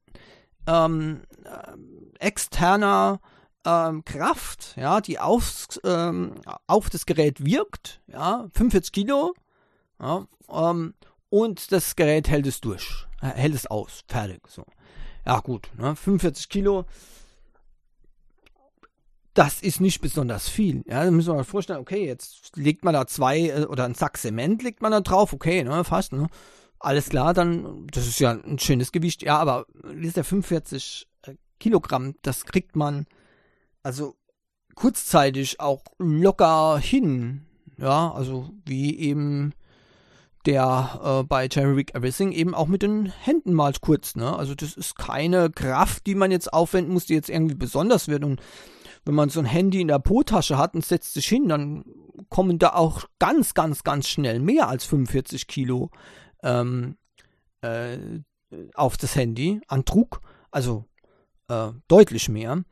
ähm, 0.66 1.22
äh, 1.44 2.26
externer 2.26 3.20
ähm, 3.66 4.06
Kraft, 4.06 4.76
ja, 4.78 5.02
die 5.02 5.20
aufs, 5.20 5.80
ähm, 5.84 6.34
auf 6.68 6.90
das 6.90 7.06
Gerät 7.06 7.46
wirkt, 7.46 8.02
ja, 8.08 8.48
45 8.54 8.92
Kilo, 8.92 9.34
ja, 10.00 10.26
ähm, 10.50 10.94
und 11.30 11.72
das 11.72 11.96
Gerät 11.96 12.30
hält 12.30 12.48
es 12.48 12.62
durch, 12.62 13.08
äh, 13.22 13.28
hält 13.28 13.56
es 13.56 13.68
aus, 13.68 14.04
fertig, 14.08 14.42
so. 14.48 14.66
Ja, 15.26 15.40
gut, 15.40 15.70
ne, 15.78 15.96
45 15.96 16.48
Kilo, 16.50 16.86
das 19.34 19.62
ist 19.62 19.82
nicht 19.82 20.02
besonders 20.02 20.50
viel. 20.50 20.84
Ja, 20.88 21.04
da 21.04 21.12
müssen 21.12 21.34
wir 21.34 21.38
uns 21.38 21.48
vorstellen, 21.48 21.80
okay, 21.80 22.06
jetzt 22.06 22.56
legt 22.56 22.84
man 22.84 22.94
da 22.94 23.06
zwei 23.06 23.50
äh, 23.50 23.66
oder 23.66 23.86
einen 23.86 23.94
Sack 23.94 24.18
Zement 24.18 24.64
legt 24.64 24.82
man 24.82 24.92
da 24.92 25.02
drauf, 25.02 25.34
okay, 25.34 25.64
ne, 25.64 25.84
fast, 25.84 26.14
ne. 26.14 26.28
Alles 26.80 27.10
klar, 27.10 27.34
dann, 27.34 27.88
das 27.88 28.08
ist 28.08 28.20
ja 28.20 28.32
ein 28.32 28.60
schönes 28.60 28.92
Gewicht. 28.92 29.24
Ja, 29.24 29.38
aber 29.38 29.66
dieser 29.94 30.24
45 30.24 31.08
äh, 31.24 31.36
Kilogramm, 31.60 32.16
das 32.22 32.46
kriegt 32.46 32.76
man 32.76 33.08
also 33.84 34.16
kurzzeitig 34.76 35.60
auch 35.60 35.84
locker 35.98 36.78
hin. 36.78 37.46
Ja, 37.78 38.12
also 38.12 38.50
wie 38.66 38.98
eben 38.98 39.54
der 40.48 41.02
äh, 41.04 41.24
bei 41.24 41.48
Jerry 41.52 41.74
Rick 41.74 41.94
Everything 41.94 42.32
eben 42.32 42.56
auch 42.56 42.68
mit 42.68 42.82
den 42.82 43.12
Händen 43.12 43.54
mal 43.54 43.74
kurz, 43.80 44.16
ne? 44.16 44.36
Also 44.36 44.56
das 44.56 44.76
ist 44.76 44.98
keine 44.98 45.52
Kraft, 45.52 46.08
die 46.08 46.16
man 46.16 46.32
jetzt 46.32 46.52
aufwenden 46.52 46.94
muss, 46.94 47.06
die 47.06 47.14
jetzt 47.14 47.30
irgendwie 47.30 47.56
besonders 47.56 48.08
wird. 48.08 48.24
Und 48.24 48.42
wenn 49.06 49.14
man 49.14 49.30
so 49.30 49.42
ein 49.42 49.46
Handy 49.46 49.82
in 49.82 49.90
der 49.90 50.00
Po-Tasche 50.00 50.58
hat 50.58 50.74
und 50.74 50.86
setzt 50.86 51.14
sich 51.14 51.28
hin, 51.28 51.50
dann 51.50 51.84
kommen 52.30 52.60
da 52.60 52.74
auch 52.74 53.04
ganz, 53.20 53.54
ganz, 53.54 53.84
ganz 53.84 54.08
schnell 54.08 54.40
mehr 54.40 54.70
als 54.70 54.86
45 54.86 55.48
Kilo 55.48 55.92
ähm, 56.44 56.98
äh, 57.62 57.98
auf 58.74 58.96
das 58.96 59.16
Handy 59.16 59.60
an 59.68 59.84
Druck. 59.84 60.22
Also 60.50 60.86
äh, 61.50 61.72
deutlich 61.90 62.30
mehr. 62.30 62.64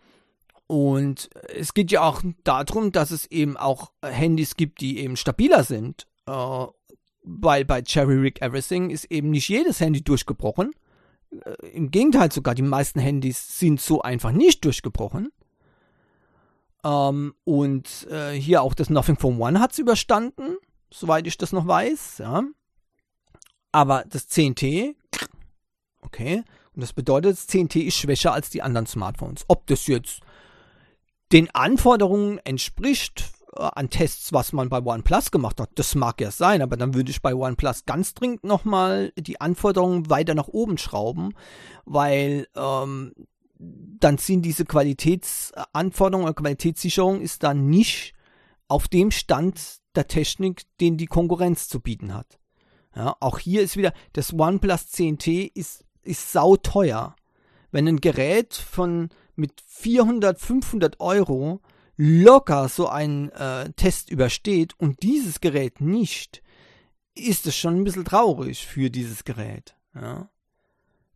Und 0.67 1.29
es 1.53 1.73
geht 1.73 1.91
ja 1.91 2.03
auch 2.03 2.21
darum, 2.43 2.91
dass 2.91 3.11
es 3.11 3.25
eben 3.27 3.57
auch 3.57 3.91
Handys 4.01 4.55
gibt, 4.55 4.81
die 4.81 4.99
eben 4.99 5.17
stabiler 5.17 5.63
sind. 5.63 6.07
Äh, 6.25 6.65
weil 7.25 7.65
bei 7.65 7.81
Cherry 7.81 8.15
Rig 8.15 8.41
Everything 8.41 8.89
ist 8.89 9.05
eben 9.05 9.31
nicht 9.31 9.49
jedes 9.49 9.79
Handy 9.79 10.03
durchgebrochen. 10.03 10.71
Äh, 11.31 11.67
Im 11.69 11.91
Gegenteil 11.91 12.31
sogar, 12.31 12.55
die 12.55 12.61
meisten 12.61 12.99
Handys 12.99 13.57
sind 13.57 13.81
so 13.81 14.01
einfach 14.01 14.31
nicht 14.31 14.63
durchgebrochen. 14.63 15.31
Ähm, 16.83 17.33
und 17.43 18.07
äh, 18.09 18.33
hier 18.33 18.61
auch 18.61 18.75
das 18.75 18.89
Nothing 18.89 19.17
Phone 19.17 19.39
One 19.39 19.59
hat 19.59 19.73
es 19.73 19.79
überstanden, 19.79 20.57
soweit 20.91 21.25
ich 21.27 21.37
das 21.37 21.51
noch 21.51 21.67
weiß. 21.67 22.19
Ja. 22.19 22.43
Aber 23.71 24.05
das 24.07 24.29
10T, 24.29 24.95
okay, 26.01 26.43
und 26.73 26.81
das 26.81 26.93
bedeutet, 26.93 27.33
das 27.33 27.49
10T 27.49 27.81
ist 27.81 27.95
schwächer 27.95 28.33
als 28.33 28.49
die 28.49 28.61
anderen 28.61 28.85
Smartphones. 28.85 29.45
Ob 29.47 29.65
das 29.67 29.87
jetzt 29.87 30.21
den 31.31 31.49
Anforderungen 31.55 32.39
entspricht 32.39 33.34
an 33.55 33.89
Tests, 33.89 34.33
was 34.33 34.53
man 34.53 34.69
bei 34.69 34.81
OnePlus 34.83 35.31
gemacht 35.31 35.59
hat. 35.59 35.69
Das 35.75 35.95
mag 35.95 36.21
ja 36.21 36.31
sein, 36.31 36.61
aber 36.61 36.77
dann 36.77 36.93
würde 36.93 37.11
ich 37.11 37.21
bei 37.21 37.33
OnePlus 37.33 37.85
ganz 37.85 38.13
dringend 38.13 38.43
nochmal 38.43 39.11
die 39.17 39.39
Anforderungen 39.39 40.09
weiter 40.09 40.35
nach 40.35 40.47
oben 40.47 40.77
schrauben, 40.77 41.33
weil 41.85 42.47
ähm, 42.55 43.13
dann 43.57 44.17
sind 44.17 44.41
diese 44.43 44.65
Qualitätsanforderungen 44.65 46.27
oder 46.27 46.35
Qualitätssicherung 46.35 47.21
ist 47.21 47.43
dann 47.43 47.69
nicht 47.69 48.13
auf 48.67 48.87
dem 48.87 49.11
Stand 49.11 49.79
der 49.95 50.07
Technik, 50.07 50.63
den 50.81 50.97
die 50.97 51.05
Konkurrenz 51.05 51.67
zu 51.69 51.79
bieten 51.79 52.13
hat. 52.13 52.39
Ja, 52.95 53.15
auch 53.19 53.39
hier 53.39 53.61
ist 53.61 53.77
wieder, 53.77 53.93
das 54.13 54.33
OnePlus 54.33 54.87
10T 54.93 55.51
ist, 55.53 55.83
ist 56.03 56.31
sauteuer. 56.31 57.15
Wenn 57.71 57.87
ein 57.87 58.01
Gerät 58.01 58.53
von 58.53 59.09
mit 59.35 59.61
400, 59.67 60.39
500 60.39 60.99
Euro 60.99 61.61
locker 61.97 62.69
so 62.69 62.87
einen 62.87 63.29
äh, 63.29 63.71
Test 63.73 64.09
übersteht 64.09 64.73
und 64.79 65.03
dieses 65.03 65.41
Gerät 65.41 65.81
nicht, 65.81 66.41
ist 67.15 67.47
es 67.47 67.55
schon 67.55 67.75
ein 67.75 67.83
bisschen 67.83 68.05
traurig 68.05 68.65
für 68.65 68.89
dieses 68.89 69.23
Gerät. 69.23 69.75
Ja. 69.93 70.29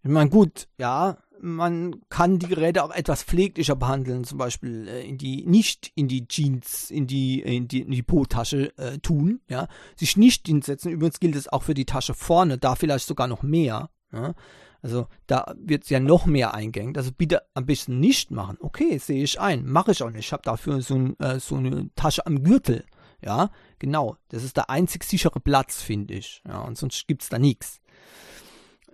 Ich 0.03 0.09
meine, 0.09 0.29
gut, 0.29 0.69
ja, 0.77 1.17
man 1.41 2.01
kann 2.09 2.39
die 2.39 2.47
Geräte 2.47 2.83
auch 2.83 2.91
etwas 2.91 3.23
pfleglicher 3.23 3.75
behandeln, 3.75 4.23
zum 4.23 4.37
Beispiel 4.37 4.87
äh, 4.87 5.07
in 5.07 5.17
die 5.17 5.45
nicht 5.45 5.91
in 5.95 6.07
die 6.07 6.27
Jeans, 6.27 6.89
in 6.91 7.07
die 7.07 7.41
in 7.41 7.67
die, 7.67 7.81
in 7.81 7.91
die 7.91 8.03
Po-Tasche 8.03 8.77
äh, 8.77 8.99
tun, 8.99 9.41
ja, 9.49 9.67
sich 9.95 10.17
nicht 10.17 10.47
hinsetzen. 10.47 10.91
Übrigens 10.91 11.19
gilt 11.19 11.35
es 11.35 11.47
auch 11.47 11.63
für 11.63 11.73
die 11.73 11.85
Tasche 11.85 12.13
vorne, 12.13 12.57
da 12.57 12.75
vielleicht 12.75 13.07
sogar 13.07 13.27
noch 13.27 13.43
mehr. 13.43 13.89
Ja? 14.11 14.33
Also 14.81 15.07
da 15.27 15.53
wird 15.57 15.83
es 15.83 15.89
ja 15.89 15.99
noch 15.99 16.25
mehr 16.25 16.53
eingängt. 16.53 16.97
Also 16.97 17.11
bitte 17.11 17.43
am 17.53 17.65
besten 17.65 17.99
nicht 17.99 18.31
machen. 18.31 18.57
Okay, 18.59 18.97
sehe 18.97 19.23
ich 19.23 19.39
ein, 19.39 19.65
mache 19.65 19.91
ich 19.91 20.01
auch 20.03 20.09
nicht. 20.09 20.25
Ich 20.25 20.33
habe 20.33 20.43
dafür 20.43 20.81
so, 20.81 20.95
ein, 20.95 21.19
äh, 21.19 21.39
so 21.39 21.55
eine 21.55 21.89
Tasche 21.95 22.25
am 22.25 22.43
Gürtel. 22.43 22.85
Ja, 23.21 23.51
genau. 23.79 24.15
Das 24.29 24.43
ist 24.43 24.55
der 24.55 24.69
einzig 24.69 25.03
sichere 25.03 25.39
Platz, 25.39 25.81
finde 25.81 26.13
ich. 26.13 26.41
Ja, 26.47 26.59
und 26.61 26.77
sonst 26.77 27.07
gibt 27.07 27.23
es 27.23 27.29
da 27.29 27.37
nichts. 27.37 27.81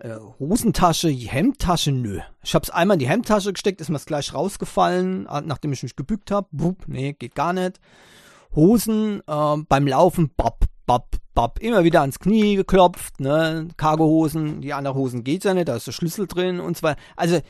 Äh, 0.00 0.16
Hosentasche, 0.38 1.08
Hemdtasche, 1.08 1.92
nö. 1.92 2.20
Ich 2.42 2.54
habe 2.54 2.64
es 2.64 2.70
einmal 2.70 2.96
in 2.96 2.98
die 2.98 3.08
Hemdtasche 3.08 3.52
gesteckt, 3.52 3.80
ist 3.80 3.88
mir 3.88 3.98
gleich 4.00 4.34
rausgefallen, 4.34 5.22
nachdem 5.44 5.72
ich 5.72 5.82
mich 5.82 5.96
gebückt 5.96 6.30
habe. 6.30 6.76
Nee, 6.86 7.14
geht 7.14 7.34
gar 7.34 7.52
nicht. 7.52 7.80
Hosen 8.54 9.22
äh, 9.26 9.56
beim 9.68 9.86
Laufen, 9.86 10.30
bap, 10.36 10.64
bap, 10.86 11.16
bap, 11.34 11.58
immer 11.60 11.84
wieder 11.84 12.00
ans 12.00 12.18
Knie 12.18 12.56
geklopft, 12.56 13.20
ne? 13.20 13.68
Cargohosen, 13.76 14.60
die 14.60 14.72
anderen 14.72 14.96
Hosen 14.96 15.24
geht 15.24 15.44
ja 15.44 15.54
nicht, 15.54 15.68
da 15.68 15.76
ist 15.76 15.86
der 15.86 15.92
Schlüssel 15.92 16.26
drin 16.26 16.60
und 16.60 16.76
zwar, 16.76 16.96
also 17.16 17.40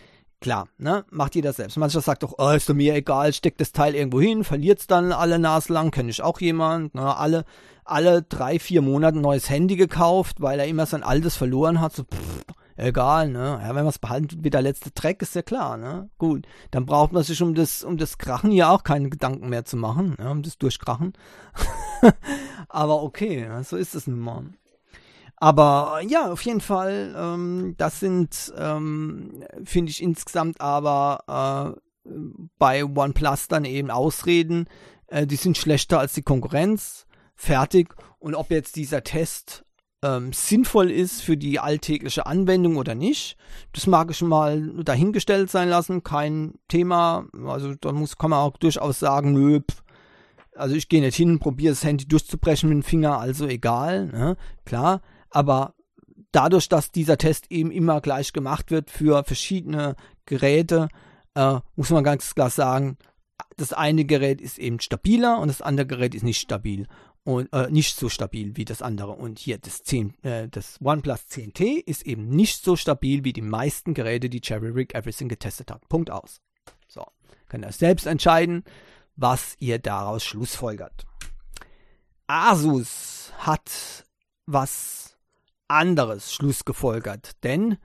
klar, 0.40 0.68
ne, 0.78 1.04
macht 1.10 1.34
jeder 1.34 1.52
selbst. 1.52 1.76
Mancher 1.76 2.00
sagt 2.00 2.22
doch, 2.22 2.34
oh, 2.38 2.50
ist 2.50 2.72
mir 2.72 2.94
egal, 2.94 3.32
steckt 3.32 3.60
das 3.60 3.72
Teil 3.72 3.94
irgendwo 3.94 4.20
hin, 4.20 4.44
verliert's 4.44 4.86
dann 4.86 5.12
alle 5.12 5.38
Nase 5.38 5.72
lang, 5.72 5.90
kenne 5.90 6.10
ich 6.10 6.22
auch 6.22 6.40
jemand, 6.40 6.94
ne, 6.94 7.16
alle, 7.16 7.44
alle 7.84 8.22
drei, 8.22 8.58
vier 8.58 8.82
Monate 8.82 9.18
ein 9.18 9.22
neues 9.22 9.50
Handy 9.50 9.76
gekauft, 9.76 10.40
weil 10.40 10.58
er 10.58 10.66
immer 10.66 10.86
sein 10.86 11.02
altes 11.02 11.36
verloren 11.36 11.80
hat, 11.80 11.94
so, 11.94 12.04
pff, 12.04 12.44
egal, 12.76 13.28
ne, 13.30 13.60
ja, 13.62 13.68
wenn 13.68 13.84
man 13.84 13.88
es 13.88 13.98
behalten, 13.98 14.44
wie 14.44 14.50
der 14.50 14.62
letzte 14.62 14.90
Dreck, 14.90 15.22
ist 15.22 15.34
ja 15.34 15.42
klar, 15.42 15.76
ne, 15.76 16.10
gut, 16.18 16.46
dann 16.70 16.86
braucht 16.86 17.12
man 17.12 17.22
sich 17.22 17.40
um 17.42 17.54
das, 17.54 17.84
um 17.84 17.96
das 17.96 18.18
Krachen 18.18 18.52
ja 18.52 18.70
auch 18.70 18.84
keine 18.84 19.10
Gedanken 19.10 19.48
mehr 19.48 19.64
zu 19.64 19.76
machen, 19.76 20.16
ne, 20.18 20.30
um 20.30 20.42
das 20.42 20.58
Durchkrachen, 20.58 21.12
aber 22.68 23.02
okay, 23.02 23.48
so 23.62 23.76
ist 23.76 23.94
es 23.94 24.06
nun 24.06 24.20
mal. 24.20 24.44
Aber 25.38 26.00
ja, 26.06 26.32
auf 26.32 26.40
jeden 26.42 26.62
Fall, 26.62 27.14
ähm, 27.16 27.74
das 27.76 28.00
sind, 28.00 28.54
ähm, 28.56 29.44
finde 29.64 29.90
ich 29.90 30.02
insgesamt 30.02 30.62
aber 30.62 31.76
äh, 32.06 32.10
bei 32.58 32.84
OnePlus 32.84 33.48
dann 33.48 33.66
eben 33.66 33.90
Ausreden, 33.90 34.66
äh, 35.08 35.26
die 35.26 35.36
sind 35.36 35.58
schlechter 35.58 36.00
als 36.00 36.14
die 36.14 36.22
Konkurrenz, 36.22 37.06
fertig. 37.34 37.94
Und 38.18 38.34
ob 38.34 38.50
jetzt 38.50 38.76
dieser 38.76 39.04
Test 39.04 39.65
ähm, 40.06 40.32
sinnvoll 40.32 40.90
ist 40.90 41.22
für 41.22 41.36
die 41.36 41.58
alltägliche 41.58 42.26
Anwendung 42.26 42.76
oder 42.76 42.94
nicht, 42.94 43.36
das 43.72 43.86
mag 43.86 44.10
ich 44.10 44.22
mal 44.22 44.60
dahingestellt 44.84 45.50
sein 45.50 45.68
lassen, 45.68 46.02
kein 46.02 46.54
Thema. 46.68 47.26
Also 47.46 47.74
da 47.74 47.92
muss, 47.92 48.16
kann 48.16 48.30
man 48.30 48.40
auch 48.40 48.56
durchaus 48.56 48.98
sagen, 48.98 49.32
nö, 49.32 49.60
also 50.54 50.74
ich 50.74 50.88
gehe 50.88 51.00
nicht 51.00 51.16
hin, 51.16 51.38
probiere 51.38 51.72
das 51.72 51.84
Handy 51.84 52.06
durchzubrechen 52.06 52.68
mit 52.68 52.76
dem 52.76 52.82
Finger, 52.82 53.18
also 53.18 53.46
egal, 53.46 54.06
ne? 54.06 54.36
klar 54.64 55.00
aber 55.36 55.74
dadurch, 56.32 56.68
dass 56.70 56.92
dieser 56.92 57.18
Test 57.18 57.50
eben 57.50 57.70
immer 57.70 58.00
gleich 58.00 58.32
gemacht 58.32 58.70
wird 58.70 58.90
für 58.90 59.22
verschiedene 59.22 59.96
Geräte, 60.24 60.88
äh, 61.34 61.58
muss 61.74 61.90
man 61.90 62.04
ganz 62.04 62.34
klar 62.34 62.48
sagen, 62.48 62.96
das 63.58 63.74
eine 63.74 64.06
Gerät 64.06 64.40
ist 64.40 64.58
eben 64.58 64.80
stabiler 64.80 65.38
und 65.40 65.48
das 65.48 65.60
andere 65.60 65.86
Gerät 65.86 66.14
ist 66.14 66.24
nicht 66.24 66.40
stabil 66.40 66.86
und 67.26 67.52
äh, 67.52 67.68
nicht 67.72 67.96
so 67.96 68.08
stabil 68.08 68.56
wie 68.56 68.64
das 68.64 68.82
andere. 68.82 69.10
Und 69.10 69.40
hier 69.40 69.58
das, 69.58 69.82
10, 69.82 70.14
äh, 70.22 70.48
das 70.48 70.78
OnePlus 70.80 71.22
10T 71.28 71.84
ist 71.84 72.06
eben 72.06 72.28
nicht 72.28 72.62
so 72.62 72.76
stabil 72.76 73.24
wie 73.24 73.32
die 73.32 73.42
meisten 73.42 73.94
Geräte, 73.94 74.30
die 74.30 74.40
Cherry 74.40 74.70
Rig 74.70 74.94
Everything 74.94 75.28
getestet 75.28 75.72
hat. 75.72 75.88
Punkt 75.88 76.08
aus. 76.08 76.40
So, 76.86 77.04
könnt 77.48 77.64
ihr 77.64 77.72
selbst 77.72 78.06
entscheiden, 78.06 78.62
was 79.16 79.56
ihr 79.58 79.80
daraus 79.80 80.22
schlussfolgert. 80.24 81.04
Asus 82.28 83.32
hat 83.38 84.04
was 84.46 85.16
anderes 85.66 86.32
schlussgefolgert. 86.32 87.42
Denn 87.42 87.76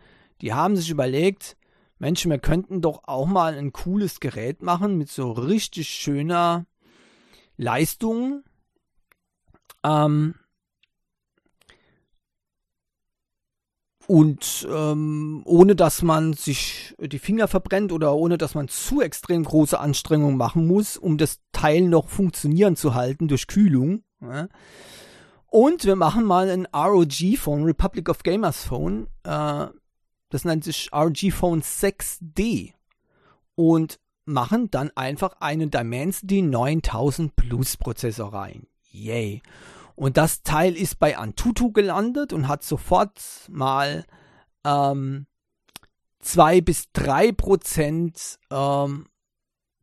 die 0.42 0.54
haben 0.54 0.76
sich 0.76 0.92
überlegt, 0.92 1.58
Mensch, 1.98 2.28
wir 2.28 2.38
könnten 2.38 2.80
doch 2.82 3.06
auch 3.06 3.26
mal 3.26 3.58
ein 3.58 3.74
cooles 3.74 4.20
Gerät 4.20 4.62
machen 4.62 5.00
mit 5.00 5.10
so 5.10 5.32
richtig 5.32 5.90
schöner 5.90 6.68
Leistung. 7.58 8.44
Ähm, 9.84 10.36
und 14.08 14.68
ähm, 14.70 15.42
ohne 15.46 15.76
dass 15.76 16.02
man 16.02 16.34
sich 16.34 16.96
die 17.00 17.20
Finger 17.20 17.48
verbrennt 17.48 17.92
oder 17.92 18.14
ohne 18.16 18.38
dass 18.38 18.56
man 18.56 18.68
zu 18.68 19.02
extrem 19.02 19.44
große 19.44 19.80
Anstrengungen 19.80 20.38
machen 20.38 20.68
muss, 20.68 20.98
um 20.98 21.18
das 21.18 21.40
Teil 21.52 21.82
noch 21.82 22.10
funktionieren 22.10 22.76
zu 22.76 22.94
halten 22.94 23.28
durch 23.28 23.48
Kühlung. 23.48 24.04
Ja. 24.22 24.50
Und 25.48 25.86
wir 25.86 25.96
machen 25.96 26.26
mal 26.26 26.50
ein 26.50 26.66
ROG-Phone, 26.74 27.64
Republic 27.64 28.10
of 28.10 28.24
Gamers 28.24 28.64
Phone. 28.64 29.08
Äh, 29.24 29.68
das 30.30 30.46
nennt 30.46 30.64
sich 30.64 30.90
ROG 30.94 31.32
Phone 31.32 31.62
6D. 31.62 32.74
Und 33.56 34.00
machen 34.26 34.72
dann 34.72 34.92
einfach 34.96 35.42
einen 35.42 35.72
Dimensity 35.72 36.42
9000 36.42 37.36
Plus 37.36 37.78
Prozessor 37.78 38.34
rein. 38.34 38.68
Yay. 38.92 39.42
Und 39.96 40.18
das 40.18 40.44
Teil 40.44 40.76
ist 40.76 41.00
bei 41.00 41.18
Antutu 41.18 41.72
gelandet 41.72 42.34
und 42.34 42.48
hat 42.48 42.64
sofort 42.64 43.22
mal 43.50 44.06
ähm, 44.64 45.28
2 46.20 46.62
bis 46.62 46.92
3 46.94 47.32
Prozent 47.34 48.40
ähm, 48.52 49.08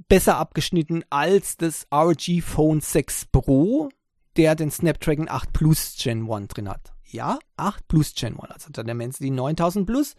besser 0.08 0.38
abgeschnitten 0.38 1.04
als 1.10 1.56
das 1.56 1.86
ROG 1.92 2.42
Phone 2.42 2.80
6 2.80 3.26
Pro 3.26 3.90
der 4.38 4.54
den 4.54 4.70
Snapdragon 4.70 5.28
8 5.28 5.52
Plus 5.52 5.96
Gen 5.98 6.30
1 6.30 6.48
drin 6.48 6.68
hat. 6.68 6.92
Ja, 7.04 7.38
8 7.56 7.88
Plus 7.88 8.14
Gen 8.14 8.38
1, 8.38 8.52
also 8.52 8.70
der 8.70 8.84
Dimensity 8.84 9.30
9000 9.30 9.84
Plus 9.86 10.14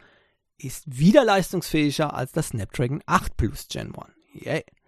ist 0.58 0.84
wieder 0.88 1.24
leistungsfähiger 1.24 2.14
als 2.14 2.34
das 2.34 2.50
Snapdragon 2.50 3.02
8 3.06 3.38
Plus 3.38 3.68
Gen 3.70 3.96
1. 3.96 4.10
Yay. 4.34 4.60
Uh, 4.60 4.79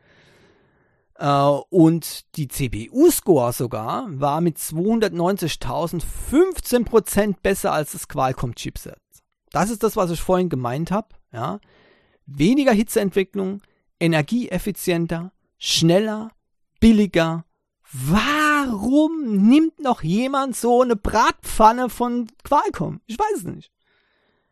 und 1.70 2.36
die 2.36 2.48
CPU-Score 2.48 3.54
sogar 3.54 4.08
war 4.10 4.42
mit 4.42 4.58
290.000 4.58 6.02
15% 6.32 7.36
besser 7.42 7.74
als 7.74 7.92
das 7.92 8.08
Qualcomm-Chipset. 8.08 8.98
Das 9.52 9.70
ist 9.70 9.84
das, 9.84 9.96
was 9.96 10.12
ich 10.12 10.22
vorhin 10.22 10.50
gemeint 10.50 10.92
habe. 10.92 11.10
Ja? 11.32 11.60
Weniger 12.26 12.72
Hitzeentwicklung, 12.72 13.62
energieeffizienter, 14.00 15.32
schneller, 15.58 16.32
billiger 16.80 17.46
Warum 17.94 19.48
nimmt 19.50 19.80
noch 19.80 20.02
jemand 20.02 20.56
so 20.56 20.82
eine 20.82 20.96
Bratpfanne 20.96 21.90
von 21.90 22.28
Qualcomm? 22.44 23.02
Ich 23.06 23.20
weiß 23.20 23.40
es 23.40 23.44
nicht. 23.44 23.72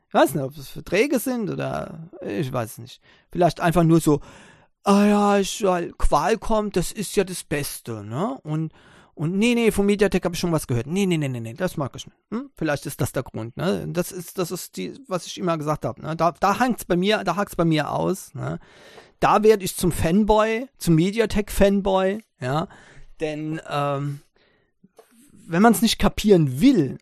Ich 0.10 0.14
weiß 0.14 0.34
nicht, 0.34 0.44
ob 0.44 0.58
es 0.58 0.68
Verträge 0.68 1.20
sind 1.20 1.50
oder 1.50 2.10
ich 2.22 2.52
weiß 2.52 2.72
es 2.72 2.78
nicht. 2.80 3.02
Vielleicht 3.32 3.62
einfach 3.62 3.84
nur 3.84 4.02
so, 4.02 4.20
ah 4.84 5.06
ja, 5.06 5.40
ich, 5.40 5.66
Qualcomm, 5.98 6.72
das 6.72 6.92
ist 6.92 7.16
ja 7.16 7.24
das 7.24 7.44
Beste, 7.44 8.04
ne? 8.04 8.40
Und 8.44 8.74
und 9.20 9.38
nee, 9.38 9.54
nee, 9.54 9.72
vom 9.72 9.86
Mediatek 9.86 10.24
habe 10.24 10.36
ich 10.36 10.40
schon 10.40 10.54
was 10.54 10.66
gehört. 10.66 10.88
Nee, 10.88 11.06
nee, 11.06 11.18
nee, 11.18 11.28
nee, 11.28 11.42
nee, 11.42 11.54
das 11.54 11.76
mag 11.76 11.94
ich 11.94 12.06
nicht. 12.06 12.16
Hm? 12.32 12.52
Vielleicht 12.56 12.86
ist 12.86 13.02
das 13.02 13.12
der 13.12 13.24
Grund, 13.24 13.58
ne? 13.58 13.86
Das 13.90 14.14
ist, 14.14 14.38
das 14.38 14.50
ist 14.50 14.78
die, 14.78 14.98
was 15.10 15.26
ich 15.26 15.38
immer 15.38 15.58
gesagt 15.58 15.84
habe. 15.84 16.02
Ne? 16.02 16.16
Da, 16.16 16.32
da 16.32 16.58
hangt's 16.58 16.86
bei 16.86 16.96
mir, 16.96 17.26
da 17.26 17.36
hakt's 17.36 17.58
bei 17.58 17.66
mir 17.66 17.92
aus. 17.92 18.34
Ne? 18.34 18.60
Da 19.20 19.44
werde 19.44 19.66
ich 19.66 19.76
zum 19.76 19.92
Fanboy, 19.92 20.70
zum 20.78 20.96
Mediatek-Fanboy, 20.96 22.24
ja. 22.40 22.70
Denn 23.20 23.60
ähm, 23.70 24.22
wenn 25.34 25.62
man 25.62 25.74
es 25.74 25.82
nicht 25.82 26.00
kapieren 26.00 26.62
will, 26.62 26.98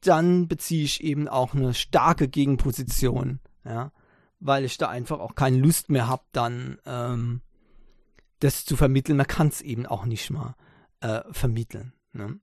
dann 0.00 0.48
beziehe 0.48 0.84
ich 0.84 1.04
eben 1.04 1.28
auch 1.28 1.52
eine 1.52 1.74
starke 1.74 2.26
Gegenposition, 2.26 3.40
ja, 3.66 3.92
weil 4.44 4.66
ich 4.66 4.76
da 4.76 4.90
einfach 4.90 5.20
auch 5.20 5.34
keine 5.34 5.56
Lust 5.56 5.88
mehr 5.88 6.06
habe, 6.06 6.22
dann 6.32 6.78
ähm, 6.84 7.40
das 8.40 8.66
zu 8.66 8.76
vermitteln. 8.76 9.16
Man 9.16 9.26
kann 9.26 9.48
es 9.48 9.62
eben 9.62 9.86
auch 9.86 10.04
nicht 10.04 10.28
mal 10.30 10.54
äh, 11.00 11.22
vermitteln. 11.30 11.94
Ne? 12.12 12.38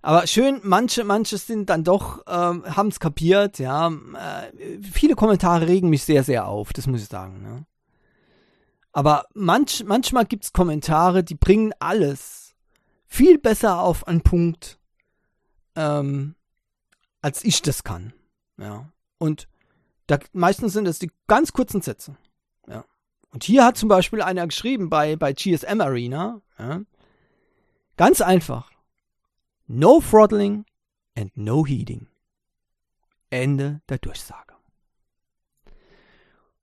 Aber 0.00 0.26
schön, 0.26 0.60
manche, 0.64 1.04
manche 1.04 1.36
sind 1.36 1.68
dann 1.68 1.84
doch, 1.84 2.24
ähm, 2.26 2.64
haben 2.64 2.88
es 2.88 2.98
kapiert, 2.98 3.58
ja. 3.58 3.88
Äh, 3.88 4.80
viele 4.80 5.16
Kommentare 5.16 5.68
regen 5.68 5.90
mich 5.90 6.04
sehr, 6.04 6.24
sehr 6.24 6.46
auf, 6.46 6.72
das 6.72 6.86
muss 6.86 7.02
ich 7.02 7.08
sagen. 7.08 7.42
Ne? 7.42 7.66
Aber 8.92 9.26
manch, 9.34 9.84
manchmal 9.84 10.24
gibt 10.24 10.44
es 10.44 10.52
Kommentare, 10.54 11.22
die 11.22 11.34
bringen 11.34 11.74
alles 11.78 12.54
viel 13.06 13.38
besser 13.38 13.82
auf 13.82 14.08
einen 14.08 14.22
Punkt, 14.22 14.80
ähm, 15.76 16.36
als 17.20 17.44
ich 17.44 17.60
das 17.60 17.84
kann. 17.84 18.14
Ja. 18.56 18.90
Und 19.18 19.49
da, 20.10 20.18
meistens 20.32 20.72
sind 20.72 20.88
es 20.88 20.98
die 20.98 21.10
ganz 21.28 21.52
kurzen 21.52 21.82
Sätze. 21.82 22.16
Ja. 22.66 22.84
Und 23.30 23.44
hier 23.44 23.64
hat 23.64 23.76
zum 23.76 23.88
Beispiel 23.88 24.22
einer 24.22 24.46
geschrieben 24.46 24.90
bei, 24.90 25.16
bei 25.16 25.32
GSM 25.32 25.80
Arena, 25.80 26.40
ja, 26.58 26.80
ganz 27.96 28.20
einfach. 28.20 28.70
No 29.66 30.00
throttling 30.00 30.64
and 31.16 31.36
no 31.36 31.64
heating. 31.64 32.08
Ende 33.30 33.80
der 33.88 33.98
Durchsage. 33.98 34.54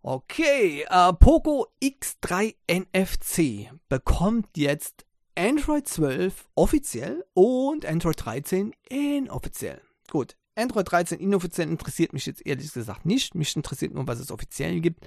Okay, 0.02 0.86
äh, 0.90 1.14
Poco 1.14 1.68
X3 1.82 2.56
NFC 2.70 3.72
bekommt 3.88 4.58
jetzt 4.58 5.06
Android 5.36 5.88
12 5.88 6.50
offiziell 6.56 7.26
und 7.34 7.86
Android 7.86 8.26
13 8.26 8.74
inoffiziell. 8.90 9.82
Gut, 10.10 10.36
Android 10.58 10.92
13 10.92 11.20
inoffiziell 11.20 11.70
interessiert 11.70 12.14
mich 12.14 12.26
jetzt 12.26 12.44
ehrlich 12.46 12.74
gesagt 12.74 13.06
nicht. 13.06 13.36
Mich 13.36 13.56
interessiert 13.56 13.94
nur, 13.94 14.08
was 14.08 14.20
es 14.20 14.32
offiziell 14.32 14.82
gibt. 14.82 15.06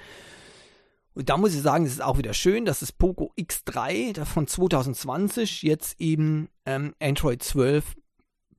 Und 1.15 1.29
da 1.29 1.37
muss 1.37 1.55
ich 1.55 1.61
sagen, 1.61 1.85
es 1.85 1.93
ist 1.93 2.03
auch 2.03 2.19
wieder 2.19 2.35
schön, 2.35 2.65
dass 2.65 2.79
das 2.81 2.93
Poco 2.93 3.33
X3 3.37 4.25
von 4.25 4.47
2020 4.47 5.63
jetzt 5.63 6.01
eben 6.01 6.49
ähm, 6.67 6.95
Android 7.01 7.43
12 7.43 7.97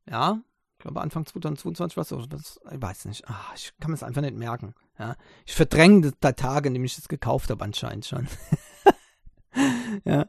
Ja, 0.09 0.41
ich 0.73 0.79
glaube 0.79 0.99
Anfang 1.01 1.25
2022 1.25 1.95
was, 1.95 2.11
was 2.11 2.59
ich 2.69 2.81
weiß 2.81 3.05
nicht. 3.05 3.23
Ach, 3.27 3.53
ich 3.55 3.71
kann 3.79 3.93
es 3.93 4.03
einfach 4.03 4.21
nicht 4.21 4.35
merken. 4.35 4.75
Ja, 4.99 5.15
ich 5.45 5.53
verdränge 5.53 6.11
die 6.11 6.33
Tage, 6.33 6.67
in 6.67 6.75
denen 6.75 6.85
ich 6.85 6.97
es 6.97 7.07
gekauft 7.07 7.49
habe 7.49 7.63
anscheinend 7.63 8.05
schon. 8.05 8.27
ja, 10.05 10.27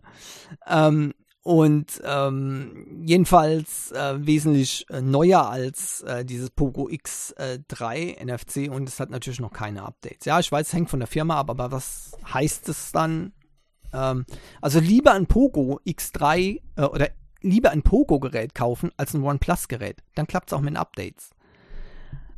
ähm, 0.67 1.13
und 1.43 2.01
ähm, 2.03 3.03
jedenfalls 3.05 3.93
äh, 3.93 4.27
wesentlich 4.27 4.87
äh, 4.89 5.03
neuer 5.03 5.47
als 5.47 6.01
äh, 6.01 6.25
dieses 6.25 6.49
Poco 6.49 6.89
X3 6.89 7.95
äh, 7.95 8.25
NFC 8.25 8.73
und 8.73 8.89
es 8.89 8.99
hat 8.99 9.11
natürlich 9.11 9.41
noch 9.41 9.53
keine 9.53 9.83
Updates. 9.83 10.25
Ja, 10.25 10.41
ich 10.41 10.51
weiß, 10.51 10.69
es 10.69 10.73
hängt 10.73 10.89
von 10.89 11.01
der 11.01 11.07
Firma 11.07 11.39
ab, 11.39 11.51
aber 11.51 11.71
was 11.71 12.13
heißt 12.33 12.71
es 12.71 12.93
dann? 12.93 13.35
Ähm, 13.93 14.25
also 14.63 14.81
lieber 14.81 15.13
ein 15.13 15.27
Poco 15.27 15.81
X3 15.87 16.63
äh, 16.77 16.83
oder 16.83 17.11
lieber 17.43 17.71
ein 17.71 17.83
Poco-Gerät 17.83 18.55
kaufen 18.55 18.91
als 18.97 19.13
ein 19.13 19.23
OnePlus-Gerät. 19.23 20.03
Dann 20.15 20.27
klappt 20.27 20.49
es 20.49 20.55
auch 20.55 20.61
mit 20.61 20.71
den 20.71 20.79
Updates. 20.79 21.31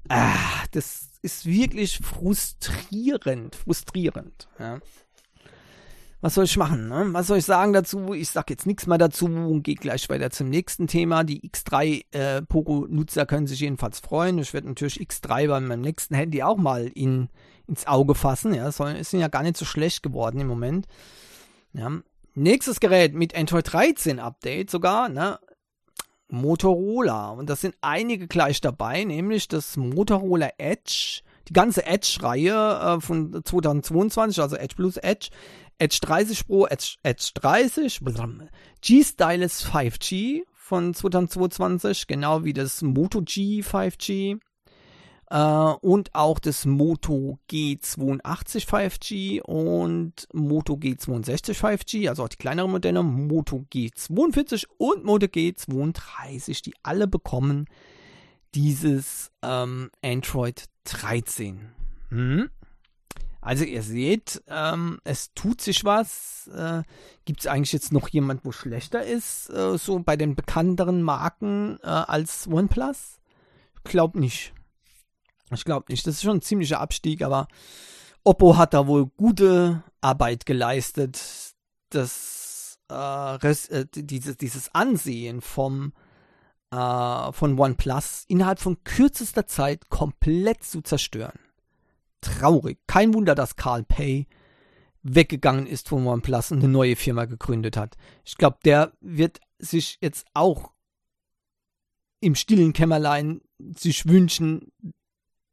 Ah, 0.08 0.64
das 0.72 1.10
ist 1.26 1.46
wirklich 1.46 1.98
frustrierend, 1.98 3.54
frustrierend. 3.54 4.48
Ja 4.58 4.80
was 6.20 6.34
soll 6.34 6.44
ich 6.44 6.56
machen? 6.56 6.88
Ne? 6.88 7.06
Was 7.12 7.28
soll 7.28 7.38
ich 7.38 7.44
sagen 7.44 7.72
dazu? 7.72 8.12
Ich 8.12 8.30
sag 8.30 8.48
jetzt 8.50 8.66
nichts 8.66 8.86
mehr 8.86 8.98
dazu 8.98 9.26
und 9.26 9.62
gehe 9.62 9.74
gleich 9.74 10.08
weiter 10.08 10.30
zum 10.30 10.48
nächsten 10.48 10.86
Thema. 10.86 11.24
Die 11.24 11.48
X3 11.48 12.04
äh, 12.10 12.42
Poco-Nutzer 12.42 13.26
können 13.26 13.46
sich 13.46 13.60
jedenfalls 13.60 14.00
freuen. 14.00 14.38
Ich 14.38 14.52
werde 14.54 14.66
natürlich 14.66 15.00
X3 15.00 15.46
bei 15.46 15.60
meinem 15.60 15.82
nächsten 15.82 16.16
Handy 16.16 16.42
auch 16.42 16.56
mal 16.56 16.86
in, 16.88 17.28
ins 17.68 17.86
Auge 17.86 18.16
fassen. 18.16 18.54
Ja, 18.54 18.66
es 18.66 18.80
ist 18.80 19.12
ja 19.12 19.28
gar 19.28 19.44
nicht 19.44 19.56
so 19.56 19.64
schlecht 19.64 20.02
geworden 20.02 20.40
im 20.40 20.48
Moment. 20.48 20.86
Ja. 21.74 21.92
Nächstes 22.34 22.80
Gerät 22.80 23.14
mit 23.14 23.36
Android 23.36 23.72
13 23.72 24.18
Update 24.18 24.68
sogar, 24.70 25.08
ne? 25.08 25.38
Motorola. 26.28 27.30
Und 27.30 27.48
das 27.50 27.60
sind 27.60 27.76
einige 27.80 28.26
gleich 28.26 28.60
dabei, 28.60 29.04
nämlich 29.04 29.48
das 29.48 29.76
Motorola 29.76 30.50
Edge 30.58 31.22
die 31.48 31.52
ganze 31.52 31.86
Edge-Reihe 31.86 32.96
äh, 32.96 33.00
von 33.00 33.42
2022, 33.44 34.40
also 34.42 34.56
Edge 34.56 34.74
Plus 34.74 34.96
Edge, 34.96 35.28
Edge 35.78 35.98
30 36.00 36.46
Pro, 36.46 36.66
Edge, 36.66 36.96
Edge 37.02 37.30
30, 37.34 38.00
G-Stylus 38.80 39.66
5G 39.66 40.42
von 40.54 40.94
2022, 40.94 42.06
genau 42.06 42.44
wie 42.44 42.52
das 42.52 42.82
Moto 42.82 43.22
G 43.22 43.60
5G 43.60 44.40
äh, 45.30 45.36
und 45.36 46.14
auch 46.14 46.38
das 46.38 46.64
Moto 46.66 47.38
G82 47.50 48.66
5G 48.66 49.42
und 49.42 50.28
Moto 50.32 50.74
G62 50.74 51.54
5G, 51.54 52.08
also 52.08 52.24
auch 52.24 52.28
die 52.28 52.36
kleineren 52.36 52.70
Modelle, 52.70 53.02
Moto 53.02 53.64
G42 53.72 54.66
und 54.78 55.04
Moto 55.04 55.26
G32, 55.26 56.62
die 56.62 56.74
alle 56.82 57.06
bekommen 57.06 57.66
dieses 58.54 59.30
ähm, 59.42 59.90
Android 60.02 60.64
13. 60.84 61.70
Hm? 62.10 62.48
Also 63.40 63.64
ihr 63.64 63.82
seht, 63.82 64.42
ähm, 64.48 64.98
es 65.04 65.32
tut 65.34 65.60
sich 65.60 65.84
was. 65.84 66.48
Äh, 66.48 66.82
Gibt 67.26 67.40
es 67.40 67.46
eigentlich 67.46 67.72
jetzt 67.72 67.92
noch 67.92 68.08
jemand, 68.08 68.44
wo 68.44 68.50
schlechter 68.50 69.04
ist, 69.04 69.50
äh, 69.50 69.78
so 69.78 70.00
bei 70.00 70.16
den 70.16 70.34
bekannteren 70.34 71.02
Marken 71.02 71.78
äh, 71.82 71.86
als 71.86 72.48
OnePlus? 72.48 73.20
Ich 73.76 73.90
glaube 73.90 74.18
nicht. 74.18 74.52
Ich 75.52 75.64
glaube 75.64 75.86
nicht. 75.88 76.06
Das 76.06 76.14
ist 76.14 76.22
schon 76.22 76.38
ein 76.38 76.42
ziemlicher 76.42 76.80
Abstieg, 76.80 77.22
aber 77.22 77.48
Oppo 78.24 78.56
hat 78.56 78.74
da 78.74 78.86
wohl 78.86 79.06
gute 79.06 79.82
Arbeit 80.00 80.46
geleistet, 80.46 81.54
das 81.90 82.78
äh, 82.90 83.36
äh 83.36 83.86
dieses, 83.94 84.36
dieses 84.36 84.74
Ansehen 84.74 85.40
vom 85.40 85.92
äh, 86.72 87.32
von 87.32 87.58
OnePlus 87.58 88.24
innerhalb 88.28 88.58
von 88.58 88.82
kürzester 88.82 89.46
Zeit 89.46 89.88
komplett 89.88 90.64
zu 90.64 90.82
zerstören 90.82 91.38
traurig. 92.26 92.78
Kein 92.86 93.14
Wunder, 93.14 93.34
dass 93.34 93.56
Carl 93.56 93.84
Pay 93.84 94.26
weggegangen 95.02 95.66
ist 95.66 95.88
von 95.88 96.06
OnePlus 96.06 96.50
und 96.50 96.58
eine 96.58 96.68
neue 96.68 96.96
Firma 96.96 97.26
gegründet 97.26 97.76
hat. 97.76 97.96
Ich 98.24 98.36
glaube, 98.36 98.58
der 98.64 98.92
wird 99.00 99.40
sich 99.58 99.98
jetzt 100.00 100.26
auch 100.34 100.72
im 102.20 102.34
stillen 102.34 102.72
Kämmerlein 102.72 103.40
sich 103.58 104.06
wünschen, 104.06 104.72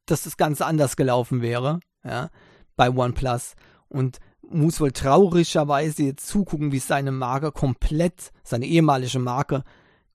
dass 0.05 0.23
das 0.23 0.37
Ganze 0.37 0.65
anders 0.65 0.95
gelaufen 0.95 1.41
wäre, 1.41 1.79
ja, 2.03 2.29
bei 2.75 2.89
OnePlus 2.89 3.53
und 3.87 4.19
muss 4.41 4.79
wohl 4.79 4.91
traurigerweise 4.91 6.03
jetzt 6.03 6.27
zugucken, 6.27 6.71
wie 6.71 6.79
seine 6.79 7.11
Marke 7.11 7.51
komplett, 7.51 8.31
seine 8.43 8.65
ehemalige 8.65 9.19
Marke 9.19 9.63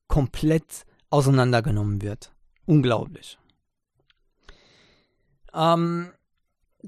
komplett 0.06 0.84
auseinandergenommen 1.10 2.02
wird. 2.02 2.32
Unglaublich. 2.66 3.38
Ähm, 5.54 6.12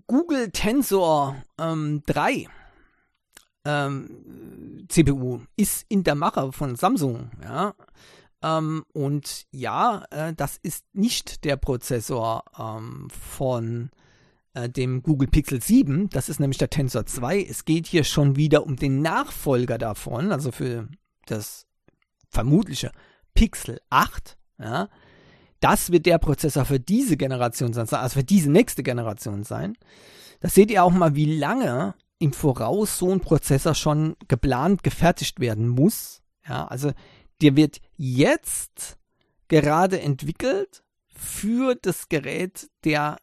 Google 0.07 0.51
Tensor 0.51 1.37
ähm, 1.59 2.03
3 2.07 2.47
ähm, 3.65 4.87
CPU 4.89 5.41
ist 5.57 5.85
in 5.89 6.05
der 6.05 6.15
Mache 6.15 6.53
von 6.53 6.77
Samsung, 6.77 7.31
ja. 7.43 7.75
Ähm, 8.43 8.85
und 8.93 9.47
ja, 9.51 10.05
äh, 10.11 10.33
das 10.35 10.59
ist 10.63 10.85
nicht 10.95 11.45
der 11.45 11.57
Prozessor 11.57 12.45
ähm, 12.59 13.09
von 13.11 13.91
äh, 14.55 14.69
dem 14.69 15.03
Google 15.03 15.29
Pixel 15.29 15.63
7, 15.63 16.09
das 16.11 16.29
ist 16.29 16.41
nämlich 16.41 16.59
der 16.59 16.71
Tensor 16.71 17.07
2. 17.07 17.43
Es 17.43 17.65
geht 17.65 17.87
hier 17.87 18.05
schon 18.05 18.37
wieder 18.37 18.65
um 18.65 18.77
den 18.77 19.03
Nachfolger 19.03 19.79
davon, 19.79 20.33
also 20.33 20.53
für 20.53 20.89
das 21.27 21.67
vermutliche 22.29 22.93
Pixel 23.35 23.81
8, 23.91 24.37
ja. 24.59 24.89
Das 25.61 25.93
wird 25.93 26.07
der 26.07 26.17
Prozessor 26.17 26.65
für 26.65 26.81
diese 26.81 27.19
Generation 27.19 27.75
sein, 27.75 27.87
also 27.91 28.15
für 28.15 28.25
diese 28.25 28.51
nächste 28.51 28.83
Generation 28.83 29.45
sein. 29.45 29.77
Da 30.41 30.49
seht 30.49 30.71
ihr 30.71 30.83
auch 30.83 30.91
mal, 30.91 31.15
wie 31.15 31.37
lange 31.37 31.95
im 32.19 32.33
Voraus 32.33 32.97
so 32.97 33.13
ein 33.13 33.21
Prozessor 33.21 33.75
schon 33.75 34.17
geplant, 34.27 34.83
gefertigt 34.83 35.39
werden 35.39 35.69
muss. 35.69 36.23
Ja, 36.49 36.67
also 36.67 36.93
der 37.43 37.57
wird 37.57 37.81
jetzt 38.01 38.97
gerade 39.49 40.01
entwickelt 40.01 40.83
für 41.15 41.75
das 41.75 42.09
Gerät 42.09 42.71
der, 42.85 43.19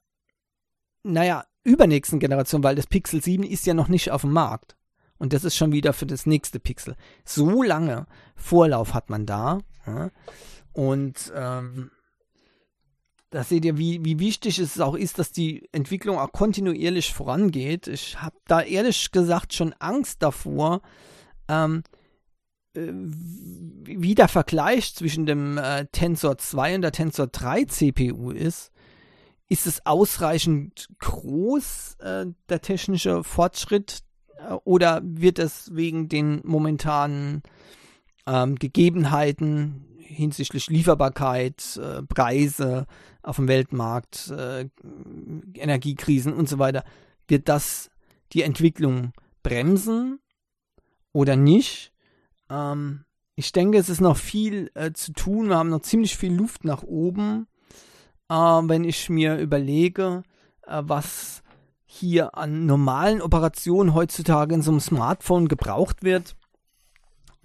naja, 1.02 1.46
übernächsten 1.64 2.20
Generation, 2.20 2.64
weil 2.64 2.76
das 2.76 2.86
Pixel 2.86 3.24
7 3.24 3.44
ist 3.44 3.66
ja 3.66 3.74
noch 3.74 3.88
nicht 3.88 4.12
auf 4.12 4.22
dem 4.22 4.34
Markt. 4.34 4.78
Und 5.18 5.34
das 5.34 5.44
ist 5.44 5.56
schon 5.56 5.72
wieder 5.72 5.94
für 5.94 6.06
das 6.06 6.28
nächste 6.28 6.60
Pixel. 6.60 6.96
So 7.26 7.64
lange 7.64 8.06
Vorlauf 8.36 8.94
hat 8.94 9.10
man 9.10 9.26
da. 9.26 9.62
Ja. 9.88 10.12
Und 10.74 11.34
ähm, 11.36 11.90
da 13.32 13.44
seht 13.44 13.66
ihr, 13.66 13.80
wie, 13.80 14.06
wie 14.06 14.20
wichtig 14.20 14.60
es 14.60 14.80
auch 14.80 14.94
ist, 14.94 15.18
dass 15.18 15.32
die 15.32 15.68
Entwicklung 15.72 16.20
auch 16.20 16.32
kontinuierlich 16.32 17.16
vorangeht. 17.16 17.88
Ich 17.88 18.22
habe 18.22 18.38
da 18.46 18.62
ehrlich 18.62 19.10
gesagt 19.10 19.54
schon 19.54 19.74
Angst 19.80 20.22
davor, 20.22 20.84
ähm, 21.48 21.82
äh, 21.82 21.97
wie 22.78 24.16
der 24.16 24.28
Vergleich 24.28 24.96
zwischen 24.96 25.26
dem 25.26 25.58
äh, 25.58 25.86
Tensor 25.92 26.38
2 26.38 26.76
und 26.76 26.82
der 26.82 26.92
Tensor 26.92 27.28
3 27.28 27.66
CPU 27.66 28.32
ist. 28.32 28.72
Ist 29.50 29.66
es 29.66 29.86
ausreichend 29.86 30.90
groß, 31.00 31.98
äh, 32.00 32.26
der 32.50 32.62
technische 32.62 33.24
Fortschritt, 33.24 34.04
äh, 34.38 34.54
oder 34.66 35.02
wird 35.04 35.40
es 35.40 35.74
wegen 35.74 36.10
den 36.10 36.42
momentanen 36.44 37.44
ähm, 38.26 38.56
Gegebenheiten 38.56 39.86
hinsichtlich 40.00 40.68
Lieferbarkeit, 40.68 41.78
äh, 41.78 42.04
Preise 42.04 42.88
auf 43.24 43.38
dem 43.38 43.48
Weltmarkt, 43.48 44.30
äh, 44.32 44.70
Energiekrisen 45.54 46.34
und 46.34 46.50
so 46.50 46.60
weiter, 46.60 46.84
wird 47.28 47.50
das 47.50 47.90
die 48.34 48.44
Entwicklung 48.44 49.14
bremsen 49.44 50.20
oder 51.14 51.36
nicht? 51.36 51.92
Ähm, 52.50 53.06
ich 53.36 53.52
denke, 53.52 53.78
es 53.78 53.90
ist 53.90 54.02
noch 54.02 54.18
viel 54.18 54.72
äh, 54.74 54.94
zu 54.94 55.14
tun. 55.14 55.50
Wir 55.50 55.58
haben 55.58 55.70
noch 55.70 55.82
ziemlich 55.82 56.18
viel 56.18 56.34
Luft 56.34 56.66
nach 56.66 56.84
oben, 56.84 57.48
äh, 58.30 58.34
wenn 58.34 58.84
ich 58.84 59.10
mir 59.10 59.38
überlege, 59.38 60.24
äh, 60.66 60.82
was 60.84 61.44
hier 61.86 62.36
an 62.38 62.66
normalen 62.66 63.22
Operationen 63.22 63.94
heutzutage 63.94 64.56
in 64.56 64.62
so 64.62 64.72
einem 64.72 64.80
Smartphone 64.80 65.48
gebraucht 65.48 66.04
wird 66.04 66.36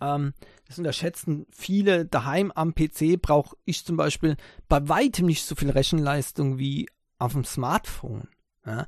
Ähm, 0.01 0.35
das 0.67 0.79
unterschätzen 0.79 1.47
viele. 1.51 2.07
Daheim 2.07 2.51
am 2.51 2.75
PC 2.75 3.21
brauche 3.21 3.57
ich 3.65 3.85
zum 3.85 3.97
Beispiel 3.97 4.37
bei 4.69 4.89
weitem 4.89 5.27
nicht 5.27 5.45
so 5.45 5.55
viel 5.55 5.71
Rechenleistung 5.71 6.59
wie 6.59 6.89
auf 7.19 7.33
dem 7.33 7.45
Smartphone. 7.45 8.29
Ja? 8.67 8.87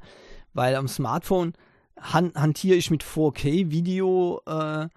Weil 0.54 0.74
am 0.76 0.88
Smartphone 0.88 1.52
han 2.00 2.32
hantiere 2.34 2.76
ich 2.76 2.90
mit 2.90 3.04
4K-Video 3.04 4.40
äh, 4.46 4.88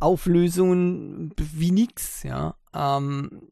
Auflösungen 0.00 1.32
wie 1.36 1.70
nix, 1.70 2.22
ja. 2.22 2.54
Ähm, 2.74 3.42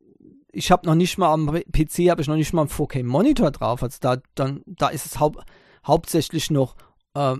ich 0.52 0.70
habe 0.70 0.86
noch 0.86 0.94
nicht 0.94 1.18
mal 1.18 1.32
am 1.32 1.46
PC 1.46 2.10
habe 2.10 2.22
ich 2.22 2.28
noch 2.28 2.36
nicht 2.36 2.52
mal 2.52 2.62
einen 2.62 2.70
4K 2.70 3.04
Monitor 3.04 3.50
drauf, 3.50 3.82
also 3.82 3.98
da 4.00 4.16
dann 4.34 4.62
da 4.66 4.88
ist 4.88 5.06
es 5.06 5.20
hau 5.20 5.32
hauptsächlich 5.86 6.50
noch 6.50 6.76
äh, 7.14 7.36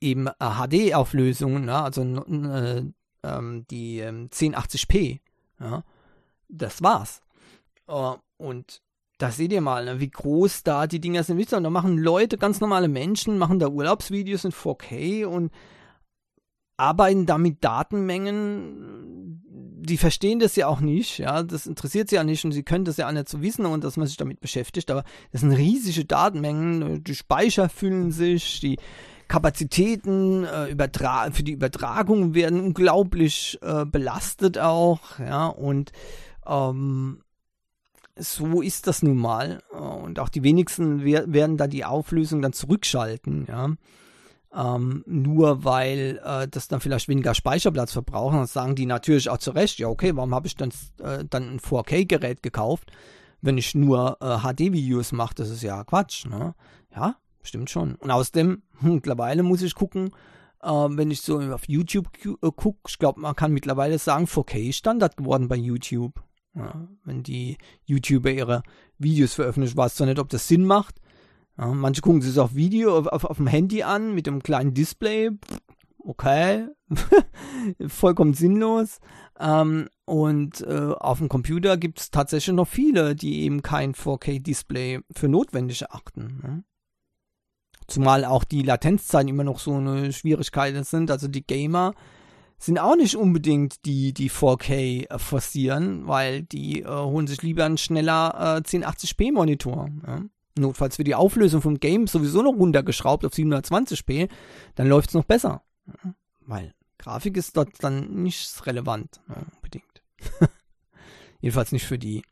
eben 0.00 0.28
HD 0.38 0.94
Auflösungen, 0.94 1.68
ja? 1.68 1.84
also 1.84 2.02
äh, 2.02 2.84
ähm, 3.24 3.66
die 3.70 3.98
ähm, 3.98 4.28
1080p, 4.30 5.20
ja. 5.60 5.84
Das 6.48 6.82
war's. 6.82 7.20
Uh, 7.90 8.16
und 8.36 8.82
da 9.18 9.30
seht 9.30 9.52
ihr 9.52 9.60
mal, 9.60 9.84
ne, 9.84 10.00
wie 10.00 10.10
groß 10.10 10.62
da 10.62 10.86
die 10.86 11.00
Dinger 11.00 11.24
sind. 11.24 11.38
Ihr, 11.38 11.46
da 11.46 11.70
machen 11.70 11.98
Leute, 11.98 12.38
ganz 12.38 12.60
normale 12.60 12.88
Menschen, 12.88 13.38
machen 13.38 13.58
da 13.58 13.68
Urlaubsvideos 13.68 14.44
in 14.44 14.52
4K 14.52 15.26
und 15.26 15.52
arbeiten 16.78 17.26
da 17.26 17.36
mit 17.36 17.62
Datenmengen. 17.62 19.44
Die 19.80 19.98
verstehen 19.98 20.38
das 20.38 20.56
ja 20.56 20.66
auch 20.66 20.80
nicht, 20.80 21.18
ja, 21.18 21.42
das 21.42 21.66
interessiert 21.66 22.10
sie 22.10 22.16
ja 22.16 22.24
nicht 22.24 22.44
und 22.44 22.52
sie 22.52 22.62
können 22.62 22.84
das 22.84 22.98
ja 22.98 23.08
auch 23.08 23.12
nicht 23.12 23.28
so 23.28 23.40
wissen 23.40 23.64
und 23.64 23.84
dass 23.84 23.96
man 23.96 24.06
sich 24.06 24.18
damit 24.18 24.40
beschäftigt, 24.40 24.90
aber 24.90 25.02
das 25.32 25.40
sind 25.40 25.52
riesige 25.52 26.04
Datenmengen, 26.04 27.02
die 27.04 27.14
Speicher 27.14 27.70
füllen 27.70 28.10
sich, 28.10 28.60
die 28.60 28.76
Kapazitäten 29.28 30.44
äh, 30.44 30.70
übertra 30.70 31.30
für 31.30 31.42
die 31.42 31.52
Übertragung 31.52 32.34
werden 32.34 32.60
unglaublich 32.60 33.58
äh, 33.62 33.86
belastet 33.86 34.58
auch, 34.58 35.18
ja, 35.20 35.46
und 35.46 35.92
ähm, 36.46 37.22
so 38.16 38.62
ist 38.62 38.86
das 38.86 39.02
nun 39.02 39.16
mal. 39.16 39.62
Und 39.70 40.18
auch 40.18 40.28
die 40.28 40.42
wenigsten 40.42 41.04
werden 41.04 41.56
da 41.56 41.66
die 41.66 41.84
Auflösung 41.84 42.42
dann 42.42 42.52
zurückschalten, 42.52 43.46
ja. 43.48 43.70
Ähm, 44.54 45.04
nur 45.06 45.64
weil 45.64 46.20
äh, 46.24 46.48
das 46.48 46.68
dann 46.68 46.80
vielleicht 46.80 47.08
weniger 47.08 47.34
Speicherplatz 47.34 47.92
verbraucht. 47.92 48.34
Das 48.34 48.52
sagen 48.52 48.74
die 48.74 48.86
natürlich 48.86 49.28
auch 49.28 49.38
zu 49.38 49.50
Recht, 49.50 49.78
ja 49.78 49.88
okay, 49.88 50.16
warum 50.16 50.34
habe 50.34 50.46
ich 50.46 50.56
dann, 50.56 50.70
äh, 51.02 51.24
dann 51.28 51.54
ein 51.54 51.60
4K-Gerät 51.60 52.42
gekauft, 52.42 52.90
wenn 53.42 53.58
ich 53.58 53.74
nur 53.74 54.16
äh, 54.20 54.38
HD-Videos 54.38 55.12
mache? 55.12 55.34
Das 55.34 55.50
ist 55.50 55.62
ja 55.62 55.84
Quatsch, 55.84 56.24
ne? 56.24 56.54
Ja, 56.94 57.16
stimmt 57.42 57.68
schon. 57.68 57.96
Und 57.96 58.10
außerdem, 58.10 58.62
hm, 58.80 58.94
mittlerweile 58.94 59.42
muss 59.42 59.60
ich 59.60 59.74
gucken, 59.74 60.12
äh, 60.62 60.68
wenn 60.70 61.10
ich 61.10 61.20
so 61.20 61.40
auf 61.40 61.68
YouTube 61.68 62.08
äh, 62.24 62.50
gucke, 62.50 62.80
ich 62.88 62.98
glaube, 62.98 63.20
man 63.20 63.36
kann 63.36 63.52
mittlerweile 63.52 63.98
sagen, 63.98 64.24
4K 64.26 64.70
ist 64.70 64.78
Standard 64.78 65.16
geworden 65.16 65.48
bei 65.48 65.56
YouTube. 65.56 66.22
Ja, 66.54 66.88
wenn 67.04 67.22
die 67.22 67.58
YouTuber 67.84 68.30
ihre 68.30 68.62
Videos 68.98 69.34
veröffentlichen, 69.34 69.76
weiß 69.76 69.94
zwar 69.94 70.06
nicht, 70.06 70.18
ob 70.18 70.30
das 70.30 70.48
Sinn 70.48 70.64
macht. 70.64 70.96
Ja, 71.58 71.66
manche 71.66 72.02
gucken 72.02 72.22
sich 72.22 72.34
das 72.34 72.44
auf 72.44 72.54
Video 72.54 72.96
auf, 72.96 73.06
auf, 73.08 73.24
auf, 73.24 73.36
dem 73.36 73.48
Handy 73.48 73.82
an 73.82 74.14
mit 74.14 74.28
einem 74.28 74.42
kleinen 74.42 74.74
Display. 74.74 75.30
Okay, 75.98 76.68
vollkommen 77.88 78.32
sinnlos. 78.32 79.00
Ähm, 79.40 79.88
und 80.04 80.60
äh, 80.62 80.92
auf 80.98 81.18
dem 81.18 81.28
Computer 81.28 81.76
gibt 81.76 82.00
es 82.00 82.10
tatsächlich 82.10 82.54
noch 82.54 82.68
viele, 82.68 83.14
die 83.14 83.42
eben 83.42 83.62
kein 83.62 83.94
4K-Display 83.94 85.00
für 85.14 85.28
notwendig 85.28 85.82
erachten. 85.82 86.40
Ne? 86.42 86.64
Zumal 87.88 88.24
auch 88.24 88.44
die 88.44 88.62
Latenzzeiten 88.62 89.28
immer 89.28 89.44
noch 89.44 89.58
so 89.58 89.74
eine 89.74 90.12
Schwierigkeit 90.12 90.86
sind. 90.86 91.10
Also 91.10 91.26
die 91.26 91.46
Gamer 91.46 91.94
sind 92.58 92.78
auch 92.78 92.96
nicht 92.96 93.16
unbedingt 93.16 93.84
die, 93.84 94.12
die 94.12 94.30
4K 94.30 95.10
äh, 95.10 95.18
forcieren, 95.18 96.06
weil 96.06 96.42
die 96.42 96.82
äh, 96.82 96.88
holen 96.88 97.26
sich 97.26 97.42
lieber 97.42 97.64
einen 97.64 97.78
schneller 97.78 98.58
äh, 98.58 98.68
1080p 98.68 99.32
Monitor. 99.32 99.88
Notfalls 100.60 100.98
wird 100.98 101.08
die 101.08 101.14
Auflösung 101.14 101.62
vom 101.62 101.80
Game 101.80 102.06
sowieso 102.06 102.42
noch 102.42 102.54
runtergeschraubt 102.54 103.24
auf 103.24 103.32
720p, 103.32 104.28
dann 104.74 104.88
läuft 104.88 105.10
es 105.10 105.14
noch 105.14 105.24
besser. 105.24 105.62
Weil 106.40 106.74
Grafik 106.98 107.36
ist 107.36 107.56
dort 107.56 107.70
dann 107.80 108.22
nicht 108.22 108.66
relevant, 108.66 109.20
ja, 109.28 109.36
unbedingt. 109.54 110.02
Jedenfalls 111.40 111.72
nicht 111.72 111.86
für 111.86 111.98
die 111.98 112.22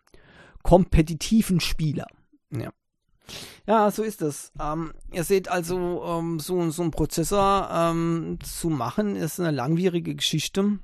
kompetitiven 0.62 1.60
Spieler. 1.60 2.06
Ja. 2.50 2.72
Ja, 3.66 3.90
so 3.90 4.02
ist 4.02 4.22
es. 4.22 4.52
Ähm, 4.60 4.92
ihr 5.12 5.24
seht 5.24 5.48
also, 5.48 6.04
ähm, 6.04 6.38
so, 6.38 6.70
so 6.70 6.82
ein 6.82 6.90
Prozessor 6.90 7.68
ähm, 7.72 8.38
zu 8.42 8.70
machen, 8.70 9.16
ist 9.16 9.40
eine 9.40 9.50
langwierige 9.50 10.14
Geschichte. 10.14 10.78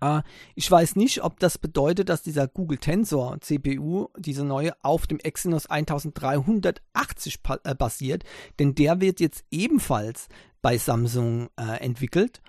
Äh, 0.00 0.22
ich 0.54 0.70
weiß 0.70 0.96
nicht, 0.96 1.22
ob 1.22 1.40
das 1.40 1.58
bedeutet, 1.58 2.08
dass 2.08 2.22
dieser 2.22 2.48
Google 2.48 2.78
Tensor 2.78 3.40
CPU, 3.40 4.08
diese 4.16 4.44
neue, 4.44 4.72
auf 4.82 5.06
dem 5.06 5.18
Exynos 5.20 5.66
1380 5.66 7.40
äh, 7.64 7.74
basiert, 7.74 8.24
denn 8.58 8.74
der 8.74 9.00
wird 9.00 9.20
jetzt 9.20 9.44
ebenfalls 9.50 10.28
bei 10.62 10.78
Samsung 10.78 11.48
äh, 11.56 11.80
entwickelt. 11.80 12.42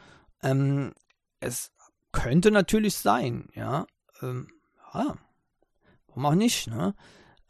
Ähm, 0.43 0.93
es 1.39 1.71
könnte 2.11 2.51
natürlich 2.51 2.95
sein, 2.95 3.49
ja. 3.55 3.85
Ähm, 4.21 4.47
ja, 4.93 5.15
warum 6.07 6.25
auch 6.25 6.35
nicht, 6.35 6.67
ne? 6.67 6.93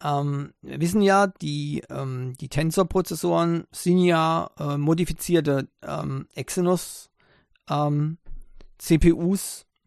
Ähm, 0.04 0.54
wir 0.62 0.82
wissen 0.82 1.02
ja, 1.02 1.28
die, 1.28 1.84
ähm, 1.90 2.36
die 2.40 2.50
Tensor-Prozessoren 2.50 3.66
sind 3.72 4.00
ja 4.00 4.50
äh, 4.58 4.78
modifizierte 4.78 5.68
ähm, 5.84 6.28
Exynos 6.34 7.12
ähm, 7.70 8.18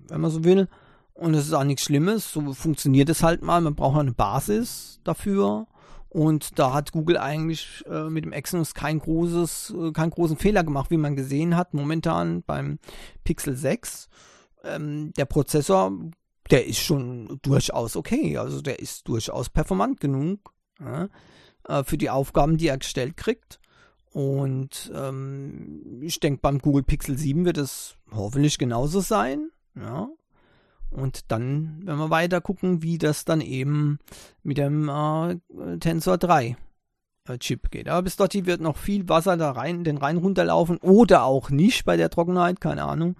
wenn 0.08 0.20
man 0.20 0.30
so 0.30 0.44
will. 0.44 0.68
Und 1.14 1.32
das 1.32 1.46
ist 1.46 1.52
auch 1.52 1.64
nichts 1.64 1.84
Schlimmes. 1.84 2.32
So 2.32 2.52
funktioniert 2.54 3.08
es 3.08 3.22
halt 3.22 3.42
mal. 3.42 3.60
Man 3.60 3.74
braucht 3.74 3.98
eine 3.98 4.12
Basis 4.12 5.00
dafür. 5.04 5.66
Und 6.08 6.58
da 6.58 6.72
hat 6.72 6.92
Google 6.92 7.18
eigentlich 7.18 7.84
äh, 7.88 8.08
mit 8.08 8.24
dem 8.24 8.32
Exynos 8.32 8.74
kein 8.74 9.00
großes, 9.00 9.74
äh, 9.76 9.92
keinen 9.92 10.10
großen 10.10 10.36
Fehler 10.36 10.62
gemacht, 10.62 10.90
wie 10.90 10.96
man 10.96 11.16
gesehen 11.16 11.56
hat, 11.56 11.74
momentan 11.74 12.42
beim 12.42 12.78
Pixel 13.24 13.56
6. 13.56 14.08
Ähm, 14.62 15.12
der 15.16 15.24
Prozessor 15.24 15.92
der 16.50 16.66
ist 16.66 16.78
schon 16.78 17.38
durchaus 17.42 17.96
okay. 17.96 18.36
Also 18.36 18.60
der 18.60 18.78
ist 18.78 19.08
durchaus 19.08 19.48
performant 19.48 20.00
genug 20.00 20.52
äh, 21.68 21.84
für 21.84 21.98
die 21.98 22.10
Aufgaben, 22.10 22.58
die 22.58 22.68
er 22.68 22.78
gestellt 22.78 23.16
kriegt. 23.16 23.60
Und 24.12 24.92
ähm, 24.94 26.00
ich 26.00 26.20
denke, 26.20 26.40
beim 26.40 26.60
Google 26.60 26.84
Pixel 26.84 27.18
7 27.18 27.44
wird 27.44 27.58
es 27.58 27.96
hoffentlich 28.12 28.58
genauso 28.58 29.00
sein. 29.00 29.50
Ja. 29.74 30.08
Und 30.90 31.32
dann 31.32 31.84
werden 31.84 31.98
wir 31.98 32.10
weiter 32.10 32.40
gucken, 32.40 32.82
wie 32.82 32.98
das 32.98 33.24
dann 33.24 33.40
eben 33.40 33.98
mit 34.42 34.58
dem 34.58 34.88
äh, 34.88 35.78
Tensor 35.78 36.18
3 36.18 36.56
äh, 37.28 37.38
Chip 37.38 37.70
geht. 37.70 37.88
Aber 37.88 38.02
bis 38.02 38.16
dorthin 38.16 38.46
wird 38.46 38.60
noch 38.60 38.76
viel 38.76 39.08
Wasser 39.08 39.36
da 39.36 39.50
rein, 39.50 39.82
den 39.82 39.96
Rhein 39.96 40.18
runterlaufen 40.18 40.78
oder 40.78 41.24
auch 41.24 41.50
nicht 41.50 41.84
bei 41.84 41.96
der 41.96 42.10
Trockenheit, 42.10 42.60
keine 42.60 42.84
Ahnung. 42.84 43.16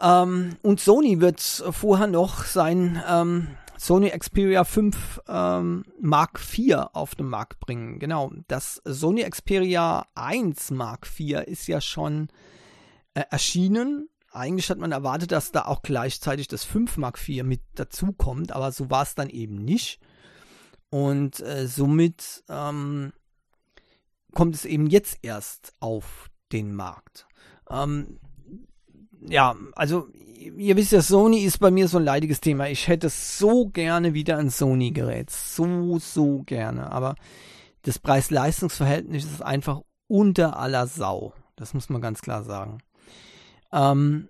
Ähm, 0.00 0.56
und 0.62 0.80
Sony 0.80 1.20
wird 1.20 1.40
vorher 1.40 2.06
noch 2.06 2.44
sein 2.44 3.02
ähm, 3.08 3.48
Sony 3.78 4.10
Xperia 4.10 4.64
5 4.64 5.22
ähm, 5.28 5.84
Mark 6.00 6.40
IV 6.40 6.76
auf 6.92 7.14
den 7.14 7.26
Markt 7.26 7.60
bringen. 7.60 7.98
Genau, 7.98 8.32
das 8.48 8.80
Sony 8.84 9.22
Xperia 9.28 10.06
1 10.14 10.70
Mark 10.70 11.08
IV 11.18 11.40
ist 11.46 11.66
ja 11.66 11.80
schon 11.80 12.28
äh, 13.14 13.22
erschienen. 13.30 14.08
Eigentlich 14.36 14.68
hat 14.70 14.78
man 14.78 14.92
erwartet, 14.92 15.32
dass 15.32 15.50
da 15.50 15.64
auch 15.64 15.82
gleichzeitig 15.82 16.46
das 16.46 16.64
5 16.64 16.98
Mark 16.98 17.18
IV 17.26 17.42
mit 17.42 17.62
dazukommt, 17.74 18.52
aber 18.52 18.70
so 18.70 18.90
war 18.90 19.02
es 19.02 19.14
dann 19.14 19.30
eben 19.30 19.56
nicht. 19.56 19.98
Und 20.90 21.40
äh, 21.40 21.66
somit 21.66 22.44
ähm, 22.48 23.12
kommt 24.34 24.54
es 24.54 24.64
eben 24.64 24.86
jetzt 24.86 25.18
erst 25.22 25.74
auf 25.80 26.30
den 26.52 26.74
Markt. 26.74 27.26
Ähm, 27.70 28.20
ja, 29.20 29.56
also 29.74 30.08
ihr 30.56 30.76
wisst 30.76 30.92
ja, 30.92 31.00
Sony 31.00 31.38
ist 31.38 31.58
bei 31.58 31.70
mir 31.70 31.88
so 31.88 31.98
ein 31.98 32.04
leidiges 32.04 32.40
Thema. 32.40 32.68
Ich 32.68 32.88
hätte 32.88 33.08
so 33.08 33.66
gerne 33.66 34.14
wieder 34.14 34.38
ein 34.38 34.50
Sony-Gerät. 34.50 35.30
So, 35.30 35.98
so 35.98 36.42
gerne. 36.42 36.92
Aber 36.92 37.14
das 37.82 37.98
Preis-Leistungs-Verhältnis 37.98 39.24
ist 39.24 39.42
einfach 39.42 39.80
unter 40.08 40.58
aller 40.58 40.86
Sau. 40.86 41.32
Das 41.56 41.74
muss 41.74 41.88
man 41.88 42.00
ganz 42.00 42.20
klar 42.20 42.44
sagen. 42.44 42.78
Ähm, 43.76 44.28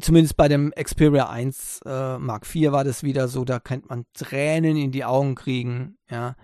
zumindest 0.00 0.36
bei 0.36 0.48
dem 0.48 0.72
Xperia 0.72 1.28
1 1.28 1.80
äh, 1.86 2.18
Mark 2.18 2.52
IV 2.54 2.72
war 2.72 2.84
das 2.84 3.02
wieder 3.02 3.28
so, 3.28 3.44
da 3.44 3.60
könnte 3.60 3.88
man 3.88 4.04
Tränen 4.12 4.76
in 4.76 4.90
die 4.90 5.04
Augen 5.04 5.34
kriegen. 5.34 5.96
Ja. 6.10 6.36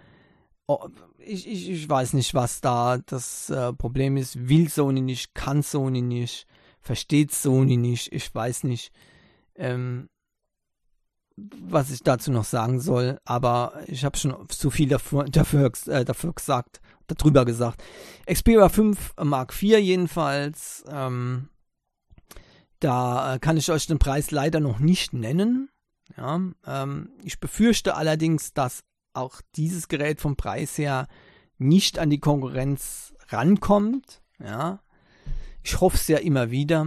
Oh, 0.66 0.88
ich, 1.18 1.46
ich, 1.46 1.70
ich 1.70 1.88
weiß 1.88 2.14
nicht, 2.14 2.34
was 2.34 2.60
da 2.60 2.98
das 2.98 3.50
äh, 3.50 3.72
Problem 3.72 4.16
ist. 4.16 4.48
Will 4.48 4.68
Sony 4.68 5.00
nicht, 5.00 5.34
kann 5.34 5.62
Sony 5.62 6.00
nicht 6.00 6.46
versteht 6.84 7.32
Sony 7.32 7.76
nicht. 7.76 8.12
Ich 8.12 8.32
weiß 8.32 8.64
nicht, 8.64 8.92
ähm, 9.56 10.08
was 11.36 11.90
ich 11.90 12.02
dazu 12.02 12.30
noch 12.30 12.44
sagen 12.44 12.78
soll, 12.78 13.18
aber 13.24 13.82
ich 13.86 14.04
habe 14.04 14.16
schon 14.16 14.48
zu 14.50 14.70
viel 14.70 14.88
dafür, 14.88 15.24
dafür, 15.24 15.72
äh, 15.86 16.04
dafür 16.04 16.32
gesagt, 16.32 16.80
darüber 17.08 17.44
gesagt. 17.44 17.82
Xperia 18.26 18.68
5 18.68 19.14
Mark 19.24 19.52
IV 19.60 19.80
jedenfalls, 19.80 20.84
ähm, 20.88 21.48
Da 22.80 23.34
äh, 23.34 23.38
kann 23.38 23.56
ich 23.56 23.70
euch 23.70 23.86
den 23.86 23.98
Preis 23.98 24.30
leider 24.30 24.60
noch 24.60 24.78
nicht 24.78 25.12
nennen. 25.12 25.70
Ja, 26.16 26.40
ähm, 26.66 27.10
ich 27.22 27.40
befürchte 27.40 27.96
allerdings, 27.96 28.52
dass 28.52 28.84
auch 29.14 29.40
dieses 29.56 29.88
Gerät 29.88 30.20
vom 30.20 30.36
Preis 30.36 30.76
her 30.76 31.06
nicht 31.58 31.98
an 31.98 32.10
die 32.10 32.20
Konkurrenz 32.20 33.14
rankommt. 33.28 34.20
Ja, 34.38 34.80
ich 35.62 35.80
hoffe 35.80 35.96
es 35.96 36.08
ja 36.08 36.18
immer 36.18 36.50
wieder. 36.50 36.86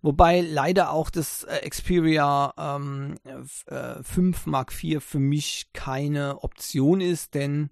Wobei 0.00 0.40
leider 0.40 0.92
auch 0.92 1.10
das 1.10 1.42
äh, 1.44 1.68
Xperia 1.68 2.54
ähm, 2.56 3.16
äh, 3.66 4.02
5 4.02 4.46
Mark 4.46 4.72
IV 4.72 5.02
für 5.02 5.18
mich 5.18 5.70
keine 5.72 6.42
Option 6.42 7.00
ist, 7.00 7.34
denn 7.34 7.70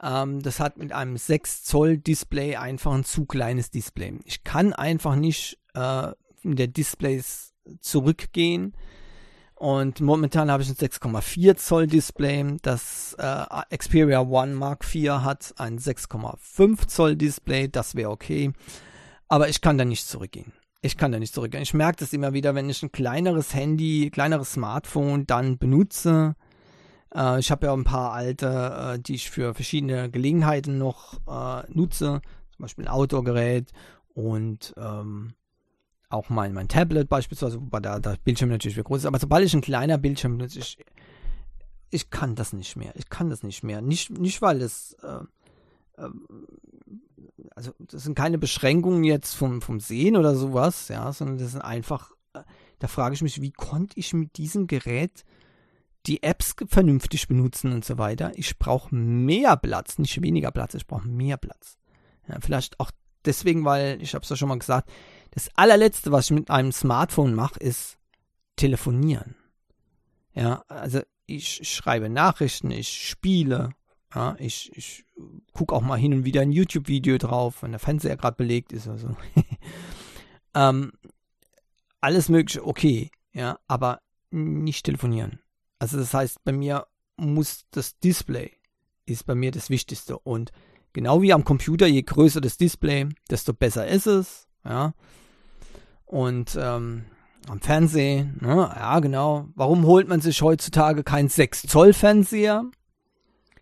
ähm, 0.00 0.42
das 0.42 0.60
hat 0.60 0.76
mit 0.76 0.92
einem 0.92 1.16
6 1.16 1.64
Zoll 1.64 1.98
Display 1.98 2.56
einfach 2.56 2.92
ein 2.92 3.04
zu 3.04 3.26
kleines 3.26 3.70
Display. 3.70 4.18
Ich 4.24 4.44
kann 4.44 4.72
einfach 4.72 5.16
nicht 5.16 5.58
äh, 5.74 6.12
der 6.54 6.68
Displays 6.68 7.54
zurückgehen. 7.80 8.74
Und 9.56 10.00
momentan 10.00 10.50
habe 10.50 10.62
ich 10.62 10.68
ein 10.68 10.74
6,4 10.74 11.56
Zoll 11.56 11.86
Display. 11.86 12.58
Das 12.60 13.16
äh, 13.18 13.76
Xperia 13.76 14.20
One 14.20 14.54
Mark 14.54 14.84
IV 14.94 15.10
hat 15.10 15.54
ein 15.56 15.78
6,5 15.78 16.86
Zoll 16.88 17.16
Display. 17.16 17.68
Das 17.68 17.94
wäre 17.94 18.10
okay. 18.10 18.52
Aber 19.28 19.48
ich 19.48 19.62
kann 19.62 19.78
da 19.78 19.86
nicht 19.86 20.06
zurückgehen. 20.06 20.52
Ich 20.82 20.98
kann 20.98 21.10
da 21.10 21.18
nicht 21.18 21.34
zurückgehen. 21.34 21.62
Ich 21.62 21.72
merke 21.72 22.00
das 22.00 22.12
immer 22.12 22.34
wieder, 22.34 22.54
wenn 22.54 22.68
ich 22.68 22.82
ein 22.82 22.92
kleineres 22.92 23.54
Handy, 23.54 24.10
kleineres 24.10 24.52
Smartphone 24.52 25.26
dann 25.26 25.56
benutze. 25.56 26.36
Äh, 27.14 27.40
ich 27.40 27.50
habe 27.50 27.66
ja 27.66 27.72
ein 27.72 27.84
paar 27.84 28.12
alte, 28.12 28.94
äh, 28.94 28.98
die 29.00 29.14
ich 29.14 29.30
für 29.30 29.54
verschiedene 29.54 30.10
Gelegenheiten 30.10 30.76
noch 30.76 31.14
äh, 31.26 31.64
nutze. 31.72 32.20
Zum 32.54 32.62
Beispiel 32.62 32.84
ein 32.84 32.90
Outdoor-Gerät 32.90 33.72
und 34.14 34.74
ähm, 34.76 35.34
auch 36.08 36.28
mein, 36.28 36.52
mein 36.52 36.68
Tablet 36.68 37.08
beispielsweise, 37.08 37.60
wobei 37.60 37.80
da 37.80 37.98
der 37.98 38.16
Bildschirm 38.22 38.50
natürlich 38.50 38.82
groß 38.82 39.00
ist. 39.00 39.06
Aber 39.06 39.18
sobald 39.18 39.44
ich 39.44 39.54
ein 39.54 39.60
kleiner 39.60 39.98
Bildschirm 39.98 40.38
benutze, 40.38 40.58
ich, 40.60 40.78
ich 41.90 42.10
kann 42.10 42.34
das 42.34 42.52
nicht 42.52 42.76
mehr. 42.76 42.92
Ich 42.96 43.08
kann 43.08 43.30
das 43.30 43.42
nicht 43.42 43.62
mehr. 43.62 43.80
Nicht, 43.80 44.10
nicht 44.10 44.40
weil 44.42 44.62
es 44.62 44.94
äh, 45.02 45.20
ähm, 45.98 46.26
also 47.54 47.72
das 47.78 48.04
sind 48.04 48.14
keine 48.14 48.38
Beschränkungen 48.38 49.04
jetzt 49.04 49.34
vom, 49.34 49.62
vom 49.62 49.80
Sehen 49.80 50.16
oder 50.16 50.34
sowas, 50.34 50.88
ja, 50.88 51.12
sondern 51.12 51.38
das 51.38 51.52
sind 51.52 51.62
einfach, 51.62 52.12
äh, 52.34 52.42
da 52.78 52.88
frage 52.88 53.14
ich 53.14 53.22
mich, 53.22 53.40
wie 53.40 53.52
konnte 53.52 53.98
ich 53.98 54.12
mit 54.12 54.36
diesem 54.36 54.66
Gerät 54.66 55.24
die 56.06 56.22
Apps 56.22 56.54
vernünftig 56.68 57.26
benutzen 57.26 57.72
und 57.72 57.84
so 57.84 57.98
weiter. 57.98 58.32
Ich 58.36 58.58
brauche 58.58 58.94
mehr 58.94 59.56
Platz, 59.56 59.98
nicht 59.98 60.22
weniger 60.22 60.52
Platz, 60.52 60.74
ich 60.74 60.86
brauche 60.86 61.08
mehr 61.08 61.36
Platz. 61.36 61.78
Ja, 62.28 62.36
vielleicht 62.40 62.78
auch 62.78 62.90
deswegen, 63.24 63.64
weil, 63.64 64.00
ich 64.00 64.14
habe 64.14 64.22
es 64.22 64.28
ja 64.28 64.36
schon 64.36 64.48
mal 64.48 64.58
gesagt, 64.58 64.90
das 65.36 65.50
allerletzte, 65.54 66.10
was 66.10 66.26
ich 66.26 66.30
mit 66.32 66.50
einem 66.50 66.72
Smartphone 66.72 67.34
mache, 67.34 67.60
ist 67.60 67.98
telefonieren. 68.56 69.36
Ja, 70.34 70.64
also 70.66 71.02
ich 71.26 71.68
schreibe 71.68 72.08
Nachrichten, 72.08 72.70
ich 72.70 72.88
spiele, 72.88 73.70
ja, 74.14 74.34
ich, 74.38 74.74
ich 74.74 75.04
gucke 75.52 75.74
auch 75.74 75.82
mal 75.82 75.98
hin 75.98 76.14
und 76.14 76.24
wieder 76.24 76.40
ein 76.40 76.52
YouTube-Video 76.52 77.18
drauf, 77.18 77.62
wenn 77.62 77.72
der 77.72 77.80
Fernseher 77.80 78.16
gerade 78.16 78.36
belegt 78.36 78.72
ist 78.72 78.88
oder 78.88 78.98
so. 78.98 79.16
ähm, 80.54 80.92
alles 82.00 82.28
mögliche, 82.28 82.66
okay, 82.66 83.10
ja, 83.32 83.58
aber 83.68 84.00
nicht 84.30 84.86
telefonieren. 84.86 85.40
Also 85.78 85.98
das 85.98 86.14
heißt, 86.14 86.42
bei 86.44 86.52
mir 86.52 86.86
muss 87.16 87.66
das 87.70 87.98
Display 87.98 88.56
ist 89.06 89.24
bei 89.24 89.34
mir 89.34 89.50
das 89.50 89.70
Wichtigste. 89.70 90.18
Und 90.18 90.52
genau 90.92 91.22
wie 91.22 91.32
am 91.32 91.44
Computer, 91.44 91.86
je 91.86 92.02
größer 92.02 92.40
das 92.40 92.56
Display, 92.56 93.08
desto 93.30 93.52
besser 93.52 93.86
ist 93.86 94.06
es. 94.06 94.48
Ja. 94.64 94.94
Und 96.06 96.56
ähm, 96.58 97.04
am 97.48 97.60
Fernsehen, 97.60 98.38
ne, 98.40 98.72
ja 98.74 99.00
genau. 99.00 99.48
Warum 99.54 99.84
holt 99.84 100.08
man 100.08 100.20
sich 100.20 100.40
heutzutage 100.42 101.04
keinen 101.04 101.28
6 101.28 101.62
Zoll 101.62 101.92
Fernseher? 101.92 102.64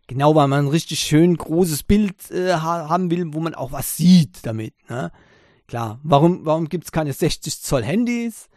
Genau, 0.06 0.34
weil 0.34 0.48
man 0.48 0.66
ein 0.66 0.70
richtig 0.70 1.00
schön 1.00 1.36
großes 1.36 1.82
Bild 1.82 2.30
äh, 2.30 2.52
haben 2.52 3.10
will, 3.10 3.32
wo 3.32 3.40
man 3.40 3.54
auch 3.54 3.72
was 3.72 3.96
sieht 3.96 4.44
damit. 4.44 4.74
Ne? 4.88 5.10
Klar, 5.66 5.98
warum, 6.02 6.44
warum 6.44 6.68
gibt 6.68 6.84
es 6.84 6.92
keine 6.92 7.12
60 7.12 7.62
Zoll 7.62 7.82
Handys? 7.82 8.48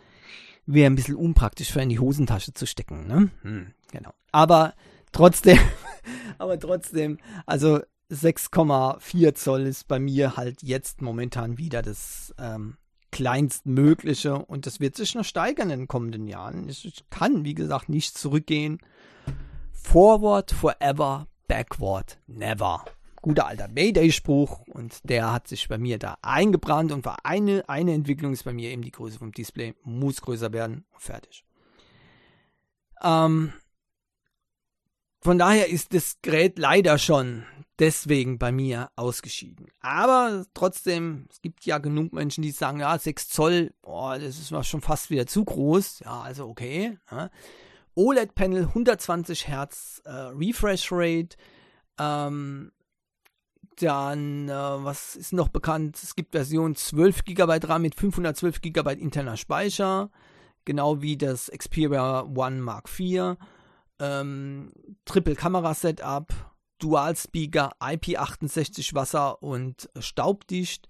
Wäre 0.66 0.88
ein 0.92 0.96
bisschen 0.96 1.16
unpraktisch 1.16 1.72
für 1.72 1.82
in 1.82 1.90
die 1.90 2.00
Hosentasche 2.00 2.54
zu 2.54 2.68
stecken. 2.68 3.08
Ne? 3.08 3.30
Hm, 3.44 3.68
genau. 3.92 4.12
Aber 4.34 4.74
trotzdem, 5.14 5.58
aber 6.38 6.60
trotzdem, 6.60 7.18
also 7.46 7.80
6,4 8.12 9.34
Zoll 9.36 9.62
ist 9.62 9.88
bei 9.88 10.00
mir 10.00 10.36
halt 10.36 10.64
jetzt 10.64 11.02
momentan 11.02 11.58
wieder 11.58 11.82
das 11.82 12.34
ähm, 12.38 12.76
kleinstmögliche 13.12 14.38
und 14.38 14.66
das 14.66 14.80
wird 14.80 14.96
sich 14.96 15.16
noch 15.16 15.24
steigern 15.24 15.70
in 15.70 15.80
den 15.80 15.88
kommenden 15.88 16.28
Jahren. 16.28 16.68
Ich 16.70 17.04
kann, 17.10 17.46
wie 17.46 17.54
gesagt, 17.54 17.90
nicht 17.90 18.18
zurückgehen. 18.18 18.80
Forward 19.72 20.52
forever, 20.52 21.28
backward 21.48 22.20
never. 22.28 22.84
Guter 23.22 23.48
alter 23.48 23.68
Mayday-Spruch 23.68 24.62
und 24.68 25.00
der 25.10 25.34
hat 25.34 25.48
sich 25.48 25.68
bei 25.68 25.78
mir 25.78 25.98
da 25.98 26.18
eingebrannt 26.22 26.92
und 26.92 27.06
war 27.06 27.26
eine, 27.26 27.68
eine 27.68 27.94
Entwicklung 27.94 28.34
ist 28.34 28.44
bei 28.44 28.54
mir 28.54 28.70
eben 28.70 28.84
die 28.84 28.92
Größe 28.92 29.18
vom 29.18 29.32
Display, 29.32 29.74
muss 29.84 30.22
größer 30.22 30.54
werden 30.54 30.86
und 30.94 31.02
fertig. 31.02 31.44
Ähm, 33.02 33.54
von 35.22 35.38
daher 35.38 35.70
ist 35.70 35.94
das 35.94 36.18
Gerät 36.22 36.60
leider 36.60 36.98
schon 36.98 37.46
deswegen 37.80 38.40
bei 38.40 38.52
mir 38.52 38.90
ausgeschieden. 38.96 39.68
Aber 39.82 40.46
trotzdem, 40.54 41.28
es 41.30 41.42
gibt 41.42 41.66
ja 41.66 41.78
genug 41.78 42.14
Menschen, 42.14 42.42
die 42.42 42.52
sagen, 42.52 42.80
ja, 42.80 42.98
6 42.98 43.30
Zoll, 43.30 43.74
oh, 43.84 44.14
das 44.14 44.40
ist 44.40 44.68
schon 44.68 44.82
fast 44.82 45.10
wieder 45.10 45.28
zu 45.28 45.46
groß. 45.46 46.00
Ja, 46.00 46.22
also 46.22 46.48
okay. 46.48 46.98
Ja. 47.12 47.30
OLED-Panel, 47.96 48.64
120 48.64 49.48
Hertz 49.48 50.02
äh, 50.06 50.12
Refresh 50.12 50.90
Rate. 50.92 51.36
Ähm, 52.00 52.72
dann, 53.80 54.50
äh, 54.50 54.54
was 54.54 55.16
ist 55.16 55.34
noch 55.34 55.50
bekannt? 55.50 56.00
Es 56.02 56.16
gibt 56.16 56.32
Version 56.32 56.76
12 56.76 57.26
GB 57.26 57.60
RAM 57.64 57.84
mit 57.84 57.96
512 57.96 58.62
GB 58.62 58.94
interner 58.94 59.38
Speicher, 59.38 60.10
genau 60.66 61.02
wie 61.02 61.18
das 61.18 61.52
Xperia 61.56 62.24
One 62.24 62.62
Mark 62.62 62.90
IV. 63.00 63.38
Ähm, 64.00 64.72
Triple 65.06 65.36
Kamera 65.36 65.74
Setup, 65.74 66.34
Dual 66.80 67.16
Speaker, 67.16 67.72
IP68 67.80 68.94
Wasser 68.94 69.42
und 69.42 69.90
staubdicht. 70.00 70.88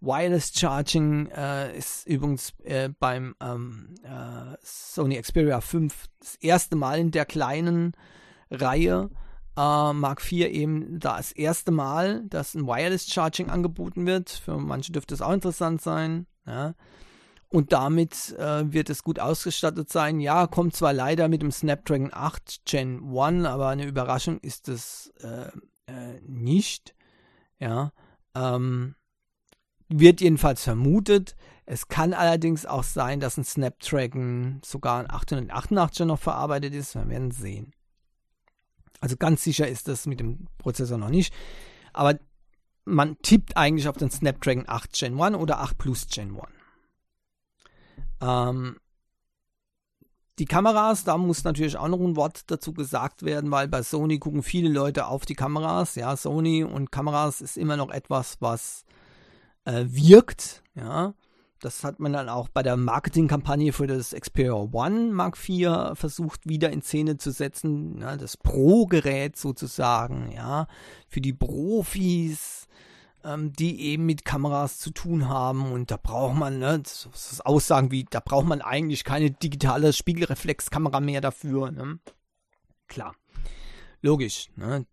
Wireless 0.00 0.52
Charging 0.54 1.26
äh, 1.26 1.76
ist 1.76 2.06
übrigens 2.06 2.52
äh, 2.62 2.88
beim 3.00 3.34
ähm, 3.40 3.94
äh, 4.04 4.56
Sony 4.62 5.20
Xperia 5.20 5.60
5 5.60 6.06
das 6.20 6.36
erste 6.36 6.76
Mal 6.76 7.00
in 7.00 7.10
der 7.10 7.26
kleinen 7.26 7.92
Reihe. 8.50 9.10
Äh, 9.56 9.92
Mark 9.92 10.20
IV 10.24 10.46
eben 10.46 11.00
da 11.00 11.16
das 11.16 11.32
erste 11.32 11.72
Mal, 11.72 12.22
dass 12.28 12.54
ein 12.54 12.66
Wireless 12.66 13.10
Charging 13.10 13.50
angeboten 13.50 14.06
wird. 14.06 14.30
Für 14.30 14.58
manche 14.58 14.92
dürfte 14.92 15.14
es 15.14 15.22
auch 15.22 15.32
interessant 15.32 15.82
sein. 15.82 16.26
Ja. 16.46 16.74
Und 17.50 17.72
damit 17.72 18.34
äh, 18.38 18.70
wird 18.72 18.90
es 18.90 19.02
gut 19.02 19.18
ausgestattet 19.18 19.90
sein. 19.90 20.20
Ja, 20.20 20.46
kommt 20.46 20.76
zwar 20.76 20.92
leider 20.92 21.28
mit 21.28 21.40
dem 21.40 21.50
Snapdragon 21.50 22.10
8 22.12 22.66
Gen 22.66 23.16
1, 23.16 23.46
aber 23.46 23.68
eine 23.68 23.86
Überraschung 23.86 24.38
ist 24.40 24.68
es 24.68 25.12
äh, 25.22 25.50
äh, 25.86 26.20
nicht. 26.26 26.94
Ja. 27.58 27.92
Ähm, 28.34 28.96
wird 29.88 30.20
jedenfalls 30.20 30.62
vermutet. 30.62 31.36
Es 31.64 31.88
kann 31.88 32.12
allerdings 32.12 32.66
auch 32.66 32.84
sein, 32.84 33.20
dass 33.20 33.38
ein 33.38 33.44
Snapdragon 33.44 34.60
sogar 34.62 35.00
ein 35.00 35.10
888 35.10 36.06
noch 36.06 36.18
verarbeitet 36.18 36.74
ist. 36.74 36.94
Wir 36.94 37.08
werden 37.08 37.30
sehen. 37.30 37.72
Also 39.00 39.16
ganz 39.16 39.42
sicher 39.42 39.68
ist 39.68 39.88
das 39.88 40.06
mit 40.06 40.20
dem 40.20 40.48
Prozessor 40.58 40.98
noch 40.98 41.08
nicht. 41.08 41.32
Aber 41.94 42.18
man 42.84 43.16
tippt 43.22 43.56
eigentlich 43.56 43.88
auf 43.88 43.96
den 43.96 44.10
Snapdragon 44.10 44.64
8 44.66 44.92
Gen 44.92 45.20
1 45.20 45.36
oder 45.36 45.60
8 45.60 45.78
Plus 45.78 46.06
Gen 46.08 46.36
1. 46.36 46.57
Ähm, 48.20 48.76
die 50.38 50.44
Kameras, 50.44 51.02
da 51.04 51.16
muss 51.16 51.42
natürlich 51.42 51.76
auch 51.76 51.88
noch 51.88 52.00
ein 52.00 52.16
Wort 52.16 52.50
dazu 52.50 52.72
gesagt 52.72 53.24
werden, 53.24 53.50
weil 53.50 53.66
bei 53.66 53.82
Sony 53.82 54.18
gucken 54.18 54.42
viele 54.42 54.68
Leute 54.68 55.06
auf 55.06 55.26
die 55.26 55.34
Kameras. 55.34 55.96
Ja, 55.96 56.16
Sony 56.16 56.62
und 56.62 56.92
Kameras 56.92 57.40
ist 57.40 57.56
immer 57.56 57.76
noch 57.76 57.90
etwas, 57.90 58.36
was 58.40 58.84
äh, 59.64 59.84
wirkt. 59.88 60.62
Ja, 60.74 61.14
das 61.60 61.82
hat 61.82 61.98
man 61.98 62.12
dann 62.12 62.28
auch 62.28 62.48
bei 62.48 62.62
der 62.62 62.76
Marketingkampagne 62.76 63.72
für 63.72 63.88
das 63.88 64.12
Xperia 64.12 64.52
One 64.52 65.12
Mark 65.12 65.36
IV 65.36 65.94
versucht 65.94 66.48
wieder 66.48 66.70
in 66.70 66.82
Szene 66.82 67.16
zu 67.16 67.32
setzen. 67.32 67.98
Ja, 68.00 68.16
das 68.16 68.36
Pro-Gerät 68.36 69.36
sozusagen, 69.36 70.30
ja, 70.30 70.68
für 71.08 71.20
die 71.20 71.32
Profis, 71.32 72.68
ähm, 73.28 73.52
die 73.52 73.80
eben 73.82 74.06
mit 74.06 74.24
Kameras 74.24 74.78
zu 74.78 74.90
tun 74.90 75.28
haben. 75.28 75.72
Und 75.72 75.90
da 75.90 75.96
braucht 75.96 76.36
man, 76.36 76.58
ne, 76.58 76.80
das, 76.80 77.08
das 77.12 77.40
Aussagen 77.40 77.90
wie, 77.90 78.04
da 78.04 78.20
braucht 78.20 78.46
man 78.46 78.62
eigentlich 78.62 79.04
keine 79.04 79.30
digitale 79.30 79.92
Spiegelreflexkamera 79.92 81.00
mehr 81.00 81.20
dafür. 81.20 81.70
Ne? 81.70 81.98
Klar, 82.86 83.14
logisch. 84.00 84.48
Ne? 84.56 84.86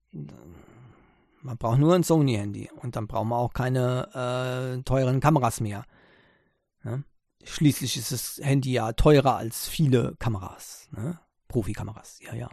Man 1.41 1.57
braucht 1.57 1.79
nur 1.79 1.93
ein 1.93 2.03
Sony-Handy 2.03 2.69
und 2.81 2.95
dann 2.95 3.07
braucht 3.07 3.27
man 3.27 3.39
auch 3.39 3.53
keine 3.53 4.77
äh, 4.79 4.83
teuren 4.83 5.19
Kameras 5.19 5.61
mehr. 5.61 5.85
Ja? 6.83 6.99
schließlich 7.45 7.97
ist 7.97 8.11
das 8.11 8.39
Handy 8.43 8.73
ja 8.73 8.91
teurer 8.93 9.37
als 9.37 9.67
viele 9.67 10.15
Kameras, 10.19 10.89
ne? 10.91 11.19
Profikameras, 11.47 12.19
ja, 12.21 12.33
ja. 12.33 12.49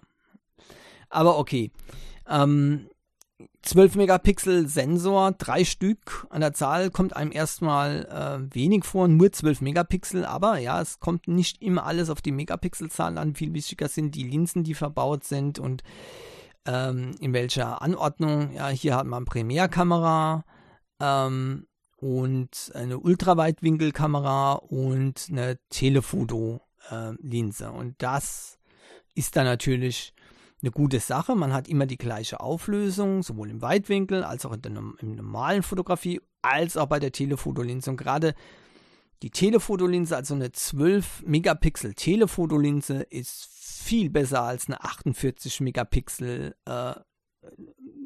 Aber 1.09 1.39
okay. 1.39 1.73
Ähm, 2.29 2.89
12 3.63 3.97
Megapixel 3.97 4.69
Sensor, 4.69 5.33
drei 5.33 5.65
Stück 5.65 6.27
an 6.31 6.41
der 6.41 6.53
Zahl, 6.53 6.91
kommt 6.91 7.17
einem 7.17 7.33
erstmal 7.33 8.07
äh, 8.07 8.55
wenig 8.55 8.85
vor, 8.85 9.09
nur 9.09 9.31
12 9.33 9.61
Megapixel, 9.61 10.25
aber 10.25 10.59
ja, 10.59 10.81
es 10.81 11.01
kommt 11.01 11.29
nicht 11.29 11.63
immer 11.63 11.87
alles 11.87 12.11
auf 12.11 12.23
die 12.23 12.33
Megapixelzahl 12.33 13.19
an. 13.19 13.35
Viel 13.35 13.55
wichtiger 13.55 13.89
sind 13.89 14.15
die 14.15 14.25
Linsen, 14.25 14.65
die 14.65 14.75
verbaut 14.75 15.25
sind 15.25 15.59
und 15.59 15.83
ähm, 16.67 17.15
in 17.21 17.33
welcher 17.33 17.83
Anordnung. 17.83 18.53
Ja, 18.53 18.69
hier 18.69 18.97
hat 18.97 19.07
man 19.07 19.25
Primärkamera 19.25 20.45
ähm, 21.01 21.67
und 21.97 22.73
eine 22.75 22.99
Ultraweitwinkelkamera 22.99 24.55
und 24.55 25.27
eine 25.31 25.59
Telefoto-Linse. 25.71 27.65
Äh, 27.65 27.69
und 27.69 27.95
das 28.03 28.59
ist 29.15 29.37
dann 29.37 29.45
natürlich 29.45 30.15
eine 30.63 30.71
gute 30.71 31.01
Sache. 31.01 31.35
Man 31.35 31.53
hat 31.53 31.69
immer 31.69 31.87
die 31.87 31.99
gleiche 31.99 32.41
Auflösung, 32.41 33.23
sowohl 33.23 33.51
im 33.51 33.63
Weitwinkel 33.63 34.25
als 34.25 34.47
auch 34.47 34.53
in 34.53 34.63
der 34.63 34.73
im 34.73 35.17
normalen 35.17 35.63
Fotografie, 35.63 36.21
als 36.41 36.77
auch 36.77 36.87
bei 36.87 37.01
der 37.01 37.13
Telefotolinse. 37.13 37.91
Und 37.91 37.97
gerade 37.97 38.35
die 39.23 39.31
Telefotolinse, 39.31 40.17
also 40.17 40.35
eine 40.35 40.53
12 40.53 41.25
Megapixel 41.27 41.95
Telefotolinse, 41.95 43.03
ist 43.03 43.49
viel 43.53 44.11
besser 44.11 44.43
als 44.43 44.67
eine 44.69 44.83
48 44.83 45.61
Megapixel 45.61 46.55
äh, 46.65 46.95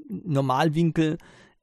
Normalwinkel 0.09 1.19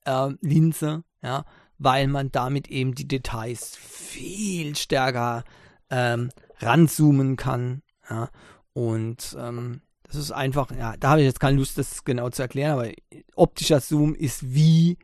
äh, 0.05 0.29
Linse, 0.41 1.03
ja, 1.21 1.45
weil 1.77 2.07
man 2.07 2.31
damit 2.31 2.67
eben 2.67 2.93
die 2.93 3.07
Details 3.07 3.75
viel 3.77 4.75
stärker 4.75 5.43
ähm, 5.89 6.29
ranzoomen 6.59 7.35
kann, 7.35 7.81
ja, 8.09 8.29
und 8.73 9.35
ähm, 9.39 9.81
das 10.13 10.21
ist 10.21 10.31
einfach, 10.31 10.69
ja, 10.71 10.95
da 10.97 11.11
habe 11.11 11.21
ich 11.21 11.25
jetzt 11.25 11.39
keine 11.39 11.57
Lust, 11.57 11.77
das 11.79 12.03
genau 12.03 12.29
zu 12.29 12.43
erklären, 12.43 12.73
aber 12.73 12.91
optischer 13.35 13.79
Zoom 13.79 14.13
ist 14.13 14.53
wie 14.53 14.99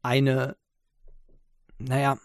eine, 0.00 0.56
naja, 1.78 2.18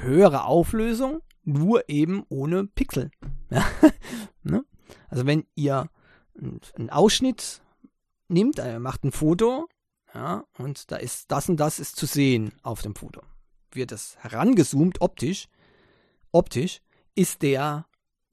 höhere 0.00 0.44
Auflösung, 0.44 1.20
nur 1.44 1.88
eben 1.88 2.24
ohne 2.28 2.66
Pixel. 2.66 3.10
Ja? 3.50 3.64
ne? 4.42 4.64
Also 5.08 5.24
wenn 5.24 5.46
ihr 5.54 5.88
einen 6.76 6.90
Ausschnitt 6.90 7.62
nimmt, 8.28 8.58
er 8.58 8.78
macht 8.78 9.04
ein 9.04 9.12
Foto, 9.12 9.68
ja, 10.14 10.44
und 10.56 10.90
da 10.90 10.96
ist 10.96 11.30
das 11.30 11.48
und 11.48 11.58
das 11.58 11.78
ist 11.78 11.96
zu 11.96 12.06
sehen 12.06 12.52
auf 12.62 12.80
dem 12.82 12.94
Foto. 12.94 13.22
Wird 13.72 13.92
das 13.92 14.16
herangezoomt 14.20 15.00
optisch, 15.00 15.48
optisch 16.32 16.80
ist 17.14 17.42
der 17.42 17.87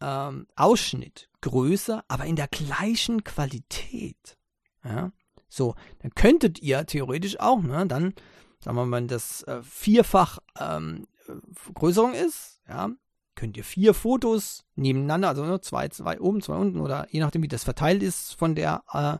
ähm, 0.05 0.47
Ausschnitt 0.55 1.29
größer, 1.41 2.03
aber 2.07 2.25
in 2.25 2.35
der 2.35 2.47
gleichen 2.47 3.23
Qualität. 3.23 4.37
Ja, 4.83 5.11
so, 5.49 5.73
dann 5.99 6.11
könntet 6.13 6.59
ihr 6.59 6.85
theoretisch 6.85 7.39
auch, 7.39 7.61
ne, 7.61 7.87
dann, 7.87 8.13
sagen 8.59 8.77
wir 8.77 8.85
mal, 8.85 8.97
wenn 8.97 9.07
das 9.07 9.41
äh, 9.43 9.63
vierfach 9.63 10.39
ähm, 10.59 11.07
Vergrößerung 11.53 12.13
ist, 12.13 12.61
ja, 12.67 12.91
könnt 13.33 13.57
ihr 13.57 13.63
vier 13.63 13.95
Fotos 13.95 14.63
nebeneinander, 14.75 15.29
also 15.29 15.43
ne, 15.43 15.59
zwei, 15.61 15.87
zwei 15.87 16.19
oben, 16.19 16.41
zwei 16.41 16.55
unten 16.55 16.79
oder 16.79 17.07
je 17.09 17.19
nachdem, 17.19 17.41
wie 17.41 17.47
das 17.47 17.63
verteilt 17.63 18.03
ist 18.03 18.35
von 18.35 18.53
der, 18.53 18.83
äh, 18.91 19.17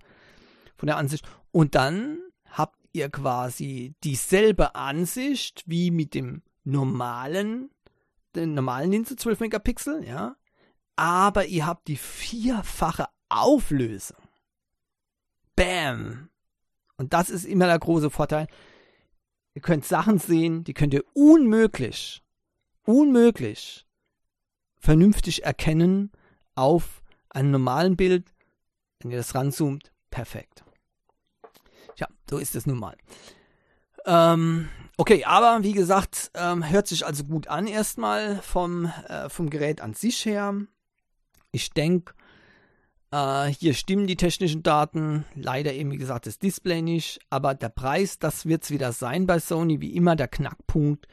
von 0.78 0.88
der 0.88 0.98
Ansicht. 0.98 1.28
Und 1.52 1.74
dann 1.74 2.20
habt 2.46 2.78
ihr 2.94 3.10
quasi 3.10 3.96
dieselbe 4.04 4.76
Ansicht 4.76 5.64
wie 5.66 5.90
mit 5.90 6.14
dem 6.14 6.44
normalen, 6.64 7.72
den 8.36 8.54
normalen 8.54 8.92
Linse 8.92 9.16
12 9.16 9.40
Megapixel, 9.40 10.06
ja, 10.06 10.36
aber 10.96 11.46
ihr 11.46 11.66
habt 11.66 11.88
die 11.88 11.98
vierfache 11.98 13.08
Auflösung. 13.30 14.18
Bam! 15.56 16.30
Und 16.98 17.14
das 17.14 17.30
ist 17.30 17.46
immer 17.46 17.66
der 17.66 17.80
große 17.80 18.10
Vorteil. 18.10 18.48
Ihr 19.54 19.62
könnt 19.62 19.86
Sachen 19.86 20.20
sehen, 20.20 20.64
die 20.64 20.74
könnt 20.74 20.94
ihr 20.94 21.04
unmöglich, 21.14 22.24
unmöglich 22.84 23.86
vernünftig 24.78 25.44
erkennen 25.44 26.12
auf 26.56 27.02
einem 27.30 27.52
normalen 27.52 27.96
Bild. 27.96 28.32
Wenn 29.00 29.12
ihr 29.12 29.18
das 29.18 29.34
ranzoomt, 29.34 29.92
perfekt. 30.10 30.64
Ja, 31.98 32.08
so 32.30 32.38
ist 32.38 32.56
es 32.56 32.66
nun 32.66 32.80
mal. 32.80 32.98
Ähm, 34.06 34.70
okay, 34.98 35.26
aber 35.26 35.64
wie 35.64 35.74
gesagt, 35.74 36.32
ähm, 36.36 36.70
hört 36.70 36.88
sich 36.88 37.06
also 37.06 37.24
gut 37.24 37.48
an 37.48 37.68
erstmal 37.68 38.42
vom, 38.42 38.86
äh, 39.08 39.30
vom 39.30 39.50
Gerät 39.50 39.82
an 39.82 39.94
sich 39.94 40.26
her. 40.26 40.54
Ich 41.56 41.72
denke, 41.72 42.14
äh, 43.12 43.46
hier 43.46 43.74
stimmen 43.74 44.08
die 44.08 44.18
technischen 44.18 44.62
Daten. 44.62 45.24
Leider 45.36 45.74
eben, 45.74 45.92
wie 45.92 45.98
gesagt, 45.98 46.26
das 46.26 46.38
Display 46.38 46.82
nicht. 46.82 47.20
Aber 47.30 47.56
der 47.56 47.70
Preis, 47.70 48.20
das 48.20 48.46
wird 48.46 48.64
es 48.64 48.72
wieder 48.72 48.92
sein 48.92 49.26
bei 49.26 49.40
Sony. 49.40 49.80
Wie 49.80 49.96
immer 49.96 50.18
der 50.18 50.28
Knackpunkt. 50.28 51.08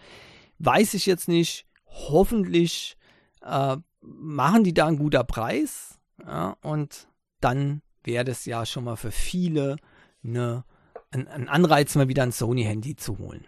Weiß 0.59 0.95
ich 0.95 1.07
jetzt 1.07 1.29
nicht. 1.29 1.65
Hoffentlich 1.87 2.97
äh, 3.43 3.77
machen 4.01 4.65
die 4.65 4.75
da 4.75 4.89
einen 4.89 4.99
guter 4.99 5.23
Preis. 5.23 6.01
Ja, 6.27 6.57
und 6.63 7.07
dann 7.41 7.83
wäre 8.03 8.25
das 8.25 8.47
ja 8.47 8.67
schon 8.67 8.85
mal 8.85 8.97
für 8.97 9.13
viele 9.13 9.77
eine, 10.25 10.65
ein, 11.13 11.29
ein 11.29 11.49
Anreiz, 11.49 11.95
mal 11.95 12.09
wieder 12.09 12.25
ein 12.25 12.33
Sony-Handy 12.33 12.97
zu 12.97 13.19
holen. 13.19 13.47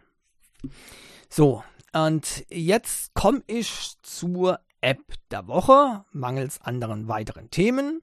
So, 1.29 1.65
und 1.93 2.45
jetzt 2.51 3.15
komme 3.15 3.43
ich 3.47 3.95
zur 4.03 4.61
App 4.85 5.01
der 5.31 5.47
Woche, 5.47 6.05
mangels 6.13 6.61
anderen 6.61 7.09
weiteren 7.09 7.51
Themen. 7.51 8.03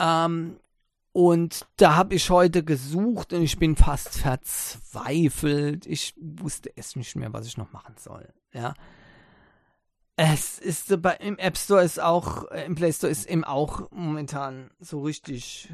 Ähm, 0.00 0.58
und 1.12 1.66
da 1.76 1.96
habe 1.96 2.14
ich 2.14 2.30
heute 2.30 2.64
gesucht 2.64 3.32
und 3.32 3.42
ich 3.42 3.58
bin 3.58 3.76
fast 3.76 4.18
verzweifelt. 4.18 5.84
Ich 5.86 6.14
wusste 6.16 6.70
es 6.76 6.96
nicht 6.96 7.14
mehr, 7.16 7.32
was 7.32 7.46
ich 7.46 7.58
noch 7.58 7.72
machen 7.72 7.94
soll. 7.98 8.32
Ja. 8.52 8.74
Es 10.16 10.58
ist 10.58 10.90
im 10.90 11.38
App 11.38 11.58
Store 11.58 11.84
ist 11.84 12.00
auch, 12.00 12.50
äh, 12.50 12.64
im 12.64 12.74
Play 12.74 12.92
Store 12.92 13.10
ist 13.10 13.28
eben 13.28 13.44
auch 13.44 13.90
momentan 13.90 14.70
so 14.80 15.02
richtig. 15.02 15.68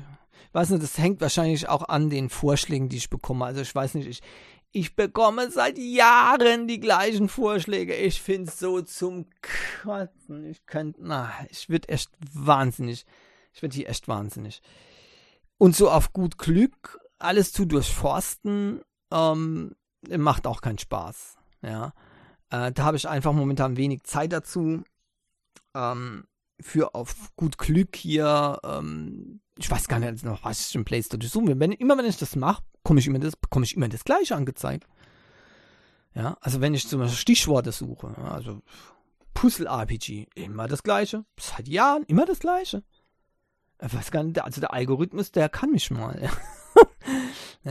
Ich 0.48 0.54
weiß 0.54 0.70
nicht, 0.70 0.82
das 0.82 0.98
hängt 0.98 1.20
wahrscheinlich 1.20 1.68
auch 1.68 1.88
an 1.88 2.10
den 2.10 2.28
Vorschlägen, 2.28 2.88
die 2.88 2.96
ich 2.96 3.08
bekomme. 3.08 3.44
Also 3.44 3.60
ich 3.60 3.74
weiß 3.74 3.94
nicht, 3.94 4.08
ich, 4.08 4.20
ich 4.74 4.96
bekomme 4.96 5.52
seit 5.52 5.78
Jahren 5.78 6.66
die 6.66 6.80
gleichen 6.80 7.28
Vorschläge. 7.28 7.94
Ich 7.94 8.20
finde 8.20 8.50
es 8.50 8.58
so 8.58 8.82
zum 8.82 9.26
Kotzen. 9.82 10.44
Ich 10.50 10.66
könnte, 10.66 10.98
na, 11.00 11.32
ich 11.48 11.68
würde 11.68 11.88
echt 11.88 12.10
wahnsinnig. 12.32 13.06
Ich 13.52 13.62
werde 13.62 13.76
hier 13.76 13.88
echt 13.88 14.08
wahnsinnig. 14.08 14.62
Und 15.58 15.76
so 15.76 15.88
auf 15.88 16.12
gut 16.12 16.38
Glück 16.38 16.98
alles 17.20 17.52
zu 17.52 17.66
durchforsten, 17.66 18.82
ähm, 19.12 19.76
macht 20.08 20.48
auch 20.48 20.60
keinen 20.60 20.78
Spaß. 20.78 21.36
Ja, 21.62 21.94
äh, 22.50 22.72
da 22.72 22.82
habe 22.82 22.96
ich 22.96 23.08
einfach 23.08 23.32
momentan 23.32 23.76
wenig 23.76 24.02
Zeit 24.02 24.32
dazu. 24.32 24.82
Ähm, 25.72 26.26
für 26.60 26.94
auf 26.94 27.34
gut 27.36 27.58
Glück 27.58 27.96
hier, 27.96 28.58
ähm, 28.64 29.40
ich 29.58 29.70
weiß 29.70 29.88
gar 29.88 29.98
nicht 29.98 30.24
noch, 30.24 30.44
was 30.44 30.68
ich 30.68 30.74
im 30.74 30.84
Play 30.84 31.02
Store 31.02 31.22
suche. 31.24 31.58
Wenn, 31.58 31.72
immer 31.72 31.96
wenn 31.98 32.06
ich 32.06 32.16
das 32.16 32.36
mache, 32.36 32.62
komme 32.82 33.00
ich 33.00 33.06
immer 33.06 33.18
das, 33.18 33.36
bekomme 33.36 33.64
ich 33.64 33.76
immer 33.76 33.88
das 33.88 34.04
Gleiche 34.04 34.36
angezeigt. 34.36 34.86
Ja, 36.14 36.36
also 36.40 36.60
wenn 36.60 36.74
ich 36.74 36.88
zum 36.88 37.00
Beispiel 37.00 37.18
Stichworte 37.18 37.72
suche, 37.72 38.16
also 38.18 38.62
Puzzle-RPG, 39.34 40.28
immer 40.36 40.68
das 40.68 40.82
Gleiche. 40.82 41.24
Seit 41.38 41.68
Jahren 41.68 42.04
immer 42.04 42.24
das 42.24 42.38
Gleiche. 42.38 42.84
Ich 43.82 43.92
weiß 43.92 44.10
gar 44.10 44.22
nicht, 44.22 44.40
also 44.42 44.60
der 44.60 44.72
Algorithmus, 44.72 45.32
der 45.32 45.48
kann 45.48 45.70
mich 45.70 45.90
mal. 45.90 46.30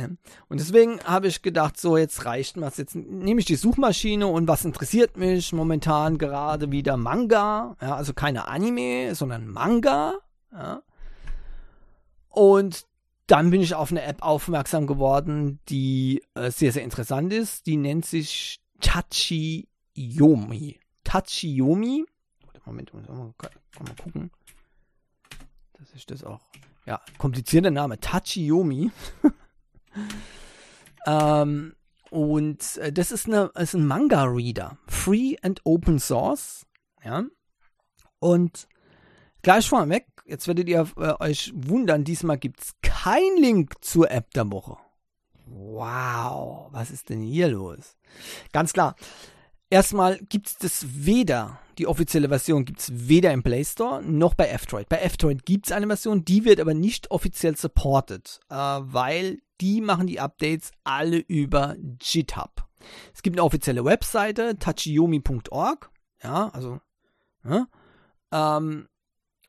Und 0.50 0.60
deswegen 0.60 1.00
habe 1.04 1.28
ich 1.28 1.42
gedacht, 1.42 1.80
so 1.80 1.98
jetzt 1.98 2.26
reicht 2.26 2.60
was. 2.60 2.78
Jetzt 2.78 2.96
nehme 2.96 3.40
ich 3.40 3.46
die 3.46 3.56
Suchmaschine 3.56 4.28
und 4.28 4.48
was 4.48 4.66
interessiert 4.66 5.18
mich 5.18 5.54
momentan 5.54 6.18
gerade 6.18 6.72
wieder 6.72 6.98
Manga. 6.98 7.76
Ja, 7.82 7.96
also 7.96 8.14
keine 8.14 8.48
Anime, 8.48 9.14
sondern 9.16 9.48
Manga. 9.48 10.16
Ja. 10.52 10.82
Und 12.30 12.88
dann 13.28 13.52
bin 13.52 13.62
ich 13.62 13.76
auf 13.76 13.92
eine 13.92 14.04
App 14.04 14.22
aufmerksam 14.22 14.88
geworden, 14.88 15.60
die 15.70 16.24
äh, 16.34 16.52
sehr, 16.52 16.72
sehr 16.72 16.84
interessant 16.84 17.32
ist. 17.32 17.66
Die 17.68 17.78
nennt 17.78 18.06
sich 18.06 18.62
Tachiyomi. 18.82 20.80
Tachiyomi. 21.04 22.06
Moment, 22.66 22.94
muss 22.94 23.08
mal, 23.08 23.16
mal 23.16 23.96
gucken. 24.02 24.32
Dass 25.74 25.94
ich 25.94 26.06
das 26.06 26.24
auch. 26.24 26.42
Ja, 26.86 27.02
komplizierter 27.18 27.72
Name. 27.72 28.00
Tachiyomi. 28.00 28.92
ähm, 31.06 31.76
und 32.10 32.78
äh, 32.78 32.92
das 32.92 33.12
ist, 33.12 33.28
eine, 33.28 33.52
ist 33.56 33.74
ein 33.74 33.88
Manga-Reader. 33.88 34.78
Free 34.88 35.36
and 35.42 35.62
Open 35.64 36.00
Source. 36.00 36.66
Ja. 37.04 37.24
Und 38.20 38.68
gleich 39.42 39.68
vorweg, 39.68 40.08
jetzt 40.26 40.48
werdet 40.48 40.68
ihr 40.70 40.88
äh, 40.98 41.14
euch 41.20 41.52
wundern, 41.56 42.04
diesmal 42.04 42.38
gibt 42.38 42.62
es 42.62 42.74
keinen 42.82 43.38
Link 43.38 43.76
zur 43.82 44.12
App 44.12 44.32
der 44.32 44.52
Woche. 44.52 44.78
Wow, 45.46 46.70
was 46.72 46.92
ist 46.92 47.10
denn 47.10 47.22
hier 47.22 47.50
los? 47.50 47.98
Ganz 48.52 48.74
klar. 48.74 48.96
Erstmal 49.74 50.20
gibt 50.30 50.50
es 50.50 50.58
das 50.60 50.86
weder, 51.04 51.58
die 51.80 51.88
offizielle 51.88 52.30
Version 52.30 52.64
gibt 52.64 52.80
es 52.80 52.92
weder 53.10 53.34
im 53.34 53.42
Play 53.42 53.66
Store 53.66 54.04
noch 54.04 54.36
bei 54.36 54.48
F-Droid. 54.50 54.88
Bei 54.88 55.00
F-Droid 55.00 55.48
gibt 55.48 55.66
es 55.66 55.72
eine 55.72 55.88
Version, 55.88 56.24
die 56.24 56.46
wird 56.46 56.60
aber 56.60 56.76
nicht 56.76 57.10
offiziell 57.10 57.58
supported, 57.58 58.40
äh, 58.52 58.56
weil 58.56 59.42
die 59.62 59.82
machen 59.82 60.06
die 60.06 60.20
Updates 60.20 60.74
alle 60.84 61.18
über 61.18 61.76
GitHub. 61.98 62.68
Es 63.16 63.24
gibt 63.24 63.36
eine 63.36 63.44
offizielle 63.44 63.84
Webseite, 63.84 64.60
tachiyomi.org, 64.60 65.90
ja, 66.22 66.50
also, 66.50 66.80
ja, 67.44 67.66
ähm, 68.32 68.88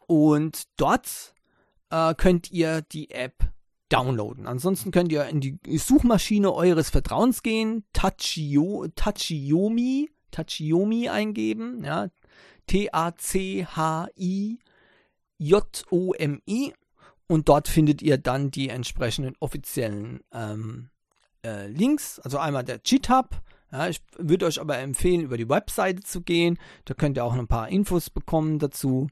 und 0.07 0.63
dort 0.79 1.35
äh, 1.91 2.15
könnt 2.15 2.51
ihr 2.51 2.81
die 2.81 3.11
App 3.11 3.45
downloaden. 3.91 4.47
Ansonsten 4.47 4.91
könnt 4.91 5.13
ihr 5.13 5.27
in 5.27 5.43
die 5.43 5.59
Suchmaschine 5.77 6.51
eures 6.51 6.89
Vertrauens 6.89 7.43
gehen, 7.43 7.85
Tachio, 7.93 8.87
Tachiyomi 10.35 11.09
eingeben, 11.09 11.85
ja, 11.85 12.09
T-A-C-H-I-J-O-M-I 12.67 13.05
und 17.27 17.49
dort 17.49 17.69
findet 17.69 18.03
ihr 18.03 18.19
dann 18.19 18.51
die 18.51 18.69
entsprechenden 18.69 19.37
offiziellen 19.41 20.21
ähm, 20.33 20.91
äh, 21.45 21.69
Links, 21.69 22.19
also 22.21 22.39
einmal 22.39 22.65
der 22.65 22.79
GitHub, 22.79 23.41
ja, 23.71 23.89
ich 23.89 24.01
würde 24.17 24.47
euch 24.47 24.61
aber 24.61 24.79
empfehlen, 24.79 25.21
über 25.23 25.37
die 25.37 25.49
Webseite 25.49 26.03
zu 26.03 26.23
gehen, 26.23 26.59
da 26.85 26.95
könnt 26.95 27.17
ihr 27.17 27.25
auch 27.25 27.35
ein 27.35 27.49
paar 27.49 27.69
Infos 27.69 28.11
bekommen 28.11 28.59
dazu. 28.59 29.09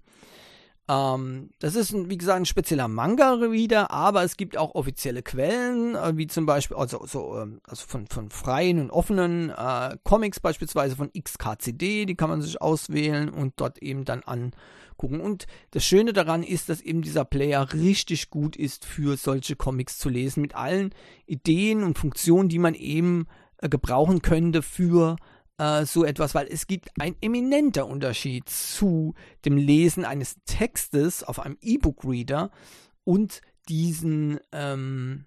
Ähm, 0.88 1.50
das 1.60 1.76
ist, 1.76 1.92
ein, 1.92 2.10
wie 2.10 2.18
gesagt, 2.18 2.40
ein 2.40 2.46
spezieller 2.46 2.88
Manga-Reader, 2.88 3.90
aber 3.90 4.24
es 4.24 4.36
gibt 4.36 4.56
auch 4.56 4.74
offizielle 4.74 5.22
Quellen, 5.22 5.94
äh, 5.94 6.16
wie 6.16 6.26
zum 6.26 6.44
Beispiel, 6.44 6.76
also, 6.76 7.06
so, 7.06 7.38
ähm, 7.38 7.60
also 7.64 7.86
von, 7.86 8.06
von 8.08 8.30
freien 8.30 8.80
und 8.80 8.90
offenen 8.90 9.50
äh, 9.50 9.96
Comics, 10.02 10.40
beispielsweise 10.40 10.96
von 10.96 11.10
XKCD, 11.12 12.06
die 12.06 12.16
kann 12.16 12.30
man 12.30 12.42
sich 12.42 12.60
auswählen 12.60 13.28
und 13.28 13.54
dort 13.56 13.78
eben 13.78 14.04
dann 14.04 14.22
angucken. 14.24 15.20
Und 15.20 15.46
das 15.70 15.84
Schöne 15.84 16.12
daran 16.12 16.42
ist, 16.42 16.68
dass 16.68 16.80
eben 16.80 17.02
dieser 17.02 17.24
Player 17.24 17.72
richtig 17.72 18.30
gut 18.30 18.56
ist, 18.56 18.84
für 18.84 19.16
solche 19.16 19.54
Comics 19.54 19.98
zu 19.98 20.08
lesen, 20.08 20.40
mit 20.40 20.56
allen 20.56 20.90
Ideen 21.26 21.84
und 21.84 21.96
Funktionen, 21.96 22.48
die 22.48 22.58
man 22.58 22.74
eben 22.74 23.26
äh, 23.58 23.68
gebrauchen 23.68 24.20
könnte 24.20 24.62
für 24.62 25.16
äh, 25.58 25.84
so 25.84 26.04
etwas, 26.04 26.34
weil 26.34 26.46
es 26.48 26.66
gibt 26.66 26.90
ein 27.00 27.16
eminenter 27.20 27.86
Unterschied 27.86 28.48
zu 28.48 29.14
dem 29.44 29.56
Lesen 29.56 30.04
eines 30.04 30.36
Textes 30.44 31.22
auf 31.22 31.40
einem 31.40 31.58
E-Book-Reader 31.60 32.50
und 33.04 33.40
diesen 33.68 34.40
ähm, 34.52 35.26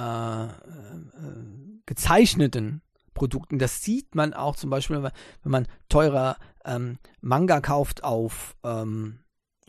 äh, 0.00 0.44
äh, 0.46 0.50
gezeichneten 1.86 2.82
Produkten. 3.14 3.58
Das 3.58 3.82
sieht 3.82 4.14
man 4.14 4.34
auch 4.34 4.56
zum 4.56 4.70
Beispiel, 4.70 5.02
wenn 5.02 5.52
man 5.52 5.66
teurer 5.88 6.36
ähm, 6.64 6.98
Manga 7.20 7.60
kauft 7.60 8.04
auf 8.04 8.56
ähm, 8.64 9.20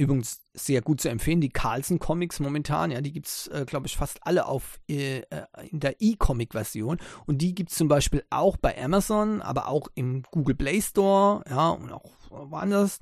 Übrigens 0.02 0.42
sehr 0.56 0.82
gut 0.82 1.00
zu 1.00 1.10
empfehlen, 1.10 1.42
die 1.42 1.50
Carlsen 1.50 2.00
Comics 2.00 2.40
momentan, 2.40 2.90
ja, 2.90 3.02
die 3.02 3.12
gibt 3.12 3.28
es, 3.28 3.48
äh, 3.50 3.66
glaube 3.68 3.86
ich, 3.86 3.96
fast 3.96 4.26
alle 4.26 4.48
auf 4.48 4.80
äh, 4.90 5.20
äh 5.20 5.46
in 5.70 5.80
der 5.80 5.98
E-Comic-Version. 6.00 6.98
Und 7.28 7.38
die 7.44 7.54
gibt 7.54 7.70
es 7.70 7.78
zum 7.78 7.88
Beispiel 7.88 8.24
auch 8.32 8.58
bei 8.58 8.84
Amazon, 8.84 9.44
aber 9.44 9.68
auch 9.68 9.90
im 9.94 10.24
Google 10.32 10.56
Play 10.56 10.82
Store, 10.82 11.44
ja, 11.48 11.70
und 11.70 11.92
auch 11.92 12.10
woanders. 12.32 13.00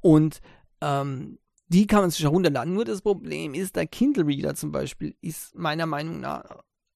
Und 0.00 0.40
ähm, 0.80 1.40
die 1.66 1.88
kann 1.88 2.02
man 2.02 2.10
sich 2.10 2.22
herunterladen. 2.22 2.72
Nur 2.72 2.84
das 2.84 3.02
Problem 3.02 3.54
ist, 3.54 3.74
der 3.74 3.88
Kindle 3.88 4.24
Reader 4.24 4.54
zum 4.54 4.70
Beispiel 4.70 5.16
ist 5.20 5.56
meiner 5.56 5.86
Meinung 5.86 6.20
nach 6.20 6.44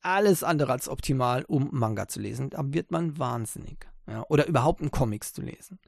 alles 0.02 0.44
andere 0.44 0.70
als 0.70 0.88
optimal, 0.88 1.44
um 1.48 1.68
Manga 1.72 2.06
zu 2.06 2.20
lesen. 2.20 2.50
Da 2.50 2.60
wird 2.62 2.92
man 2.92 3.18
wahnsinnig. 3.18 3.88
Ja, 4.06 4.24
oder 4.28 4.46
überhaupt 4.46 4.82
einen 4.82 4.92
Comics 4.92 5.32
zu 5.32 5.42
lesen. 5.42 5.80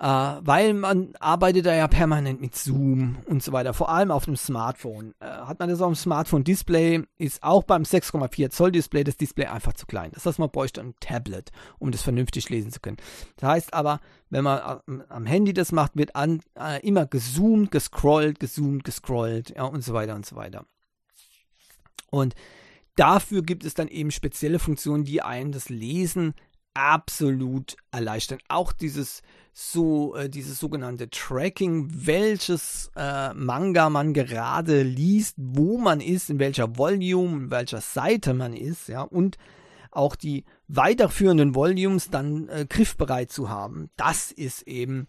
Uh, 0.00 0.38
weil 0.42 0.74
man 0.74 1.14
arbeitet 1.18 1.66
da 1.66 1.74
ja 1.74 1.88
permanent 1.88 2.40
mit 2.40 2.54
Zoom 2.54 3.18
und 3.26 3.42
so 3.42 3.50
weiter, 3.50 3.74
vor 3.74 3.88
allem 3.88 4.12
auf 4.12 4.26
dem 4.26 4.36
Smartphone. 4.36 5.12
Uh, 5.20 5.48
hat 5.48 5.58
man 5.58 5.68
das 5.68 5.80
auf 5.80 5.90
dem 5.90 5.96
Smartphone-Display, 5.96 7.02
ist 7.16 7.42
auch 7.42 7.64
beim 7.64 7.82
6,4 7.82 8.50
Zoll 8.50 8.70
Display 8.70 9.02
das 9.02 9.16
Display 9.16 9.46
einfach 9.46 9.72
zu 9.72 9.86
klein. 9.86 10.12
Das 10.14 10.24
heißt, 10.24 10.38
man 10.38 10.50
bräuchte 10.50 10.82
ein 10.82 10.94
Tablet, 11.00 11.50
um 11.80 11.90
das 11.90 12.02
vernünftig 12.02 12.48
lesen 12.48 12.70
zu 12.70 12.78
können. 12.78 12.98
Das 13.38 13.48
heißt 13.48 13.74
aber, 13.74 13.98
wenn 14.30 14.44
man 14.44 14.80
am, 15.08 15.26
Handy 15.26 15.52
das 15.52 15.72
macht, 15.72 15.96
wird 15.96 16.14
an, 16.14 16.42
uh, 16.56 16.78
immer 16.82 17.06
gezoomt, 17.06 17.72
gescrollt, 17.72 18.38
gezoomt, 18.38 18.84
gescrollt, 18.84 19.50
ja, 19.56 19.64
und 19.64 19.82
so 19.82 19.94
weiter 19.94 20.14
und 20.14 20.24
so 20.24 20.36
weiter. 20.36 20.64
Und 22.10 22.36
dafür 22.94 23.42
gibt 23.42 23.64
es 23.64 23.74
dann 23.74 23.88
eben 23.88 24.12
spezielle 24.12 24.60
Funktionen, 24.60 25.02
die 25.02 25.22
einem 25.22 25.50
das 25.50 25.70
Lesen 25.70 26.34
absolut 26.78 27.76
erleichtern. 27.90 28.38
Auch 28.48 28.72
dieses 28.72 29.22
so 29.52 30.14
äh, 30.14 30.30
dieses 30.30 30.60
sogenannte 30.60 31.10
Tracking, 31.10 31.88
welches 31.90 32.92
äh, 32.94 33.34
Manga 33.34 33.90
man 33.90 34.14
gerade 34.14 34.82
liest, 34.82 35.34
wo 35.36 35.78
man 35.78 36.00
ist, 36.00 36.30
in 36.30 36.38
welcher 36.38 36.78
Volume, 36.78 37.36
in 37.36 37.50
welcher 37.50 37.80
Seite 37.80 38.34
man 38.34 38.54
ist, 38.54 38.88
ja, 38.88 39.02
und 39.02 39.36
auch 39.90 40.14
die 40.14 40.44
weiterführenden 40.68 41.56
Volumes 41.56 42.08
dann 42.10 42.48
äh, 42.48 42.66
griffbereit 42.68 43.32
zu 43.32 43.48
haben. 43.48 43.90
Das 43.96 44.30
ist 44.30 44.62
eben 44.68 45.08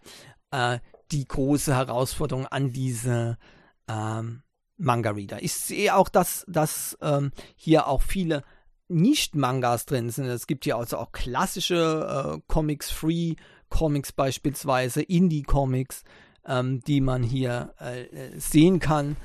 äh, 0.50 0.80
die 1.12 1.26
große 1.26 1.74
Herausforderung 1.74 2.46
an 2.46 2.72
diese 2.72 3.38
ähm, 3.86 4.42
Manga-Reader. 4.78 5.42
Ich 5.42 5.52
sehe 5.52 5.94
auch, 5.94 6.08
dass, 6.08 6.44
dass 6.48 6.98
ähm, 7.02 7.30
hier 7.54 7.86
auch 7.86 8.02
viele 8.02 8.42
nicht-Mangas 8.90 9.86
drin 9.86 10.10
sind. 10.10 10.26
Es 10.26 10.46
gibt 10.46 10.64
hier 10.64 10.76
also 10.76 10.98
auch 10.98 11.12
klassische 11.12 12.36
äh, 12.36 12.40
Comics, 12.46 12.90
Free 12.90 13.36
Comics 13.68 14.12
beispielsweise, 14.12 15.02
Indie-Comics, 15.02 16.02
ähm, 16.46 16.80
die 16.80 17.00
man 17.00 17.22
hier 17.22 17.74
äh, 17.78 18.38
sehen 18.38 18.80
kann. 18.80 19.16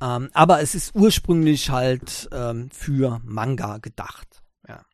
Ähm, 0.00 0.30
aber 0.34 0.60
es 0.60 0.74
ist 0.74 0.94
ursprünglich 0.94 1.70
halt 1.70 2.28
ähm, 2.32 2.68
für 2.70 3.20
Manga 3.24 3.78
gedacht. 3.78 4.42
Ja. 4.68 4.84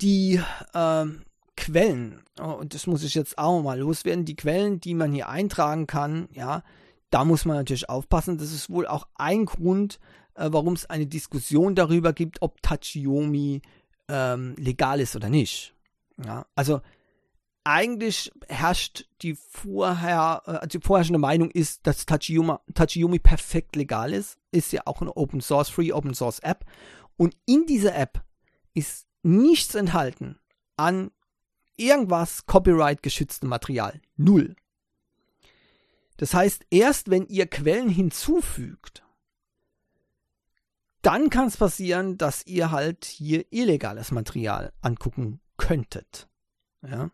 Die 0.00 0.40
ähm, 0.74 1.24
Quellen, 1.56 2.22
oh, 2.40 2.52
und 2.52 2.72
das 2.72 2.86
muss 2.86 3.02
ich 3.02 3.14
jetzt 3.14 3.36
auch 3.36 3.62
mal 3.62 3.78
loswerden, 3.78 4.24
die 4.24 4.36
Quellen, 4.36 4.80
die 4.80 4.94
man 4.94 5.12
hier 5.12 5.28
eintragen 5.28 5.86
kann, 5.86 6.28
ja, 6.32 6.62
da 7.10 7.24
muss 7.24 7.44
man 7.44 7.56
natürlich 7.56 7.88
aufpassen. 7.88 8.38
Das 8.38 8.52
ist 8.52 8.70
wohl 8.70 8.86
auch 8.86 9.06
ein 9.16 9.46
Grund, 9.46 9.98
äh, 10.38 10.52
warum 10.52 10.74
es 10.74 10.86
eine 10.86 11.06
Diskussion 11.06 11.74
darüber 11.74 12.12
gibt, 12.12 12.42
ob 12.42 12.62
Tachiyomi 12.62 13.62
ähm, 14.08 14.54
legal 14.56 15.00
ist 15.00 15.16
oder 15.16 15.28
nicht. 15.28 15.74
Ja, 16.24 16.46
also 16.54 16.80
eigentlich 17.64 18.32
herrscht 18.48 19.06
die 19.20 19.34
vorher, 19.34 20.42
äh, 20.46 20.68
die 20.68 20.80
vorherrschende 20.80 21.18
Meinung 21.18 21.50
ist, 21.50 21.86
dass 21.86 22.06
Tachiyomi, 22.06 22.54
Tachiyomi 22.74 23.18
perfekt 23.18 23.76
legal 23.76 24.14
ist. 24.14 24.38
Ist 24.52 24.72
ja 24.72 24.82
auch 24.86 25.00
eine 25.00 25.16
Open 25.16 25.40
Source, 25.40 25.68
Free 25.68 25.92
Open 25.92 26.14
Source 26.14 26.38
App. 26.38 26.64
Und 27.16 27.36
in 27.46 27.66
dieser 27.66 27.94
App 27.94 28.22
ist 28.74 29.06
nichts 29.22 29.74
enthalten 29.74 30.38
an 30.76 31.10
irgendwas 31.76 32.46
Copyright 32.46 33.02
geschütztem 33.02 33.48
Material. 33.48 34.00
Null. 34.16 34.56
Das 36.16 36.34
heißt, 36.34 36.66
erst 36.70 37.10
wenn 37.10 37.26
ihr 37.26 37.46
Quellen 37.46 37.88
hinzufügt, 37.88 39.04
dann 41.02 41.30
kann 41.30 41.46
es 41.46 41.56
passieren, 41.56 42.18
dass 42.18 42.46
ihr 42.46 42.70
halt 42.70 43.04
hier 43.04 43.44
illegales 43.50 44.10
Material 44.10 44.72
angucken 44.80 45.40
könntet. 45.56 46.28
Ja. 46.82 47.10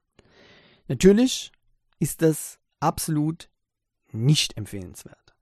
Natürlich 0.88 1.52
ist 1.98 2.22
das 2.22 2.58
absolut 2.80 3.48
nicht 4.12 4.56
empfehlenswert. 4.56 5.34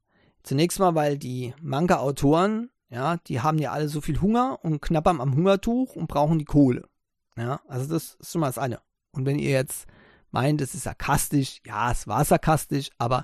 Zunächst 0.42 0.78
mal, 0.78 0.94
weil 0.94 1.18
die 1.18 1.54
Manga-Autoren, 1.60 2.70
ja, 2.88 3.16
die 3.18 3.40
haben 3.40 3.58
ja 3.58 3.72
alle 3.72 3.88
so 3.88 4.00
viel 4.00 4.20
Hunger 4.20 4.58
und 4.62 4.82
knappern 4.82 5.20
am 5.20 5.34
Hungertuch 5.34 5.94
und 5.94 6.08
brauchen 6.08 6.38
die 6.38 6.44
Kohle. 6.44 6.88
Ja, 7.36 7.60
also 7.68 7.86
das 7.92 8.16
ist 8.20 8.32
schon 8.32 8.40
mal 8.40 8.48
das 8.48 8.58
eine. 8.58 8.80
Und 9.12 9.26
wenn 9.26 9.38
ihr 9.38 9.50
jetzt 9.50 9.86
meint, 10.30 10.60
es 10.60 10.74
ist 10.74 10.84
sarkastisch, 10.84 11.60
ja, 11.66 11.90
es 11.92 12.06
war 12.06 12.24
sarkastisch, 12.24 12.90
aber 12.98 13.22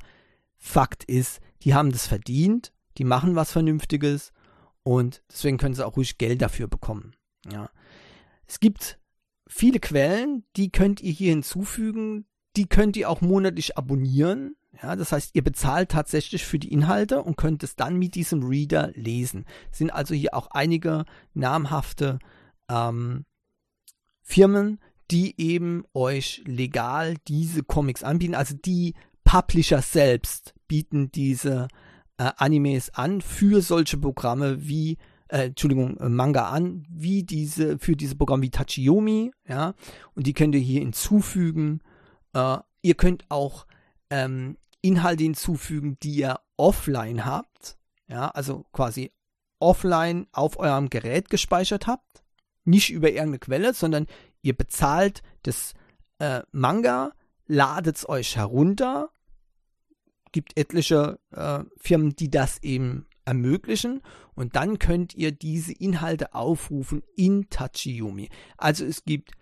Fakt 0.57 1.05
ist, 1.05 1.41
die 1.63 1.75
haben 1.75 1.93
das 1.93 2.07
verdient, 2.07 2.73
die 2.99 3.05
machen 3.05 3.37
was 3.37 3.53
Vernünftiges 3.53 4.33
und 4.89 5.23
deswegen 5.31 5.59
können 5.59 5.75
sie 5.75 5.87
auch 5.87 5.99
ruhig 5.99 6.17
Geld 6.17 6.41
dafür 6.41 6.67
bekommen. 6.67 7.13
Ja. 7.53 7.69
Es 8.47 8.59
gibt 8.59 8.99
viele 9.47 9.81
Quellen, 9.81 10.45
die 10.57 10.73
könnt 10.73 11.03
ihr 11.03 11.13
hier 11.13 11.29
hinzufügen, 11.29 12.25
die 12.57 12.71
könnt 12.71 12.97
ihr 12.97 13.11
auch 13.11 13.21
monatlich 13.21 13.77
abonnieren. 13.77 14.57
Ja, 14.83 14.97
das 14.97 15.13
heißt, 15.13 15.33
ihr 15.35 15.45
bezahlt 15.45 15.91
tatsächlich 15.91 16.47
für 16.47 16.59
die 16.59 16.73
Inhalte 16.73 17.23
und 17.23 17.37
könnt 17.37 17.63
es 17.65 17.77
dann 17.77 17.99
mit 17.99 18.15
diesem 18.15 18.43
Reader 18.43 18.93
lesen. 18.95 19.45
Es 19.71 19.77
sind 19.77 19.91
also 19.91 20.15
hier 20.15 20.33
auch 20.33 20.47
einige 20.53 21.05
namhafte 21.35 22.19
ähm, 22.71 23.27
Firmen, 24.23 24.81
die 25.11 25.39
eben 25.39 25.85
euch 25.93 26.43
legal 26.47 27.17
diese 27.29 27.63
Comics 27.63 28.03
anbieten. 28.03 28.35
Also 28.35 28.55
die 28.55 28.95
Publisher 29.23 29.83
selbst 29.83 30.55
bieten 30.67 31.13
diese 31.13 31.69
äh, 32.19 32.31
Animes 32.37 32.91
an 32.95 33.21
für 33.21 33.63
solche 33.63 33.97
Programme 33.97 34.69
wie 34.69 34.99
äh, 35.29 35.47
Entschuldigung, 35.47 35.97
äh, 35.99 36.09
Manga 36.09 36.49
an, 36.49 36.87
wie 36.89 37.23
diese, 37.23 37.79
für 37.79 37.97
diese 37.97 38.17
Programme 38.17 38.43
wie 38.43 38.51
Tachiyomi, 38.51 39.33
ja, 39.47 39.75
und 40.15 40.27
die 40.27 40.33
könnt 40.33 40.55
ihr 40.55 40.61
hier 40.61 40.81
hinzufügen. 40.81 41.81
Äh, 42.33 42.59
ihr 42.83 42.95
könnt 42.95 43.25
auch 43.29 43.67
ähm, 44.11 44.57
Inhalte 44.81 45.25
hinzufügen, 45.25 45.99
die 46.03 46.17
ihr 46.17 46.41
offline 46.57 47.25
habt, 47.25 47.77
ja, 48.09 48.29
also 48.31 48.65
quasi 48.73 49.13
offline 49.61 50.27
auf 50.33 50.59
eurem 50.59 50.89
Gerät 50.89 51.31
gespeichert 51.31 51.87
habt, 51.87 52.23
nicht 52.65 52.91
über 52.91 53.09
irgendeine 53.09 53.39
Quelle, 53.39 53.75
sondern 53.75 54.07
ihr 54.43 54.57
bezahlt 54.57 55.23
das 55.43 55.75
äh, 56.19 56.43
Manga, 56.53 57.13
ladet 57.47 57.97
es 57.97 58.09
euch 58.09 58.37
herunter, 58.37 59.11
gibt 60.33 60.59
etliche 60.59 61.19
äh, 61.31 61.61
Firmen, 61.77 62.17
die 62.17 62.31
das 62.31 62.63
eben 62.63 63.07
ermöglichen 63.25 64.01
und 64.35 64.57
dann 64.57 64.79
könnt 64.79 65.15
ihr 65.15 65.33
diese 65.33 65.73
Inhalte 65.73 66.35
aufrufen 66.35 67.03
in 67.17 67.51
Tachiyomi. 67.51 68.31
Also 68.57 68.85
es 68.85 69.05
gibt 69.05 69.33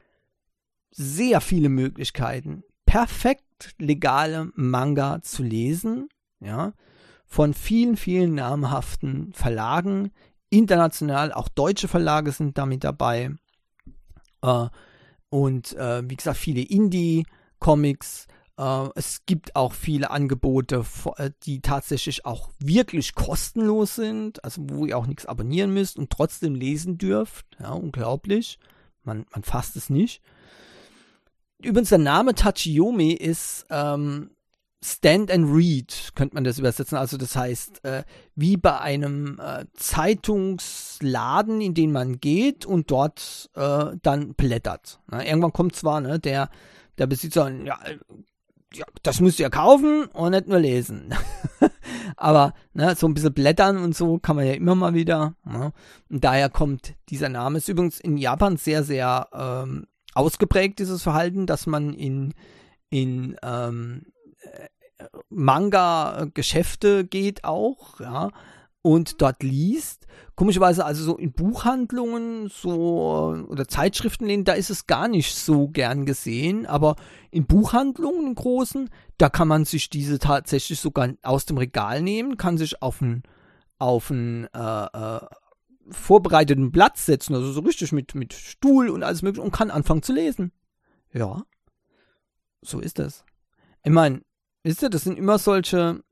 sehr 0.90 1.40
viele 1.40 1.68
Möglichkeiten, 1.68 2.64
perfekt 2.84 3.74
legale 3.78 4.50
Manga 4.54 5.22
zu 5.22 5.42
lesen, 5.42 6.08
ja, 6.40 6.72
von 7.26 7.54
vielen, 7.54 7.96
vielen 7.96 8.34
namhaften 8.34 9.32
Verlagen, 9.32 10.12
international, 10.50 11.32
auch 11.32 11.48
deutsche 11.48 11.88
Verlage 11.88 12.32
sind 12.32 12.56
damit 12.56 12.84
dabei. 12.84 13.32
Äh, 14.42 14.68
und 15.28 15.74
äh, 15.74 16.08
wie 16.08 16.16
gesagt, 16.16 16.38
viele 16.38 16.62
Indie-Comics, 16.62 18.26
es 18.94 19.26
gibt 19.26 19.54
auch 19.54 19.74
viele 19.74 20.10
Angebote, 20.10 20.84
äh, 21.16 21.30
die 21.42 21.60
tatsächlich 21.60 22.24
auch 22.24 22.48
wirklich 22.58 23.14
kostenlos 23.14 23.96
sind, 23.96 24.42
also 24.44 24.62
wo 24.70 24.86
ihr 24.86 24.96
auch 24.96 25.06
nichts 25.06 25.26
abonnieren 25.26 25.74
müsst 25.74 25.98
und 25.98 26.10
trotzdem 26.10 26.54
lesen 26.54 26.96
dürft. 26.96 27.46
Ja, 27.60 27.72
unglaublich. 27.72 28.58
Man, 29.04 29.26
man 29.32 29.42
fasst 29.42 29.76
es 29.76 29.90
nicht. 29.90 30.22
Übrigens, 31.62 31.90
der 31.90 31.98
Name 31.98 32.34
Tachiyomi 32.34 33.12
ist 33.12 33.66
ähm, 33.70 34.30
Stand 34.82 35.30
and 35.30 35.48
Read, 35.52 36.10
könnte 36.14 36.34
man 36.34 36.44
das 36.44 36.58
übersetzen. 36.58 36.96
Also 36.96 37.16
das 37.16 37.34
heißt, 37.34 37.84
äh, 37.84 38.04
wie 38.34 38.56
bei 38.56 38.78
einem 38.78 39.40
äh, 39.40 39.64
Zeitungsladen, 39.74 41.60
in 41.60 41.74
den 41.74 41.92
man 41.92 42.20
geht 42.20 42.66
und 42.66 42.90
dort 42.90 43.50
äh, 43.54 43.96
dann 44.02 44.34
blättert. 44.34 45.00
Na, 45.08 45.24
irgendwann 45.26 45.52
kommt 45.52 45.76
zwar 45.76 46.00
ne, 46.00 46.18
der, 46.18 46.50
der 46.98 47.06
Besitzer, 47.06 47.50
ja, 47.50 47.78
ja, 48.78 48.86
das 49.02 49.20
müsst 49.20 49.40
ihr 49.40 49.50
kaufen 49.50 50.06
und 50.06 50.30
nicht 50.30 50.48
nur 50.48 50.58
lesen. 50.58 51.14
Aber 52.16 52.54
ne, 52.72 52.94
so 52.96 53.06
ein 53.06 53.14
bisschen 53.14 53.34
blättern 53.34 53.78
und 53.78 53.94
so 53.94 54.18
kann 54.18 54.36
man 54.36 54.46
ja 54.46 54.52
immer 54.52 54.74
mal 54.74 54.94
wieder. 54.94 55.34
Ne? 55.44 55.72
Und 56.08 56.24
daher 56.24 56.48
kommt 56.48 56.94
dieser 57.08 57.28
Name. 57.28 57.58
Ist 57.58 57.68
übrigens 57.68 58.00
in 58.00 58.16
Japan 58.16 58.56
sehr, 58.56 58.82
sehr 58.82 59.28
ähm, 59.32 59.86
ausgeprägt, 60.14 60.78
dieses 60.78 61.02
Verhalten, 61.02 61.46
dass 61.46 61.66
man 61.66 61.92
in, 61.92 62.34
in 62.90 63.36
ähm, 63.42 64.06
äh, 64.40 65.04
Manga-Geschäfte 65.28 67.04
geht 67.04 67.44
auch, 67.44 68.00
ja, 68.00 68.30
und 68.86 69.20
dort 69.20 69.42
liest. 69.42 70.06
Komischerweise 70.36 70.84
also 70.84 71.02
so 71.02 71.16
in 71.16 71.32
Buchhandlungen 71.32 72.48
so 72.48 73.34
oder 73.48 73.66
Zeitschriftenläden, 73.66 74.44
da 74.44 74.52
ist 74.52 74.70
es 74.70 74.86
gar 74.86 75.08
nicht 75.08 75.34
so 75.34 75.66
gern 75.66 76.06
gesehen, 76.06 76.66
aber 76.66 76.94
in 77.32 77.46
Buchhandlungen 77.46 78.28
in 78.28 78.34
großen, 78.36 78.88
da 79.18 79.28
kann 79.28 79.48
man 79.48 79.64
sich 79.64 79.90
diese 79.90 80.20
tatsächlich 80.20 80.78
sogar 80.78 81.14
aus 81.22 81.46
dem 81.46 81.58
Regal 81.58 82.00
nehmen, 82.00 82.36
kann 82.36 82.58
sich 82.58 82.80
auf 82.80 83.02
einen 83.02 83.24
auf 83.78 84.10
äh, 84.10 84.44
äh, 84.52 85.20
vorbereiteten 85.90 86.70
Platz 86.70 87.06
setzen, 87.06 87.34
also 87.34 87.50
so 87.50 87.60
richtig 87.60 87.90
mit 87.90 88.14
mit 88.14 88.34
Stuhl 88.34 88.88
und 88.88 89.02
alles 89.02 89.22
mögliche 89.22 89.42
und 89.42 89.52
kann 89.52 89.72
anfangen 89.72 90.02
zu 90.04 90.12
lesen. 90.12 90.52
Ja. 91.12 91.42
So 92.62 92.78
ist 92.78 93.00
das. 93.00 93.24
Ich 93.82 93.92
meine, 93.92 94.22
wisst 94.62 94.82
ihr, 94.82 94.90
das 94.90 95.02
sind 95.02 95.18
immer 95.18 95.38
solche 95.38 96.04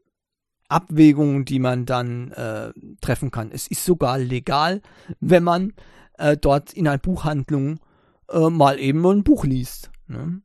Abwägungen, 0.68 1.44
die 1.44 1.58
man 1.58 1.86
dann 1.86 2.32
äh, 2.32 2.72
treffen 3.00 3.30
kann. 3.30 3.50
Es 3.52 3.66
ist 3.66 3.84
sogar 3.84 4.18
legal, 4.18 4.80
wenn 5.20 5.44
man 5.44 5.72
äh, 6.18 6.36
dort 6.36 6.72
in 6.72 6.88
einer 6.88 6.98
Buchhandlung 6.98 7.80
äh, 8.30 8.50
mal 8.50 8.78
eben 8.78 9.04
ein 9.06 9.24
Buch 9.24 9.44
liest. 9.44 9.90
Ne? 10.06 10.40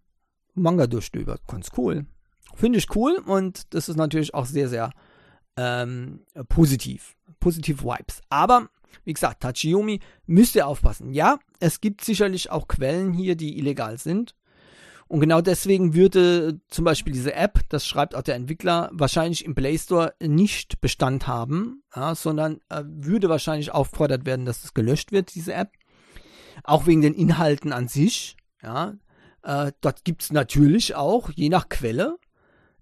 Manga 0.55 0.87
durchstöbert. 0.87 1.41
Ganz 1.47 1.69
cool. 1.77 2.05
Finde 2.55 2.79
ich 2.79 2.93
cool 2.95 3.17
und 3.25 3.73
das 3.73 3.87
ist 3.89 3.95
natürlich 3.95 4.33
auch 4.33 4.45
sehr, 4.45 4.67
sehr 4.67 4.91
ähm, 5.55 6.21
positiv. 6.49 7.15
Positive 7.39 7.83
Vibes. 7.83 8.21
Aber, 8.29 8.69
wie 9.05 9.13
gesagt, 9.13 9.41
Tachiyomi 9.41 9.99
müsst 10.25 10.55
ihr 10.55 10.67
aufpassen. 10.67 11.13
Ja, 11.13 11.39
es 11.59 11.79
gibt 11.79 12.03
sicherlich 12.03 12.51
auch 12.51 12.67
Quellen 12.67 13.13
hier, 13.13 13.35
die 13.35 13.57
illegal 13.57 13.97
sind. 13.97 14.35
Und 15.09 15.21
genau 15.21 15.41
deswegen 15.41 15.95
würde 15.95 16.61
zum 16.67 16.85
Beispiel 16.85 17.11
diese 17.11 17.33
App, 17.33 17.61
das 17.69 17.87
schreibt 17.87 18.13
auch 18.13 18.21
der 18.21 18.35
Entwickler, 18.35 18.91
wahrscheinlich 18.93 19.43
im 19.43 19.55
Play 19.55 19.75
Store 19.75 20.13
nicht 20.21 20.81
Bestand 20.81 21.25
haben, 21.25 21.81
ja, 21.95 22.13
sondern 22.13 22.61
äh, 22.69 22.83
würde 22.85 23.27
wahrscheinlich 23.27 23.71
aufgefordert 23.71 24.27
werden, 24.27 24.45
dass 24.45 24.63
es 24.63 24.75
gelöscht 24.75 25.11
wird, 25.11 25.33
diese 25.33 25.55
App. 25.55 25.71
Auch 26.63 26.85
wegen 26.85 27.01
den 27.01 27.15
Inhalten 27.15 27.73
an 27.73 27.87
sich. 27.87 28.37
Ja. 28.61 28.97
Äh, 29.41 29.71
dort 29.81 30.05
gibt 30.05 30.21
es 30.21 30.31
natürlich 30.31 30.93
auch, 30.93 31.31
je 31.31 31.49
nach 31.49 31.69
Quelle, 31.69 32.19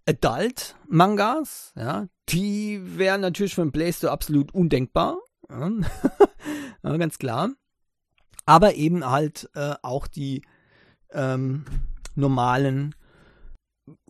Adult-Mangas. 0.05 1.71
Ja. 1.77 2.07
Die 2.27 2.81
wären 2.97 3.21
natürlich 3.21 3.55
für 3.55 3.61
den 3.61 3.71
Play 3.71 3.93
Store 3.93 4.11
absolut 4.11 4.53
undenkbar. 4.53 5.17
Ja. 5.49 5.71
ja, 6.83 6.97
ganz 6.97 7.19
klar. 7.19 7.51
Aber 8.45 8.75
eben 8.75 9.09
halt 9.09 9.49
äh, 9.55 9.75
auch 9.81 10.07
die 10.07 10.41
ähm, 11.13 11.63
normalen, 12.17 12.95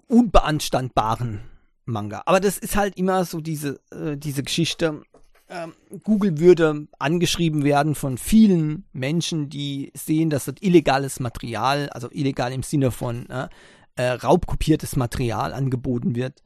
unbeanstandbaren 0.07 1.41
Manga. 1.85 2.21
Aber 2.25 2.39
das 2.39 2.57
ist 2.57 2.75
halt 2.75 2.97
immer 2.97 3.25
so 3.25 3.39
diese, 3.41 3.79
äh, 3.91 4.17
diese 4.17 4.43
Geschichte. 4.43 5.01
Ähm, 5.49 5.73
Google 6.03 6.39
würde 6.39 6.87
angeschrieben 6.99 7.63
werden 7.63 7.95
von 7.95 8.17
vielen 8.17 8.85
Menschen, 8.91 9.49
die 9.49 9.91
sehen, 9.95 10.29
dass 10.29 10.45
das 10.45 10.55
illegales 10.59 11.19
Material, 11.19 11.89
also 11.89 12.09
illegal 12.11 12.51
im 12.51 12.63
Sinne 12.63 12.91
von 12.91 13.29
äh, 13.29 13.47
äh, 13.95 14.09
raubkopiertes 14.11 14.95
Material 14.97 15.53
angeboten 15.53 16.15
wird. 16.15 16.41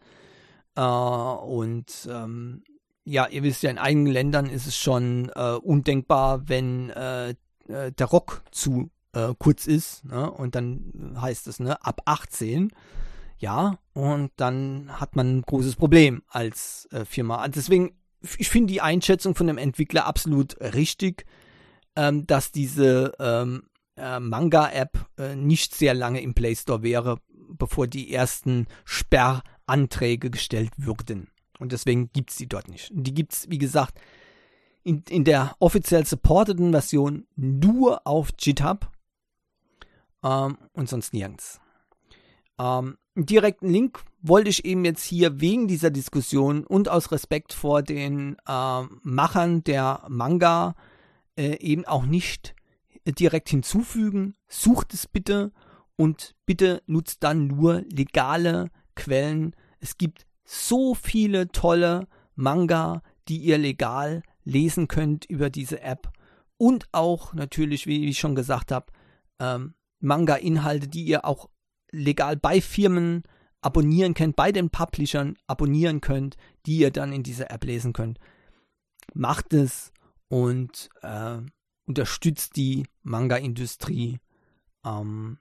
Äh, 0.76 0.82
und 0.82 2.08
ähm, 2.10 2.64
ja, 3.04 3.28
ihr 3.28 3.42
wisst 3.42 3.64
ja, 3.64 3.72
in 3.72 3.80
einigen 3.80 4.06
Ländern 4.06 4.46
ist 4.48 4.68
es 4.68 4.78
schon 4.78 5.32
äh, 5.36 5.54
undenkbar, 5.54 6.48
wenn 6.48 6.92
äh, 6.92 7.34
der 7.68 8.06
Rock 8.06 8.44
zu 8.52 8.92
äh, 9.14 9.34
kurz 9.38 9.68
ist. 9.68 10.06
Ne? 10.06 10.30
Und 10.30 10.56
dann 10.56 11.18
heißt 11.20 11.48
es, 11.48 11.60
ne, 11.60 11.84
ab 11.84 12.02
18. 12.06 12.72
Ja, 13.38 13.80
und 13.94 14.32
dann 14.36 15.00
hat 15.00 15.16
man 15.16 15.38
ein 15.38 15.42
großes 15.42 15.76
Problem 15.76 16.22
als 16.28 16.88
äh, 16.92 17.06
Firma. 17.06 17.38
Also 17.38 17.54
deswegen, 17.56 17.96
ich 18.38 18.50
finde 18.50 18.72
die 18.72 18.82
Einschätzung 18.82 19.34
von 19.34 19.48
dem 19.48 19.58
Entwickler 19.58 20.06
absolut 20.06 20.60
richtig, 20.62 21.26
ähm, 21.96 22.28
dass 22.28 22.52
diese 22.52 23.14
ähm, 23.20 23.64
äh, 23.98 24.20
Manga-App 24.20 25.08
äh, 25.18 25.36
nicht 25.36 25.74
sehr 25.74 25.94
lange 25.94 26.22
im 26.22 26.36
Play 26.36 26.56
Store 26.56 26.84
wäre, 26.84 27.18
bevor 27.58 27.88
die 27.88 28.14
ersten 28.14 28.68
Sperranträge 28.86 30.30
gestellt 30.30 30.72
würden. 30.78 31.30
Und 31.60 31.72
deswegen 31.72 32.12
gibt 32.14 32.32
es 32.32 32.38
die 32.38 32.48
dort 32.48 32.68
nicht. 32.68 32.92
Die 32.94 33.14
gibt 33.14 33.34
es, 33.34 33.50
wie 33.50 33.58
gesagt, 33.58 34.00
in, 34.84 35.04
in 35.10 35.24
der 35.24 35.56
offiziell 35.60 36.06
supporteten 36.06 36.72
Version 36.72 37.28
nur 37.36 38.06
auf 38.06 38.30
GitHub 38.38 38.92
ähm, 40.24 40.58
und 40.74 40.90
sonst 40.90 41.14
nirgends. 41.14 41.60
Ähm, 42.60 42.98
einen 43.16 43.26
direkten 43.26 43.70
Link 43.70 44.04
wollte 44.22 44.50
ich 44.50 44.66
eben 44.66 44.86
jetzt 44.86 45.04
hier 45.04 45.42
wegen 45.42 45.68
dieser 45.68 45.90
Diskussion 45.90 46.66
und 46.66 46.90
aus 46.90 47.12
Respekt 47.12 47.54
vor 47.54 47.82
den 47.82 48.38
äh, 48.48 48.82
Machern 49.04 49.64
der 49.64 50.06
Manga 50.08 50.76
äh, 51.36 51.58
eben 51.60 51.86
auch 51.86 52.06
nicht 52.06 52.56
direkt 53.06 53.50
hinzufügen. 53.50 54.36
Sucht 54.48 54.94
es 54.94 55.08
bitte 55.08 55.52
und 55.96 56.36
bitte 56.46 56.84
nutzt 56.86 57.24
dann 57.24 57.48
nur 57.48 57.82
legale 57.92 58.70
Quellen. 58.96 59.56
Es 59.80 59.98
gibt 59.98 60.26
so 60.46 60.94
viele 60.94 61.48
tolle 61.50 62.08
Manga, 62.36 63.02
die 63.28 63.38
ihr 63.38 63.58
legal 63.58 64.24
lesen 64.44 64.88
könnt 64.88 65.26
über 65.26 65.50
diese 65.50 65.82
App. 65.82 66.12
Und 66.58 66.88
auch 66.92 67.34
natürlich, 67.34 67.88
wie 67.88 68.08
ich 68.08 68.20
schon 68.20 68.36
gesagt 68.36 68.72
habe, 68.72 68.88
ähm, 69.40 69.74
Manga-Inhalte, 70.02 70.88
die 70.88 71.04
ihr 71.04 71.26
auch 71.26 71.50
legal 71.92 72.38
bei 72.38 72.62
Firmen 72.62 73.24
abonnieren 73.62 74.14
könnt, 74.14 74.36
bei 74.36 74.52
den 74.52 74.70
Publishern 74.70 75.38
abonnieren 75.48 76.02
könnt, 76.02 76.36
die 76.66 76.78
ihr 76.78 76.92
dann 76.92 77.14
in 77.14 77.24
dieser 77.24 77.52
App 77.52 77.64
lesen 77.64 77.94
könnt. 77.94 78.20
Macht 79.14 79.54
es 79.54 79.92
und 80.30 80.90
äh, 81.02 81.38
unterstützt 81.86 82.56
die 82.56 82.86
Manga-Industrie. 83.04 84.20
Ähm, 84.86 85.38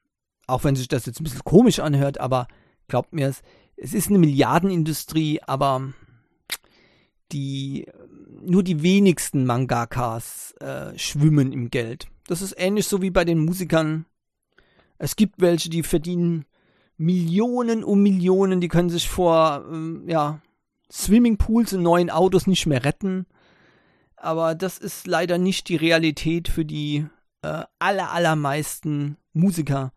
auch 0.46 0.64
wenn 0.64 0.76
sich 0.76 0.88
das 0.88 1.06
jetzt 1.06 1.20
ein 1.20 1.24
bisschen 1.24 1.44
komisch 1.44 1.78
anhört, 1.78 2.18
aber 2.18 2.48
glaubt 2.88 3.12
mir 3.12 3.28
es, 3.28 3.42
es 3.76 3.94
ist 3.94 4.08
eine 4.08 4.18
Milliardenindustrie, 4.18 5.40
aber 5.42 5.92
die 7.32 7.86
nur 8.42 8.62
die 8.62 8.82
wenigsten 8.82 9.44
Mangakas 9.44 10.52
äh, 10.60 10.96
schwimmen 10.98 11.52
im 11.52 11.70
Geld. 11.70 12.08
Das 12.26 12.42
ist 12.42 12.54
ähnlich 12.58 12.86
so 12.86 13.02
wie 13.02 13.10
bei 13.10 13.24
den 13.24 13.38
Musikern. 13.38 14.06
Es 15.00 15.16
gibt 15.16 15.40
welche, 15.40 15.70
die 15.70 15.82
verdienen 15.82 16.44
Millionen 16.98 17.82
um 17.82 18.02
Millionen, 18.02 18.60
die 18.60 18.68
können 18.68 18.90
sich 18.90 19.08
vor 19.08 19.64
ähm, 19.72 20.04
ja, 20.06 20.42
Swimmingpools 20.92 21.72
und 21.72 21.82
neuen 21.82 22.10
Autos 22.10 22.46
nicht 22.46 22.66
mehr 22.66 22.84
retten. 22.84 23.26
Aber 24.16 24.54
das 24.54 24.76
ist 24.76 25.06
leider 25.06 25.38
nicht 25.38 25.70
die 25.70 25.76
Realität 25.76 26.48
für 26.48 26.66
die 26.66 27.06
äh, 27.40 27.64
aller, 27.78 28.12
allermeisten 28.12 29.16
Musiker, 29.32 29.92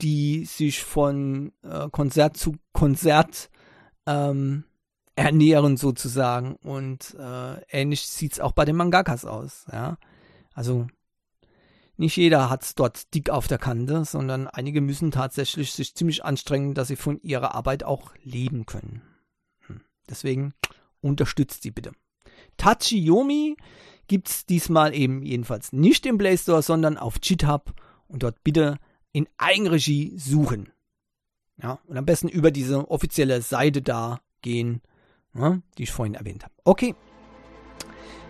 die 0.00 0.44
sich 0.44 0.84
von 0.84 1.50
äh, 1.64 1.88
Konzert 1.90 2.36
zu 2.36 2.54
Konzert 2.72 3.50
ähm, 4.06 4.62
ernähren 5.16 5.76
sozusagen. 5.76 6.54
Und 6.62 7.16
äh, 7.18 7.60
ähnlich 7.70 8.06
sieht 8.06 8.34
es 8.34 8.40
auch 8.40 8.52
bei 8.52 8.64
den 8.64 8.76
Mangakas 8.76 9.24
aus. 9.24 9.66
Ja? 9.72 9.98
Also 10.54 10.86
nicht 12.02 12.16
jeder 12.16 12.50
hat 12.50 12.62
es 12.62 12.74
dort 12.74 13.14
dick 13.14 13.30
auf 13.30 13.46
der 13.46 13.58
Kante, 13.58 14.04
sondern 14.04 14.48
einige 14.48 14.80
müssen 14.80 15.12
tatsächlich 15.12 15.72
sich 15.72 15.94
ziemlich 15.94 16.24
anstrengen, 16.24 16.74
dass 16.74 16.88
sie 16.88 16.96
von 16.96 17.20
ihrer 17.22 17.54
Arbeit 17.54 17.84
auch 17.84 18.12
leben 18.24 18.66
können. 18.66 19.02
Hm. 19.66 19.80
Deswegen 20.10 20.52
unterstützt 21.00 21.62
sie 21.62 21.70
bitte. 21.70 21.92
Tachiyomi 22.56 23.56
gibt 24.08 24.28
es 24.28 24.46
diesmal 24.46 24.94
eben 24.94 25.22
jedenfalls 25.22 25.72
nicht 25.72 26.04
im 26.04 26.18
Play 26.18 26.36
Store, 26.36 26.62
sondern 26.62 26.98
auf 26.98 27.20
GitHub 27.20 27.72
und 28.08 28.24
dort 28.24 28.42
bitte 28.42 28.78
in 29.12 29.28
Eigenregie 29.38 30.12
suchen. 30.18 30.72
Ja, 31.62 31.78
und 31.86 31.96
am 31.96 32.04
besten 32.04 32.28
über 32.28 32.50
diese 32.50 32.90
offizielle 32.90 33.40
Seite 33.42 33.80
da 33.80 34.20
gehen, 34.40 34.82
ja, 35.34 35.62
die 35.78 35.84
ich 35.84 35.92
vorhin 35.92 36.14
erwähnt 36.14 36.42
habe. 36.42 36.54
Okay. 36.64 36.96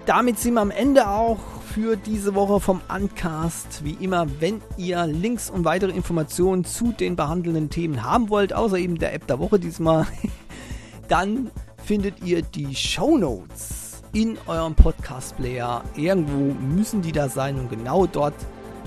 Damit 0.06 0.38
sind 0.38 0.54
wir 0.54 0.60
am 0.60 0.72
Ende 0.72 1.08
auch 1.08 1.38
für 1.72 1.96
diese 1.96 2.34
Woche 2.34 2.58
vom 2.58 2.80
Uncast. 2.92 3.84
Wie 3.84 3.96
immer, 4.00 4.26
wenn 4.40 4.60
ihr 4.76 5.06
Links 5.06 5.48
und 5.48 5.64
weitere 5.64 5.92
Informationen 5.92 6.64
zu 6.64 6.92
den 6.92 7.14
behandelnden 7.14 7.70
Themen 7.70 8.02
haben 8.02 8.28
wollt, 8.28 8.52
außer 8.52 8.78
eben 8.78 8.98
der 8.98 9.14
App 9.14 9.28
der 9.28 9.38
Woche 9.38 9.60
diesmal, 9.60 10.06
dann 11.08 11.52
findet 11.84 12.20
ihr 12.22 12.42
die 12.42 12.74
Show 12.74 13.16
Notes 13.16 14.02
in 14.12 14.38
eurem 14.46 14.74
Podcast-Player. 14.74 15.84
Irgendwo 15.94 16.52
müssen 16.52 17.00
die 17.00 17.12
da 17.12 17.28
sein 17.28 17.58
und 17.58 17.70
genau 17.70 18.06
dort 18.06 18.34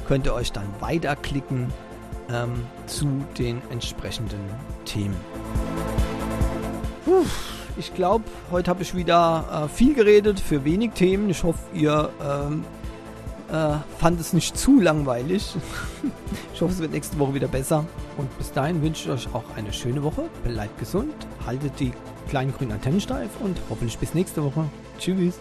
könnt 0.08 0.26
ihr 0.26 0.34
euch 0.34 0.52
dann 0.52 0.68
weiterklicken 0.82 1.72
ähm, 2.30 2.66
zu 2.88 3.08
den 3.38 3.62
entsprechenden 3.72 4.42
Themen. 4.84 5.16
Puh, 7.06 7.26
ich 7.78 7.94
glaube, 7.94 8.26
heute 8.52 8.70
habe 8.70 8.82
ich 8.84 8.96
wieder 8.96 9.66
äh, 9.66 9.70
viel 9.70 9.94
geredet 9.94 10.40
für 10.40 10.64
wenig 10.64 10.92
Themen. 10.92 11.30
Ich 11.30 11.44
hoffe, 11.44 11.60
ihr 11.74 12.10
ähm, 12.22 12.64
äh, 13.52 13.78
fand 14.00 14.20
es 14.20 14.34
nicht 14.34 14.58
zu 14.58 14.80
langweilig. 14.80 15.56
ich 16.54 16.62
hoffe, 16.62 16.74
es 16.74 16.80
wird 16.80 16.92
nächste 16.92 17.20
Woche 17.20 17.34
wieder 17.34 17.48
besser. 17.48 17.86
Und 18.18 18.36
bis 18.38 18.52
dahin 18.52 18.82
wünsche 18.82 19.06
ich 19.06 19.10
euch 19.10 19.34
auch 19.36 19.44
eine 19.56 19.74
schöne 19.74 20.04
Woche. 20.04 20.24
Bleibt 20.44 20.78
gesund, 20.80 21.14
haltet 21.46 21.80
die 21.80 21.92
kleinen 22.30 22.54
grünen 22.54 22.72
Antennen 22.72 23.02
steif 23.02 23.30
und 23.42 23.58
hoffentlich 23.70 23.98
bis 23.98 24.14
nächste 24.14 24.44
Woche. 24.44 24.66
Tschüss. 25.00 25.40